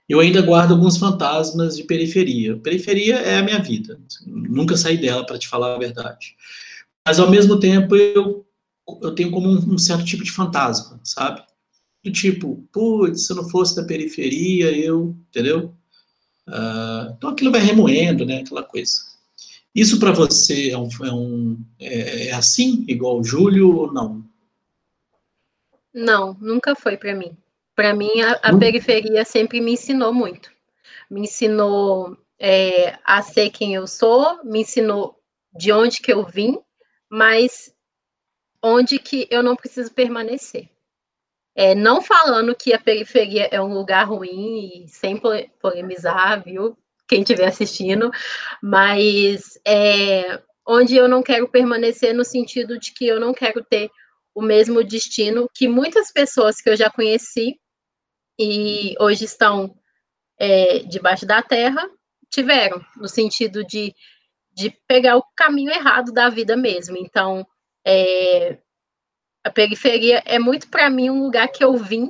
Eu 0.10 0.20
ainda 0.20 0.42
guardo 0.42 0.72
alguns 0.72 0.98
fantasmas 0.98 1.78
de 1.78 1.84
periferia. 1.84 2.58
Periferia 2.58 3.18
é 3.18 3.38
a 3.38 3.44
minha 3.44 3.60
vida. 3.60 4.00
Nunca 4.26 4.76
saí 4.76 4.98
dela, 4.98 5.24
para 5.24 5.38
te 5.38 5.48
falar 5.48 5.76
a 5.76 5.78
verdade. 5.78 6.36
Mas, 7.06 7.20
ao 7.20 7.30
mesmo 7.30 7.60
tempo, 7.60 7.96
eu, 7.96 8.44
eu 9.04 9.14
tenho 9.14 9.30
como 9.30 9.48
um, 9.48 9.76
um 9.76 9.78
certo 9.78 10.04
tipo 10.04 10.24
de 10.24 10.32
fantasma, 10.32 11.00
sabe? 11.04 11.44
Do 12.04 12.12
tipo, 12.12 12.68
putz, 12.72 13.28
se 13.28 13.32
eu 13.32 13.38
não 13.38 13.48
fosse 13.50 13.76
da 13.76 13.84
periferia, 13.84 14.76
eu. 14.76 15.16
Entendeu? 15.30 15.76
Uh, 16.48 17.14
então, 17.16 17.30
aquilo 17.30 17.52
vai 17.52 17.62
remoendo, 17.62 18.26
né? 18.26 18.40
Aquela 18.40 18.64
coisa. 18.64 19.10
Isso 19.76 20.00
para 20.00 20.12
você 20.12 20.72
é, 20.72 20.78
um, 20.78 20.90
é, 21.04 21.14
um, 21.14 21.64
é, 21.80 22.28
é 22.30 22.34
assim, 22.34 22.84
igual 22.88 23.20
o 23.20 23.24
Júlio, 23.24 23.76
ou 23.76 23.94
não? 23.94 24.26
Não, 25.94 26.36
nunca 26.42 26.76
foi 26.76 26.98
para 26.98 27.16
mim. 27.16 27.38
Para 27.80 27.94
mim, 27.94 28.20
a, 28.20 28.34
a 28.44 28.58
periferia 28.58 29.24
sempre 29.24 29.62
me 29.62 29.72
ensinou 29.72 30.14
muito. 30.14 30.52
Me 31.10 31.22
ensinou 31.22 32.18
é, 32.38 33.00
a 33.06 33.22
ser 33.22 33.52
quem 33.52 33.74
eu 33.74 33.88
sou, 33.88 34.44
me 34.44 34.60
ensinou 34.60 35.18
de 35.58 35.72
onde 35.72 36.02
que 36.02 36.12
eu 36.12 36.26
vim, 36.26 36.60
mas 37.10 37.74
onde 38.62 39.00
que 39.00 39.30
eu 39.32 39.42
não 39.42 39.56
preciso 39.56 39.94
permanecer. 39.94 40.68
É, 41.56 41.74
não 41.74 42.02
falando 42.02 42.54
que 42.54 42.74
a 42.74 42.80
periferia 42.82 43.48
é 43.50 43.62
um 43.62 43.74
lugar 43.74 44.10
ruim, 44.10 44.86
sem 44.86 45.18
polemizar, 45.62 46.44
viu? 46.44 46.78
Quem 47.08 47.22
estiver 47.22 47.48
assistindo, 47.48 48.12
mas 48.62 49.58
é, 49.66 50.42
onde 50.68 50.98
eu 50.98 51.08
não 51.08 51.24
quero 51.24 51.48
permanecer 51.48 52.14
no 52.14 52.26
sentido 52.26 52.78
de 52.78 52.92
que 52.92 53.08
eu 53.08 53.22
não 53.22 53.34
quero 53.34 53.64
ter 53.64 53.90
o 54.36 54.42
mesmo 54.42 54.84
destino 54.84 55.50
que 55.56 55.66
muitas 55.66 56.12
pessoas 56.12 56.60
que 56.60 56.70
eu 56.70 56.76
já 56.76 56.90
conheci 56.90 57.58
e 58.40 58.96
hoje 58.98 59.26
estão 59.26 59.76
é, 60.40 60.80
debaixo 60.80 61.26
da 61.26 61.44
terra, 61.44 61.86
tiveram, 62.30 62.82
no 62.96 63.10
sentido 63.10 63.66
de, 63.66 63.94
de 64.54 64.70
pegar 64.88 65.18
o 65.18 65.26
caminho 65.36 65.72
errado 65.72 66.14
da 66.14 66.30
vida 66.30 66.56
mesmo. 66.56 66.96
Então, 66.96 67.46
é, 67.86 68.58
a 69.44 69.50
periferia 69.50 70.24
é 70.26 70.40
muito 70.40 70.70
para 70.70 70.90
mim 70.90 71.10
um 71.10 71.22
lugar 71.22 71.50
que 71.50 71.64
eu 71.64 71.76
vim, 71.76 72.10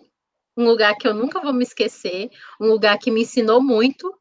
um 0.56 0.66
lugar 0.66 0.96
que 0.96 1.08
eu 1.08 1.16
nunca 1.16 1.40
vou 1.40 1.54
me 1.54 1.64
esquecer, 1.64 2.30
um 2.62 2.68
lugar 2.68 3.00
que 3.00 3.10
me 3.10 3.22
ensinou 3.22 3.60
muito, 3.60 4.14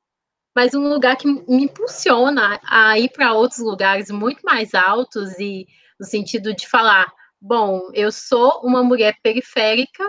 mas 0.56 0.74
um 0.74 0.88
lugar 0.88 1.16
que 1.16 1.26
me 1.26 1.64
impulsiona 1.64 2.58
a 2.64 2.98
ir 2.98 3.10
para 3.10 3.34
outros 3.34 3.60
lugares 3.60 4.10
muito 4.10 4.40
mais 4.42 4.74
altos 4.74 5.38
e 5.38 5.66
no 6.00 6.06
sentido 6.06 6.54
de 6.54 6.66
falar, 6.66 7.12
bom, 7.40 7.90
eu 7.92 8.10
sou 8.10 8.60
uma 8.62 8.82
mulher 8.82 9.18
periférica 9.22 10.08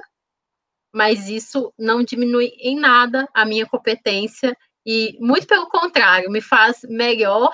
mas 0.94 1.30
isso 1.30 1.74
não 1.78 2.04
diminui 2.04 2.52
em 2.60 2.80
nada 2.80 3.28
a 3.34 3.46
minha 3.46 3.66
competência 3.66 4.56
e, 4.86 5.18
muito 5.20 5.46
pelo 5.46 5.70
contrário, 5.70 6.32
me 6.32 6.42
faz 6.42 6.80
melhor 6.84 7.54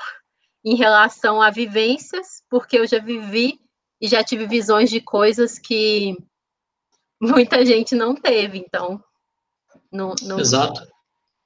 em 0.63 0.75
relação 0.75 1.41
a 1.41 1.49
vivências, 1.49 2.43
porque 2.49 2.77
eu 2.77 2.87
já 2.87 2.99
vivi 2.99 3.59
e 4.01 4.07
já 4.07 4.23
tive 4.23 4.47
visões 4.47 4.89
de 4.89 5.01
coisas 5.01 5.59
que 5.59 6.15
muita 7.21 7.65
gente 7.65 7.95
não 7.95 8.15
teve, 8.15 8.57
então 8.57 9.03
não, 9.91 10.13
não, 10.23 10.39
Exato. 10.39 10.87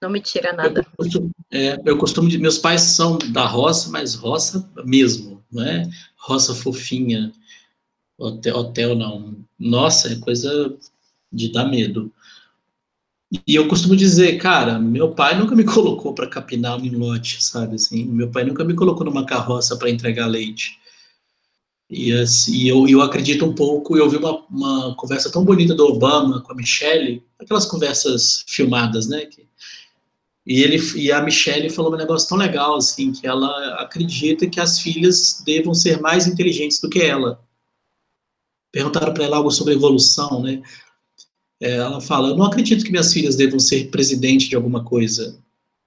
não 0.02 0.10
me 0.10 0.22
tira 0.22 0.54
nada. 0.54 0.82
Eu 0.82 0.96
costumo, 0.98 1.32
é, 1.52 1.82
eu 1.86 1.98
costumo 1.98 2.40
meus 2.40 2.58
pais 2.58 2.82
são 2.82 3.18
da 3.18 3.46
roça, 3.46 3.90
mas 3.90 4.16
roça 4.16 4.70
mesmo, 4.86 5.44
não 5.52 5.64
é 5.64 5.90
roça 6.18 6.54
fofinha, 6.56 7.32
hotel, 8.18 8.58
hotel 8.58 8.96
não. 8.96 9.36
Nossa, 9.58 10.14
é 10.14 10.16
coisa 10.20 10.78
de 11.32 11.52
dar 11.52 11.66
medo. 11.66 12.12
E 13.46 13.54
eu 13.56 13.68
costumo 13.68 13.96
dizer, 13.96 14.38
cara, 14.38 14.80
meu 14.80 15.12
pai 15.12 15.38
nunca 15.38 15.56
me 15.56 15.64
colocou 15.66 16.14
para 16.14 16.28
capinar 16.28 16.80
um 16.80 16.98
lote, 16.98 17.44
sabe 17.44 17.76
assim? 17.76 18.06
Meu 18.06 18.30
pai 18.30 18.44
nunca 18.44 18.64
me 18.64 18.74
colocou 18.74 19.06
numa 19.06 19.26
carroça 19.26 19.78
para 19.78 19.90
entregar 19.90 20.26
leite. 20.28 20.80
E 21.90 22.12
assim, 22.14 22.68
eu, 22.68 22.88
eu 22.88 23.02
acredito 23.02 23.46
um 23.46 23.54
pouco, 23.54 23.98
eu 23.98 24.10
vi 24.10 24.18
uma, 24.18 24.46
uma 24.48 24.96
conversa 24.96 25.32
tão 25.32 25.44
bonita 25.44 25.74
do 25.74 25.86
Obama 25.86 26.42
com 26.42 26.52
a 26.52 26.56
Michelle, 26.56 27.24
aquelas 27.40 27.66
conversas 27.66 28.44
filmadas, 28.48 29.08
né? 29.08 29.26
Que, 29.26 29.48
e, 30.46 30.64
ele, 30.64 30.78
e 30.96 31.12
a 31.12 31.22
Michelle 31.22 31.70
falou 31.70 31.94
um 31.94 31.98
negócio 31.98 32.30
tão 32.30 32.38
legal, 32.38 32.76
assim, 32.76 33.12
que 33.12 33.28
ela 33.28 33.76
acredita 33.82 34.48
que 34.48 34.60
as 34.60 34.80
filhas 34.80 35.42
devam 35.46 35.74
ser 35.74 36.00
mais 36.00 36.28
inteligentes 36.28 36.80
do 36.80 36.90
que 36.90 37.02
ela. 37.02 37.44
Perguntaram 38.72 39.14
para 39.14 39.26
ela 39.26 39.38
algo 39.38 39.52
sobre 39.52 39.74
evolução, 39.74 40.42
né? 40.42 40.62
É, 41.62 41.76
ela 41.76 42.00
fala: 42.00 42.30
Eu 42.30 42.38
não 42.38 42.46
acredito 42.46 42.84
que 42.84 42.92
minhas 42.92 43.12
filhas 43.12 43.36
devam 43.36 43.60
ser 43.60 43.90
presidente 43.90 44.50
de 44.50 44.56
alguma 44.56 44.84
coisa. 44.84 45.38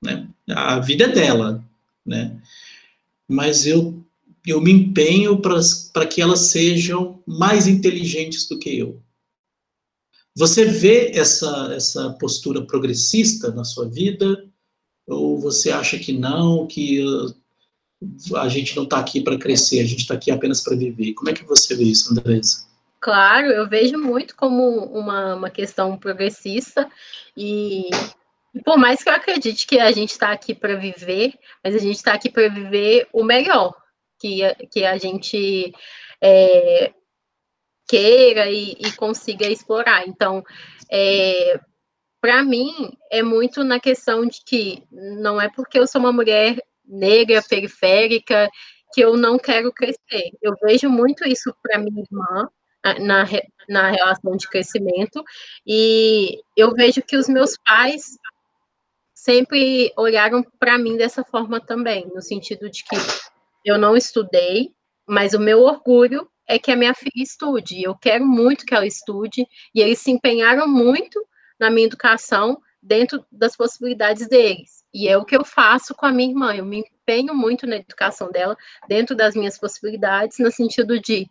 Né? 0.03 0.29
A 0.49 0.79
vida 0.79 1.05
é 1.05 1.09
dela. 1.09 1.65
Né? 2.05 2.37
Mas 3.29 3.67
eu, 3.67 4.03
eu 4.47 4.61
me 4.61 4.73
empenho 4.73 5.41
para 5.41 6.07
que 6.07 6.21
elas 6.21 6.41
sejam 6.41 7.23
mais 7.27 7.67
inteligentes 7.67 8.47
do 8.47 8.59
que 8.59 8.77
eu. 8.77 9.01
Você 10.35 10.65
vê 10.65 11.11
essa, 11.15 11.73
essa 11.75 12.11
postura 12.15 12.63
progressista 12.63 13.51
na 13.53 13.65
sua 13.65 13.89
vida? 13.89 14.45
Ou 15.07 15.39
você 15.39 15.71
acha 15.71 15.99
que 15.99 16.13
não, 16.13 16.67
que 16.67 17.05
a 18.37 18.49
gente 18.49 18.75
não 18.75 18.85
está 18.85 18.99
aqui 18.99 19.21
para 19.21 19.39
crescer, 19.39 19.81
a 19.81 19.85
gente 19.85 20.01
está 20.01 20.15
aqui 20.15 20.31
apenas 20.31 20.61
para 20.61 20.77
viver? 20.77 21.13
Como 21.15 21.29
é 21.29 21.33
que 21.33 21.45
você 21.45 21.75
vê 21.75 21.85
isso, 21.85 22.11
Andressa? 22.11 22.67
Claro, 23.03 23.49
eu 23.49 23.69
vejo 23.69 23.99
muito 23.99 24.37
como 24.37 24.63
uma, 24.97 25.35
uma 25.35 25.51
questão 25.51 25.99
progressista 25.99 26.89
e, 27.37 27.91
por 28.65 28.79
mais 28.79 29.03
que 29.03 29.09
eu 29.11 29.15
acredite 29.15 29.67
que 29.67 29.81
a 29.81 29.91
gente 29.91 30.11
está 30.11 30.31
aqui 30.31 30.55
para 30.55 30.77
viver, 30.77 31.35
mas 31.65 31.75
a 31.75 31.79
gente 31.79 31.97
está 31.97 32.13
aqui 32.15 32.31
para 32.31 32.49
viver 32.49 33.09
o 33.13 33.25
melhor 33.25 33.75
que, 34.21 34.45
a, 34.45 34.55
que 34.55 34.85
a 34.85 34.97
gente 34.99 35.75
é, 36.21 36.93
queira 37.89 38.49
e, 38.49 38.77
e, 38.79 38.93
consiga 38.93 39.49
explorar. 39.49 40.07
Então, 40.07 40.45
é, 40.89 41.59
para 42.21 42.45
mim, 42.45 42.97
é 43.11 43.21
muito 43.21 43.65
na 43.65 43.81
questão 43.81 44.25
de 44.25 44.45
que 44.47 44.85
não 44.93 45.41
é 45.41 45.49
porque 45.49 45.77
eu 45.77 45.89
sou 45.89 46.01
uma 46.01 46.13
mulher 46.13 46.57
negra, 46.87 47.43
periférica, 47.43 48.49
que 48.95 49.01
eu 49.01 49.17
não 49.17 49.41
quero 49.41 49.73
crescer. 49.73 50.31
Eu 50.41 50.55
vejo 50.63 50.89
muito 50.89 51.27
isso 51.27 51.53
para 51.61 51.79
minha 51.79 52.01
irmã, 52.01 52.49
na, 52.85 53.25
na 53.69 53.91
relação 53.91 54.37
de 54.37 54.49
crescimento, 54.49 55.23
e 55.67 56.41
eu 56.57 56.73
vejo 56.73 57.03
que 57.03 57.17
os 57.17 57.29
meus 57.29 57.57
pais 57.57 58.19
sempre 59.15 59.93
olharam 59.97 60.45
para 60.59 60.79
mim 60.79 60.97
dessa 60.97 61.23
forma 61.23 61.61
também, 61.61 62.11
no 62.13 62.21
sentido 62.21 62.69
de 62.69 62.83
que 62.85 62.97
eu 63.65 63.79
não 63.79 63.97
estudei, 63.97 64.73
mas 65.07 65.33
o 65.33 65.39
meu 65.39 65.61
orgulho 65.61 66.29
é 66.47 66.59
que 66.59 66.73
a 66.73 66.77
minha 66.77 66.93
filha 66.93 67.23
estude. 67.23 67.83
Eu 67.83 67.95
quero 67.97 68.27
muito 68.27 68.67
que 68.67 68.75
ela 68.75 68.87
estude, 68.87 69.47
e 69.75 69.81
eles 69.81 70.01
se 70.01 70.11
empenharam 70.11 70.67
muito 70.67 71.25
na 71.59 71.71
minha 71.71 71.87
educação 71.87 72.61
dentro 72.83 73.25
das 73.31 73.57
possibilidades 73.57 74.29
deles. 74.29 74.83
E 74.93 75.09
é 75.09 75.17
o 75.17 75.25
que 75.25 75.37
eu 75.37 75.45
faço 75.45 75.95
com 75.95 76.05
a 76.05 76.13
minha 76.13 76.31
irmã. 76.31 76.55
Eu 76.55 76.65
me 76.65 76.81
empenho 76.81 77.33
muito 77.35 77.67
na 77.67 77.77
educação 77.77 78.31
dela, 78.31 78.57
dentro 78.89 79.15
das 79.15 79.37
minhas 79.37 79.57
possibilidades, 79.57 80.39
no 80.41 80.51
sentido 80.51 81.01
de 81.01 81.29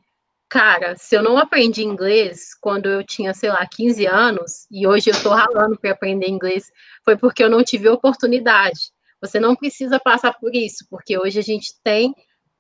cara, 0.52 0.98
se 0.98 1.16
eu 1.16 1.24
não 1.24 1.38
aprendi 1.38 1.82
inglês 1.82 2.54
quando 2.60 2.90
eu 2.90 3.06
tinha, 3.06 3.34
sei 3.34 3.50
lá, 3.50 3.66
15 3.66 4.06
anos, 4.06 4.68
e 4.70 4.86
hoje 4.86 5.10
eu 5.10 5.14
estou 5.14 5.32
ralando 5.32 5.80
para 5.80 5.92
aprender 5.92 6.28
inglês, 6.28 6.70
foi 7.06 7.16
porque 7.16 7.42
eu 7.42 7.50
não 7.50 7.64
tive 7.64 7.88
oportunidade. 7.88 8.92
Você 9.22 9.40
não 9.40 9.56
precisa 9.56 9.98
passar 9.98 10.34
por 10.34 10.54
isso, 10.54 10.86
porque 10.90 11.18
hoje 11.18 11.40
a 11.40 11.42
gente 11.42 11.74
tem 11.82 12.14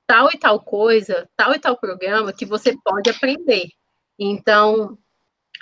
tal 0.08 0.30
e 0.32 0.40
tal 0.40 0.62
coisa, 0.62 1.30
tal 1.36 1.54
e 1.54 1.60
tal 1.60 1.78
programa 1.78 2.32
que 2.32 2.46
você 2.46 2.78
pode 2.82 3.10
aprender. 3.10 3.68
Então, 4.18 4.98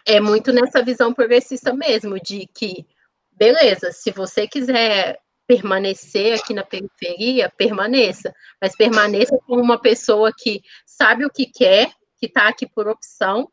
é 0.05 0.19
muito 0.19 0.53
nessa 0.53 0.83
visão 0.83 1.11
progressista 1.11 1.73
mesmo, 1.73 2.19
de 2.19 2.45
que, 2.53 2.85
beleza, 3.31 3.91
se 3.91 4.11
você 4.11 4.47
quiser 4.47 5.17
permanecer 5.47 6.39
aqui 6.39 6.53
na 6.53 6.63
periferia, 6.63 7.51
permaneça, 7.57 8.31
mas 8.61 8.75
permaneça 8.75 9.35
como 9.47 9.63
uma 9.63 9.81
pessoa 9.81 10.31
que 10.31 10.61
sabe 10.85 11.25
o 11.25 11.31
que 11.31 11.47
quer, 11.47 11.91
que 12.19 12.25
está 12.25 12.47
aqui 12.47 12.67
por 12.67 12.87
opção, 12.87 13.49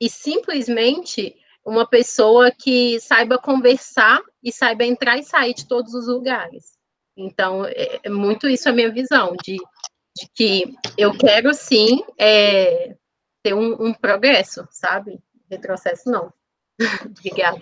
e 0.00 0.08
simplesmente 0.08 1.36
uma 1.64 1.86
pessoa 1.86 2.50
que 2.50 2.98
saiba 3.00 3.38
conversar 3.38 4.20
e 4.42 4.50
saiba 4.50 4.84
entrar 4.84 5.18
e 5.18 5.22
sair 5.22 5.54
de 5.54 5.66
todos 5.66 5.92
os 5.94 6.06
lugares. 6.06 6.78
Então, 7.16 7.66
é, 7.66 8.00
é 8.02 8.08
muito 8.08 8.48
isso 8.48 8.68
a 8.68 8.72
minha 8.72 8.90
visão, 8.90 9.34
de, 9.44 9.56
de 9.56 10.28
que 10.34 10.74
eu 10.96 11.12
quero 11.12 11.52
sim 11.52 12.02
é, 12.18 12.96
ter 13.42 13.54
um, 13.54 13.88
um 13.88 13.92
progresso, 13.92 14.66
sabe? 14.70 15.18
Retrocesso 15.50 16.10
não. 16.10 16.32
Obrigada. 17.04 17.60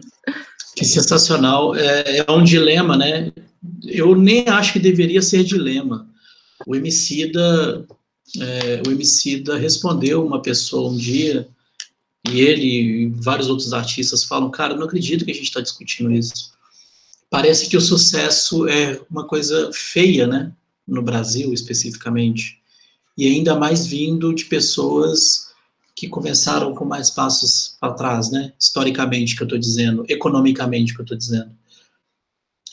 Que 0.76 0.84
sensacional. 0.84 1.74
É, 1.74 2.18
é, 2.18 2.30
um 2.30 2.44
dilema, 2.44 2.96
né? 2.96 3.32
Eu 3.84 4.14
nem 4.14 4.48
acho 4.48 4.72
que 4.72 4.78
deveria 4.78 5.20
ser 5.22 5.42
dilema. 5.42 6.08
O 6.66 6.76
Emicida, 6.76 7.86
é, 8.36 8.82
o 8.86 8.90
Emicida 8.90 9.56
respondeu 9.56 10.24
uma 10.24 10.42
pessoa 10.42 10.90
um 10.90 10.96
dia, 10.96 11.48
e 12.28 12.40
ele 12.40 12.66
e 12.66 13.08
vários 13.08 13.48
outros 13.48 13.72
artistas 13.72 14.24
falam, 14.24 14.50
cara, 14.50 14.76
não 14.76 14.84
acredito 14.84 15.24
que 15.24 15.30
a 15.30 15.34
gente 15.34 15.44
está 15.44 15.60
discutindo 15.60 16.12
isso. 16.12 16.52
Parece 17.30 17.68
que 17.68 17.76
o 17.76 17.80
sucesso 17.80 18.66
é 18.68 19.00
uma 19.10 19.26
coisa 19.26 19.70
feia, 19.72 20.26
né? 20.26 20.52
No 20.86 21.02
Brasil, 21.02 21.52
especificamente. 21.52 22.58
E 23.16 23.26
ainda 23.26 23.58
mais 23.58 23.86
vindo 23.86 24.34
de 24.34 24.44
pessoas 24.46 25.48
que 25.94 26.08
começaram 26.08 26.74
com 26.74 26.84
mais 26.84 27.10
passos 27.10 27.76
para 27.80 27.92
trás, 27.92 28.30
né? 28.30 28.52
Historicamente, 28.58 29.36
que 29.36 29.42
eu 29.42 29.46
estou 29.46 29.58
dizendo, 29.58 30.04
economicamente, 30.08 30.94
que 30.94 31.00
eu 31.00 31.04
estou 31.04 31.18
dizendo. 31.18 31.50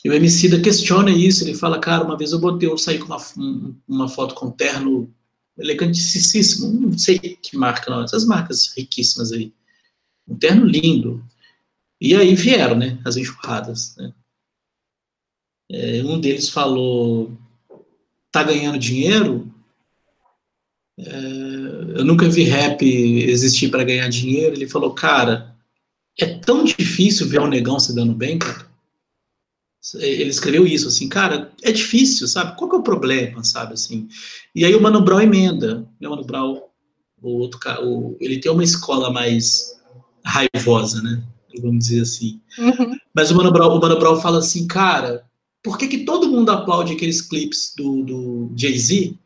E 0.04 0.08
o 0.08 0.14
Emicida 0.14 0.60
questiona 0.60 1.10
isso, 1.10 1.42
ele 1.42 1.54
fala, 1.54 1.80
cara, 1.80 2.04
uma 2.04 2.16
vez 2.16 2.30
eu 2.30 2.38
botei, 2.38 2.68
eu 2.68 2.78
saí 2.78 2.98
com 2.98 3.06
uma, 3.06 3.76
uma 3.88 4.08
foto 4.08 4.34
com 4.34 4.50
terno 4.50 5.12
elegantíssimo, 5.58 6.72
não 6.72 6.96
sei 6.98 7.18
que 7.18 7.56
marca 7.56 7.90
não, 7.90 8.02
essas 8.02 8.24
marcas 8.24 8.72
riquíssimas 8.76 9.32
aí. 9.32 9.52
Um 10.28 10.36
terno 10.36 10.66
lindo. 10.66 11.24
E 12.00 12.14
aí 12.14 12.34
vieram, 12.34 12.76
né, 12.76 12.98
as 13.04 13.16
enxurradas, 13.16 13.96
né? 13.96 14.12
É, 15.70 16.02
um 16.04 16.20
deles 16.20 16.48
falou, 16.48 17.36
tá 18.30 18.42
ganhando 18.42 18.78
dinheiro? 18.78 19.52
É, 20.98 21.98
eu 21.98 22.04
nunca 22.04 22.28
vi 22.28 22.44
rap 22.44 22.84
existir 22.84 23.70
para 23.70 23.84
ganhar 23.84 24.08
dinheiro. 24.08 24.54
Ele 24.54 24.68
falou, 24.68 24.94
cara, 24.94 25.56
é 26.18 26.26
tão 26.38 26.64
difícil 26.64 27.28
ver 27.28 27.40
um 27.40 27.48
negão 27.48 27.78
se 27.78 27.94
dando 27.94 28.14
bem, 28.14 28.38
cara. 28.38 28.66
Ele 29.94 30.30
escreveu 30.30 30.66
isso, 30.66 30.88
assim, 30.88 31.08
cara, 31.08 31.52
é 31.62 31.70
difícil, 31.70 32.26
sabe? 32.26 32.56
Qual 32.56 32.68
que 32.68 32.76
é 32.76 32.78
o 32.78 32.82
problema, 32.82 33.44
sabe, 33.44 33.74
assim? 33.74 34.08
E 34.54 34.64
aí 34.64 34.74
o 34.74 34.82
Mano 34.82 35.02
Brown 35.02 35.20
emenda, 35.20 35.88
né, 36.00 36.08
o 36.08 36.10
Mano 36.10 36.24
Brown, 36.24 36.60
o 37.22 37.28
outro, 37.38 37.60
o, 37.84 38.16
ele 38.20 38.38
tem 38.40 38.50
uma 38.50 38.64
escola 38.64 39.12
mais 39.12 39.74
raivosa, 40.24 41.02
né? 41.02 41.22
Vamos 41.60 41.86
dizer 41.86 42.02
assim. 42.02 42.40
Uhum. 42.58 42.96
Mas 43.14 43.30
o 43.30 43.36
Mano, 43.36 43.52
Brown, 43.52 43.76
o 43.76 43.80
Mano 43.80 43.98
Brown 43.98 44.20
fala 44.20 44.38
assim, 44.38 44.66
cara, 44.66 45.24
por 45.62 45.78
que, 45.78 45.88
que 45.88 46.04
todo 46.04 46.28
mundo 46.28 46.50
aplaude 46.50 46.92
aqueles 46.92 47.22
clipes 47.22 47.72
do, 47.76 48.02
do 48.02 48.52
Jay-Z? 48.56 49.16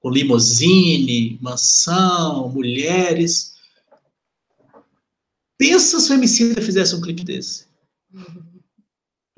com 0.00 0.10
limousine, 0.10 1.38
mansão, 1.40 2.48
mulheres. 2.48 3.54
Pensa 5.56 5.98
se 6.00 6.10
o 6.10 6.14
Emicida 6.14 6.62
fizesse 6.62 6.94
um 6.94 7.00
clipe 7.00 7.24
desse. 7.24 7.66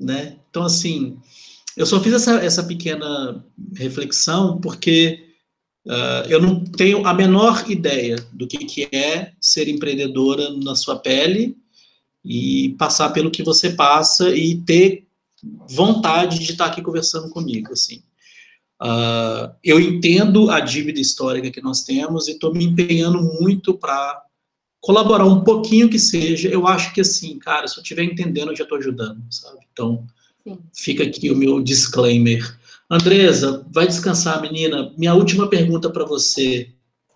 Né? 0.01 0.39
Então, 0.49 0.63
assim, 0.63 1.19
eu 1.77 1.85
só 1.85 2.01
fiz 2.01 2.11
essa, 2.13 2.37
essa 2.43 2.63
pequena 2.63 3.45
reflexão 3.75 4.59
porque 4.59 5.27
uh, 5.85 6.27
eu 6.27 6.41
não 6.41 6.63
tenho 6.63 7.05
a 7.05 7.13
menor 7.13 7.69
ideia 7.69 8.15
do 8.33 8.47
que, 8.47 8.57
que 8.65 8.89
é 8.91 9.33
ser 9.39 9.67
empreendedora 9.67 10.49
na 10.57 10.75
sua 10.75 10.97
pele 10.97 11.55
e 12.25 12.75
passar 12.79 13.11
pelo 13.11 13.29
que 13.29 13.43
você 13.43 13.69
passa 13.69 14.35
e 14.35 14.57
ter 14.61 15.07
vontade 15.69 16.39
de 16.39 16.51
estar 16.51 16.65
aqui 16.65 16.81
conversando 16.81 17.29
comigo, 17.29 17.73
assim. 17.73 18.01
Uh, 18.81 19.53
eu 19.63 19.79
entendo 19.79 20.49
a 20.49 20.59
dívida 20.59 20.99
histórica 20.99 21.51
que 21.51 21.61
nós 21.61 21.83
temos 21.83 22.27
e 22.27 22.31
estou 22.31 22.51
me 22.53 22.65
empenhando 22.65 23.21
muito 23.39 23.75
para 23.75 24.23
colaborar 24.81 25.25
um 25.25 25.43
pouquinho 25.43 25.89
que 25.89 25.99
seja. 25.99 26.49
Eu 26.49 26.67
acho 26.67 26.93
que 26.93 27.01
assim, 27.01 27.39
cara, 27.39 27.67
se 27.67 27.77
eu 27.77 27.83
estiver 27.83 28.03
entendendo, 28.03 28.51
eu 28.51 28.55
já 28.55 28.63
estou 28.63 28.77
ajudando, 28.77 29.23
sabe? 29.29 29.59
Então, 29.71 30.05
Sim. 30.43 30.59
fica 30.75 31.03
aqui 31.03 31.29
o 31.31 31.37
meu 31.37 31.61
disclaimer. 31.61 32.59
Andresa, 32.89 33.65
vai 33.71 33.87
descansar, 33.87 34.41
menina. 34.41 34.93
Minha 34.97 35.13
última 35.13 35.49
pergunta 35.49 35.89
para 35.89 36.03
você. 36.03 36.73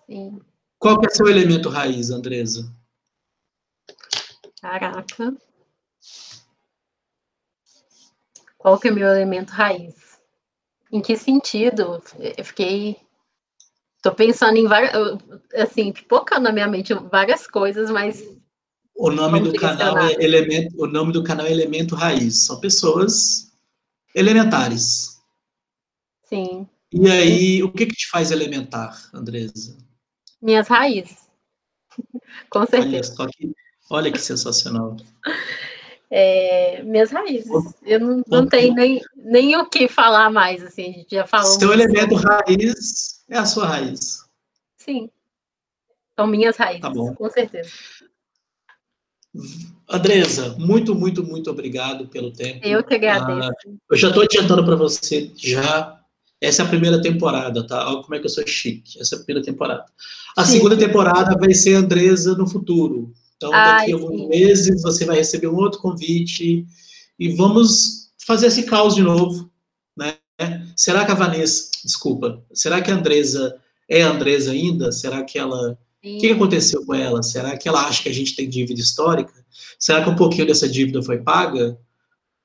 Sim. 0.08 0.40
Qual 0.78 0.98
que 1.00 1.06
é 1.06 1.10
seu 1.10 1.26
elemento 1.26 1.68
raiz, 1.68 2.10
Andresa? 2.10 2.72
Caraca. 4.60 5.36
Qual 8.56 8.78
que 8.78 8.88
é 8.88 8.90
meu 8.90 9.06
elemento 9.06 9.50
raiz? 9.50 9.94
Em 10.90 11.00
que 11.00 11.16
sentido? 11.16 12.02
Eu 12.36 12.44
fiquei. 12.44 12.96
Tô 14.06 14.14
pensando 14.14 14.56
em 14.56 14.68
várias. 14.68 14.92
Assim, 15.52 15.90
pipocando 15.90 16.42
na 16.42 16.52
minha 16.52 16.68
mente 16.68 16.94
várias 16.94 17.44
coisas, 17.44 17.90
mas. 17.90 18.22
O 18.94 19.10
nome 19.10 19.40
do 19.40 19.52
canal 19.54 19.98
é 19.98 20.12
elemento, 20.20 20.80
o 20.80 20.86
nome 20.86 21.12
do 21.12 21.24
canal 21.24 21.44
é 21.44 21.50
Elemento 21.50 21.96
Raiz. 21.96 22.46
São 22.46 22.60
pessoas 22.60 23.52
elementares. 24.14 25.20
Sim. 26.22 26.68
E 26.92 27.10
aí, 27.10 27.62
o 27.64 27.72
que 27.72 27.86
que 27.86 27.96
te 27.96 28.08
faz 28.08 28.30
elementar, 28.30 28.96
Andresa? 29.12 29.76
Minhas 30.40 30.68
raízes. 30.68 31.28
Com 32.48 32.64
certeza. 32.64 33.12
Olha, 33.18 33.30
que, 33.36 33.52
olha 33.90 34.12
que 34.12 34.20
sensacional 34.20 34.96
é, 36.10 36.82
minhas 36.82 37.10
raízes. 37.10 37.50
Eu 37.82 38.00
não, 38.00 38.22
não 38.28 38.46
tenho 38.46 38.74
nem, 38.74 39.00
nem 39.16 39.56
o 39.56 39.68
que 39.68 39.88
falar 39.88 40.30
mais, 40.30 40.62
assim, 40.62 40.90
a 40.90 40.92
gente 40.92 41.14
já 41.14 41.26
falou. 41.26 41.58
Seu 41.58 41.72
elemento 41.72 42.14
raiz 42.14 43.15
é 43.28 43.38
a 43.38 43.46
sua 43.46 43.66
raiz. 43.66 44.24
Sim. 44.76 45.10
São 46.14 46.26
minhas 46.26 46.56
raízes, 46.56 46.82
tá 46.82 46.90
bom. 46.90 47.14
com 47.14 47.28
certeza. 47.28 47.70
Andresa, 49.88 50.56
muito, 50.58 50.94
muito, 50.94 51.22
muito 51.22 51.50
obrigado 51.50 52.08
pelo 52.08 52.32
tempo. 52.32 52.66
Eu 52.66 52.82
que 52.82 52.94
agradeço. 52.94 53.50
Ah, 53.50 53.72
eu 53.90 53.96
já 53.96 54.08
estou 54.08 54.22
adiantando 54.22 54.64
para 54.64 54.76
você, 54.76 55.30
já. 55.36 56.00
Essa 56.40 56.62
é 56.62 56.66
a 56.66 56.68
primeira 56.68 57.00
temporada, 57.00 57.66
tá? 57.66 57.88
Olha 57.88 58.02
como 58.02 58.14
é 58.14 58.18
que 58.18 58.26
eu 58.26 58.30
sou 58.30 58.46
chique. 58.46 59.00
Essa 59.00 59.14
é 59.14 59.18
a 59.18 59.22
primeira 59.22 59.44
temporada. 59.44 59.86
A 60.36 60.44
Sim. 60.44 60.52
segunda 60.52 60.76
temporada 60.76 61.36
vai 61.38 61.54
ser 61.54 61.74
Andresa 61.74 62.34
no 62.34 62.46
futuro. 62.46 63.12
Então, 63.36 63.50
daqui 63.50 63.92
a 63.92 63.94
alguns 63.94 64.28
meses, 64.28 64.82
você 64.82 65.04
vai 65.04 65.16
receber 65.16 65.48
um 65.48 65.56
outro 65.56 65.80
convite 65.80 66.66
e 67.18 67.28
vamos 67.36 68.10
fazer 68.26 68.46
esse 68.46 68.64
caos 68.64 68.94
de 68.94 69.02
novo? 69.02 69.50
Será 70.76 71.06
que 71.06 71.10
a 71.10 71.14
Vanessa, 71.14 71.70
desculpa, 71.82 72.44
será 72.52 72.82
que 72.82 72.90
a 72.90 72.94
Andresa 72.94 73.56
é 73.88 74.02
a 74.02 74.10
Andresa 74.10 74.52
ainda? 74.52 74.92
Será 74.92 75.24
que 75.24 75.38
ela... 75.38 75.78
O 76.04 76.18
que 76.18 76.30
aconteceu 76.30 76.84
com 76.86 76.94
ela? 76.94 77.20
Será 77.22 77.56
que 77.56 77.68
ela 77.68 77.84
acha 77.84 78.02
que 78.02 78.08
a 78.08 78.14
gente 78.14 78.36
tem 78.36 78.48
dívida 78.48 78.80
histórica? 78.80 79.32
Será 79.78 80.04
que 80.04 80.10
um 80.10 80.14
pouquinho 80.14 80.46
dessa 80.46 80.68
dívida 80.68 81.02
foi 81.02 81.18
paga? 81.18 81.76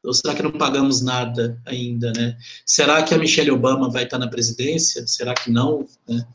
Ou 0.04 0.14
será 0.14 0.34
que 0.34 0.42
não 0.42 0.52
pagamos 0.52 1.02
nada 1.02 1.62
ainda, 1.66 2.12
né? 2.14 2.36
Será 2.66 3.04
que 3.04 3.14
a 3.14 3.20
Michelle 3.20 3.52
Obama 3.52 3.90
vai 3.90 4.06
estar 4.06 4.18
na 4.18 4.28
presidência? 4.28 5.06
Será 5.06 5.36
que 5.36 5.52
não? 5.52 5.86
Né? 6.08 6.26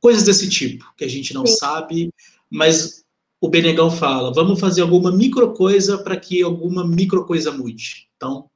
Coisas 0.00 0.22
desse 0.22 0.48
tipo, 0.48 0.84
que 0.96 1.04
a 1.04 1.08
gente 1.08 1.34
não 1.34 1.44
Sim. 1.44 1.56
sabe, 1.56 2.14
mas 2.48 3.04
o 3.40 3.48
Benegão 3.48 3.90
fala, 3.90 4.32
vamos 4.32 4.60
fazer 4.60 4.82
alguma 4.82 5.10
micro 5.10 5.52
coisa 5.52 5.98
para 5.98 6.16
que 6.16 6.42
alguma 6.42 6.86
micro 6.86 7.24
coisa 7.24 7.50
mude. 7.50 8.08
Então, 8.16 8.48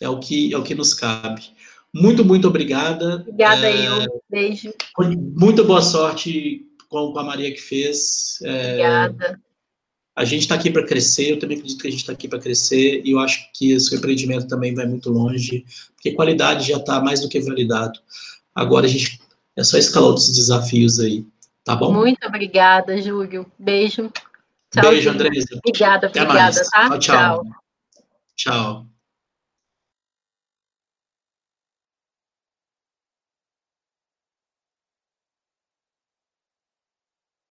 é 0.00 0.08
o 0.08 0.18
que 0.18 0.52
é 0.52 0.56
o 0.56 0.62
que 0.62 0.74
nos 0.74 0.94
cabe. 0.94 1.42
Muito, 1.94 2.24
muito 2.24 2.48
obrigada. 2.48 3.16
Obrigada, 3.16 3.68
é, 3.68 3.86
eu. 3.86 4.22
Beijo. 4.30 4.72
Muito 5.36 5.64
boa 5.64 5.82
sorte 5.82 6.66
com, 6.88 7.18
a 7.18 7.22
Maria 7.22 7.52
que 7.52 7.60
fez. 7.60 8.38
É, 8.42 8.70
obrigada. 8.70 9.40
A 10.14 10.24
gente 10.24 10.42
está 10.42 10.54
aqui 10.54 10.70
para 10.70 10.84
crescer, 10.84 11.30
eu 11.30 11.38
também 11.38 11.56
acredito 11.56 11.80
que 11.80 11.88
a 11.88 11.90
gente 11.90 12.00
está 12.00 12.12
aqui 12.12 12.28
para 12.28 12.38
crescer, 12.38 13.02
e 13.02 13.12
eu 13.12 13.18
acho 13.18 13.50
que 13.54 13.72
esse 13.72 13.94
empreendimento 13.94 14.46
também 14.46 14.74
vai 14.74 14.86
muito 14.86 15.10
longe, 15.10 15.64
porque 15.94 16.12
qualidade 16.12 16.68
já 16.68 16.76
está 16.76 17.00
mais 17.00 17.20
do 17.20 17.30
que 17.30 17.40
validado. 17.40 17.98
Agora 18.54 18.84
a 18.84 18.88
gente 18.88 19.18
é 19.56 19.64
só 19.64 19.78
escalar 19.78 20.10
outros 20.10 20.34
desafios 20.34 21.00
aí. 21.00 21.24
Tá 21.64 21.74
bom? 21.74 21.92
Muito 21.92 22.26
obrigada, 22.26 23.00
Júlio. 23.00 23.50
Beijo. 23.58 24.10
Tchau, 24.70 24.90
Beijo, 24.90 25.10
Andresa. 25.10 25.46
Obrigada, 25.64 26.08
obrigada, 26.08 26.62
tá? 26.70 26.98
tchau. 26.98 26.98
Tchau. 26.98 27.44
tchau. 28.36 28.91